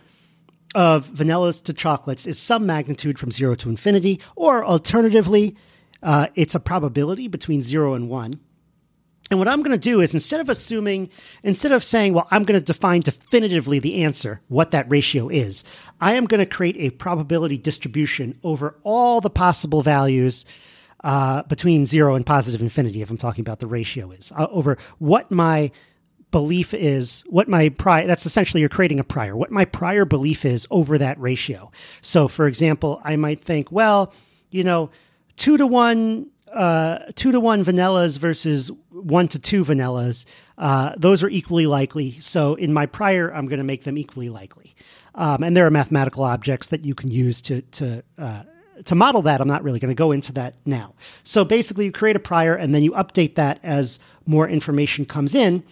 of 0.74 1.08
vanillas 1.08 1.63
to 1.63 1.74
chocolates 1.74 2.28
is 2.28 2.38
some 2.38 2.65
magnitude 2.65 3.17
from 3.17 3.32
zero 3.32 3.56
to 3.56 3.69
infinity, 3.69 4.19
or 4.36 4.65
alternatively, 4.65 5.56
uh, 6.04 6.28
it's 6.36 6.54
a 6.54 6.60
probability 6.60 7.28
between 7.28 7.62
zero 7.62 7.93
and 7.93 8.10
one. 8.10 8.39
And 9.31 9.39
what 9.39 9.47
I'm 9.47 9.63
going 9.63 9.77
to 9.77 9.77
do 9.77 10.01
is 10.01 10.13
instead 10.13 10.39
of 10.39 10.49
assuming, 10.49 11.09
instead 11.43 11.71
of 11.71 11.83
saying, 11.83 12.13
well, 12.13 12.27
I'm 12.29 12.43
going 12.43 12.59
to 12.59 12.63
define 12.63 13.01
definitively 13.01 13.79
the 13.79 14.03
answer, 14.03 14.41
what 14.49 14.71
that 14.71 14.89
ratio 14.89 15.29
is, 15.29 15.63
I 15.99 16.13
am 16.13 16.25
going 16.25 16.39
to 16.39 16.45
create 16.45 16.77
a 16.77 16.91
probability 16.91 17.57
distribution 17.57 18.38
over 18.43 18.75
all 18.83 19.21
the 19.21 19.31
possible 19.31 19.81
values 19.81 20.45
uh, 21.03 21.43
between 21.43 21.85
zero 21.85 22.15
and 22.15 22.25
positive 22.25 22.61
infinity, 22.61 23.01
if 23.01 23.09
I'm 23.09 23.17
talking 23.17 23.41
about 23.41 23.59
the 23.59 23.67
ratio 23.67 24.11
is, 24.11 24.31
uh, 24.35 24.47
over 24.49 24.77
what 24.97 25.31
my 25.31 25.71
belief 26.31 26.73
is, 26.73 27.23
what 27.27 27.47
my 27.47 27.69
prior, 27.69 28.07
that's 28.07 28.25
essentially 28.25 28.59
you're 28.59 28.69
creating 28.69 28.99
a 28.99 29.03
prior, 29.03 29.35
what 29.35 29.51
my 29.51 29.65
prior 29.65 30.05
belief 30.05 30.45
is 30.45 30.67
over 30.71 30.97
that 30.97 31.19
ratio. 31.19 31.71
So, 32.01 32.27
for 32.27 32.47
example, 32.47 33.01
I 33.03 33.15
might 33.15 33.39
think, 33.39 33.71
well, 33.71 34.13
you 34.49 34.63
know, 34.63 34.89
two 35.35 35.57
to 35.57 35.67
one 35.67 36.27
uh, 36.53 36.99
two 37.15 37.31
to 37.31 37.39
one 37.39 37.63
vanillas 37.63 38.17
versus 38.17 38.71
one 38.89 39.27
to 39.29 39.39
two 39.39 39.63
vanillas, 39.63 40.25
uh, 40.58 40.93
those 40.97 41.23
are 41.23 41.29
equally 41.29 41.67
likely. 41.67 42.19
So 42.19 42.55
in 42.55 42.73
my 42.73 42.86
prior, 42.86 43.34
I'm 43.34 43.47
going 43.47 43.60
to 43.60 43.65
make 43.65 43.84
them 43.84 43.97
equally 43.97 44.29
likely. 44.29 44.75
Um, 45.15 45.43
and 45.43 45.55
there 45.55 45.65
are 45.65 45.71
mathematical 45.71 46.23
objects 46.23 46.67
that 46.67 46.86
you 46.86 46.93
can 46.93 47.12
use 47.12 47.41
to 47.43 47.62
to 47.62 48.03
uh, 48.17 48.43
to 48.84 48.95
model 48.95 49.21
that. 49.23 49.41
I'm 49.41 49.47
not 49.47 49.63
really 49.63 49.79
going 49.79 49.93
to 49.93 49.95
go 49.95 50.12
into 50.12 50.34
that 50.34 50.55
now. 50.65 50.93
So 51.23 51.45
basically, 51.45 51.86
you 51.86 51.91
create 51.91 52.15
a 52.15 52.19
prior 52.19 52.55
and 52.55 52.75
then 52.75 52.84
you 52.84 52.91
update 52.91 53.36
that 53.36 53.60
as 53.63 53.99
more 54.25 54.47
information 54.47 55.05
comes 55.05 55.34
in, 55.34 55.63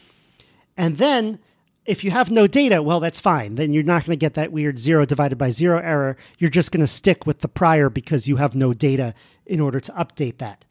and 0.78 0.98
then 0.98 1.40
if 1.86 2.04
you 2.04 2.12
have 2.12 2.32
no 2.32 2.48
data, 2.48 2.82
well, 2.82 3.00
that's 3.00 3.20
fine. 3.20 3.56
Then 3.56 3.74
you're 3.74 3.84
not 3.84 4.06
going 4.06 4.18
to 4.18 4.22
get 4.22 4.36
that 4.36 4.52
weird 4.52 4.80
zero 4.80 5.06
divided 5.06 5.38
by 5.38 5.50
zero 5.50 5.80
error. 5.80 6.18
You're 6.38 6.50
just 6.50 6.72
going 6.72 6.82
to 6.82 6.88
stick 6.88 7.26
with 7.26 7.40
the 7.40 7.48
prior 7.48 7.90
because 7.90 8.28
you 8.28 8.38
have 8.38 8.56
no 8.56 8.74
data 8.74 9.14
in 9.46 9.60
order 9.60 9.80
to 9.80 9.92
update 9.94 10.38
that. 10.38 10.64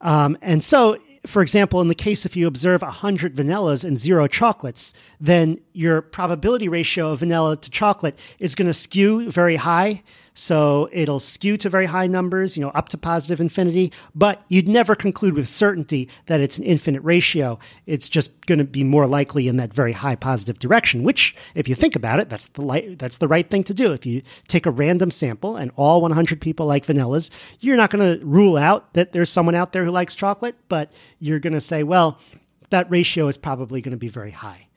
Um, 0.00 0.36
and 0.42 0.62
so 0.62 0.98
for 1.26 1.42
example, 1.42 1.80
in 1.80 1.88
the 1.88 1.94
case 1.94 2.24
if 2.24 2.36
you 2.36 2.46
observe 2.46 2.82
100 2.82 3.34
vanillas 3.34 3.84
and 3.84 3.98
zero 3.98 4.26
chocolates, 4.26 4.94
then 5.20 5.60
your 5.72 6.00
probability 6.00 6.68
ratio 6.68 7.12
of 7.12 7.18
vanilla 7.18 7.56
to 7.56 7.70
chocolate 7.70 8.18
is 8.38 8.54
going 8.54 8.68
to 8.68 8.74
skew 8.74 9.30
very 9.30 9.56
high. 9.56 10.02
So 10.34 10.88
it'll 10.92 11.20
skew 11.20 11.56
to 11.58 11.68
very 11.68 11.86
high 11.86 12.06
numbers, 12.06 12.56
you 12.56 12.62
know, 12.62 12.70
up 12.70 12.88
to 12.90 12.98
positive 12.98 13.40
infinity, 13.40 13.92
but 14.14 14.42
you'd 14.48 14.68
never 14.68 14.94
conclude 14.94 15.34
with 15.34 15.48
certainty 15.48 16.08
that 16.26 16.40
it's 16.40 16.58
an 16.58 16.64
infinite 16.64 17.02
ratio. 17.02 17.58
It's 17.86 18.08
just 18.08 18.46
going 18.46 18.58
to 18.58 18.64
be 18.64 18.84
more 18.84 19.06
likely 19.06 19.48
in 19.48 19.56
that 19.56 19.74
very 19.74 19.92
high 19.92 20.16
positive 20.16 20.58
direction, 20.58 21.02
which 21.02 21.34
if 21.54 21.68
you 21.68 21.74
think 21.74 21.96
about 21.96 22.20
it, 22.20 22.28
that's 22.28 22.46
the 22.46 22.62
li- 22.62 22.94
that's 22.94 23.18
the 23.18 23.28
right 23.28 23.48
thing 23.48 23.64
to 23.64 23.74
do. 23.74 23.92
If 23.92 24.06
you 24.06 24.22
take 24.48 24.66
a 24.66 24.70
random 24.70 25.10
sample 25.10 25.56
and 25.56 25.70
all 25.76 26.00
100 26.00 26.40
people 26.40 26.66
like 26.66 26.86
vanillas, 26.86 27.30
you're 27.60 27.76
not 27.76 27.90
going 27.90 28.18
to 28.18 28.24
rule 28.24 28.56
out 28.56 28.92
that 28.94 29.12
there's 29.12 29.30
someone 29.30 29.54
out 29.54 29.72
there 29.72 29.84
who 29.84 29.90
likes 29.90 30.14
chocolate, 30.14 30.56
but 30.68 30.92
you're 31.18 31.40
going 31.40 31.52
to 31.52 31.60
say, 31.60 31.82
well, 31.82 32.18
that 32.70 32.90
ratio 32.90 33.28
is 33.28 33.36
probably 33.36 33.80
going 33.80 33.92
to 33.92 33.98
be 33.98 34.08
very 34.08 34.30
high. 34.30 34.68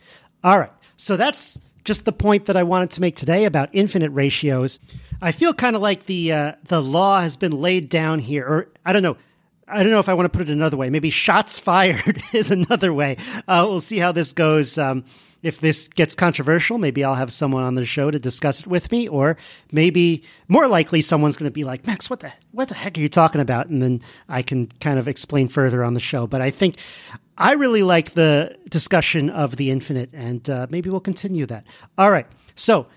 All 0.44 0.60
right. 0.60 0.72
So 0.98 1.16
that's 1.16 1.60
just 1.84 2.06
the 2.06 2.12
point 2.12 2.46
that 2.46 2.58
I 2.58 2.64
wanted 2.64 2.92
to 2.92 3.02
make 3.02 3.16
today 3.16 3.46
about 3.46 3.70
infinite 3.74 4.12
ratios. 4.12 4.80
I 5.22 5.32
feel 5.32 5.54
kind 5.54 5.76
of 5.76 5.82
like 5.82 6.06
the 6.06 6.34
uh, 6.34 6.52
the 6.68 6.82
law 6.82 7.22
has 7.22 7.38
been 7.38 7.52
laid 7.52 7.90
down 7.90 8.20
here, 8.20 8.46
or 8.46 8.68
I 8.86 8.94
don't 8.94 9.04
know. 9.04 9.18
I 9.68 9.82
don't 9.82 9.92
know 9.92 10.00
if 10.00 10.10
I 10.10 10.14
want 10.14 10.32
to 10.32 10.38
put 10.38 10.50
it 10.50 10.52
another 10.52 10.78
way. 10.78 10.90
Maybe 10.90 11.10
shots 11.10 11.58
fired 11.60 12.22
is 12.34 12.52
another 12.52 12.94
way. 12.94 13.18
Uh, 13.48 13.66
we'll 13.68 13.80
see 13.80 13.98
how 13.98 14.12
this 14.12 14.34
goes. 14.34 14.78
Um, 14.78 15.06
if 15.44 15.60
this 15.60 15.90
gets 15.90 16.16
controversial, 16.16 16.78
maybe 16.78 17.04
I'll 17.04 17.16
have 17.16 17.32
someone 17.32 17.64
on 17.64 17.76
the 17.76 17.86
show 17.86 18.10
to 18.10 18.18
discuss 18.18 18.62
it 18.62 18.68
with 18.68 18.92
me, 18.92 19.08
or 19.10 19.38
maybe 19.72 20.24
more 20.48 20.68
likely 20.68 21.02
someone's 21.02 21.36
going 21.36 21.50
to 21.50 21.54
be 21.54 21.66
like, 21.66 21.86
Max, 21.86 22.10
what 22.10 22.22
the 22.22 22.32
what 22.52 22.70
the 22.70 22.76
heck 22.76 22.98
are 22.98 23.02
you 23.02 23.10
talking 23.10 23.42
about? 23.42 23.68
And 23.68 23.82
then 23.84 24.02
I 24.30 24.42
can 24.42 24.68
kind 24.80 24.98
of 24.98 25.08
explain 25.08 25.50
further 25.50 25.84
on 25.84 25.94
the 25.94 26.00
show. 26.00 26.26
But 26.26 26.42
I 26.42 26.50
think 26.50 26.78
I 27.38 27.54
really 27.54 27.84
like 27.84 28.14
the 28.14 28.58
discussion 28.70 29.30
of 29.30 29.58
the 29.58 29.70
infinite, 29.70 30.10
and 30.14 30.50
uh, 30.50 30.68
maybe 30.70 30.90
we'll 30.90 31.02
continue 31.02 31.46
that. 31.48 31.66
All 31.98 32.10
right. 32.10 32.28
So 32.56 32.88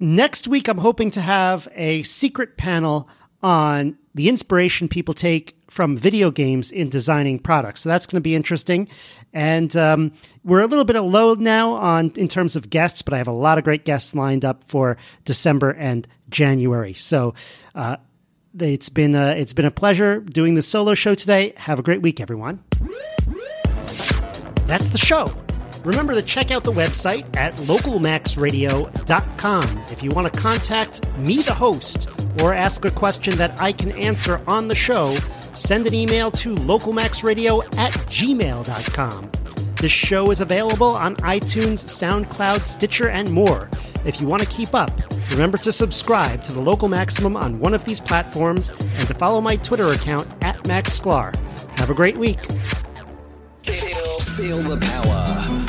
next 0.00 0.48
week, 0.48 0.68
I'm 0.68 0.78
hoping 0.78 1.10
to 1.10 1.20
have 1.20 1.68
a 1.74 2.02
secret 2.04 2.56
panel 2.56 3.08
on 3.42 3.98
the 4.14 4.28
inspiration 4.28 4.88
people 4.88 5.14
take 5.14 5.56
from 5.68 5.96
video 5.96 6.30
games 6.30 6.70
in 6.70 6.90
designing 6.90 7.38
products. 7.38 7.80
So 7.80 7.88
that's 7.88 8.06
going 8.06 8.18
to 8.18 8.22
be 8.22 8.34
interesting. 8.34 8.88
And 9.32 9.74
um, 9.76 10.12
we're 10.44 10.60
a 10.60 10.66
little 10.66 10.84
bit 10.84 11.00
low 11.00 11.34
now 11.34 11.72
on 11.72 12.12
in 12.16 12.28
terms 12.28 12.56
of 12.56 12.68
guests, 12.68 13.00
but 13.00 13.14
I 13.14 13.18
have 13.18 13.28
a 13.28 13.32
lot 13.32 13.56
of 13.56 13.64
great 13.64 13.84
guests 13.84 14.14
lined 14.14 14.44
up 14.44 14.64
for 14.64 14.98
December 15.24 15.70
and 15.70 16.06
January. 16.28 16.92
So 16.92 17.34
uh, 17.74 17.96
it's 18.58 18.90
been 18.90 19.14
a, 19.14 19.30
it's 19.30 19.54
been 19.54 19.64
a 19.64 19.70
pleasure 19.70 20.20
doing 20.20 20.54
the 20.54 20.62
solo 20.62 20.94
show 20.94 21.14
today. 21.14 21.54
Have 21.56 21.78
a 21.78 21.82
great 21.82 22.02
week, 22.02 22.20
everyone. 22.20 22.62
That's 24.66 24.88
the 24.88 24.98
show. 24.98 25.32
Remember 25.84 26.14
to 26.14 26.22
check 26.22 26.50
out 26.50 26.64
the 26.64 26.72
website 26.72 27.36
at 27.36 27.54
localmaxradio.com 27.54 29.84
if 29.90 30.02
you 30.02 30.10
want 30.10 30.32
to 30.32 30.40
contact 30.40 31.16
me, 31.18 31.42
the 31.42 31.54
host, 31.54 32.08
or 32.40 32.54
ask 32.54 32.84
a 32.84 32.90
question 32.90 33.36
that 33.36 33.60
I 33.60 33.72
can 33.72 33.92
answer 33.92 34.40
on 34.46 34.68
the 34.68 34.74
show. 34.74 35.16
Send 35.54 35.86
an 35.86 35.94
email 35.94 36.30
to 36.32 36.54
localmaxradio 36.54 37.64
at 37.76 37.92
gmail.com. 37.92 39.30
This 39.76 39.92
show 39.92 40.30
is 40.30 40.40
available 40.40 40.94
on 40.94 41.16
iTunes, 41.16 41.84
SoundCloud, 41.84 42.60
Stitcher, 42.60 43.08
and 43.08 43.32
more. 43.32 43.68
If 44.04 44.20
you 44.20 44.26
want 44.26 44.42
to 44.42 44.48
keep 44.48 44.74
up, 44.74 44.90
remember 45.30 45.58
to 45.58 45.72
subscribe 45.72 46.42
to 46.44 46.52
the 46.52 46.60
Local 46.60 46.88
Maximum 46.88 47.36
on 47.36 47.58
one 47.58 47.74
of 47.74 47.84
these 47.84 48.00
platforms 48.00 48.68
and 48.68 49.08
to 49.08 49.14
follow 49.14 49.40
my 49.40 49.56
Twitter 49.56 49.92
account 49.92 50.28
at 50.44 50.64
Max 50.66 50.98
Sklar. 50.98 51.34
Have 51.78 51.90
a 51.90 51.94
great 51.94 52.16
week. 52.16 52.44
Feel, 53.64 54.20
feel 54.20 54.58
the 54.58 54.78
power. 54.80 55.61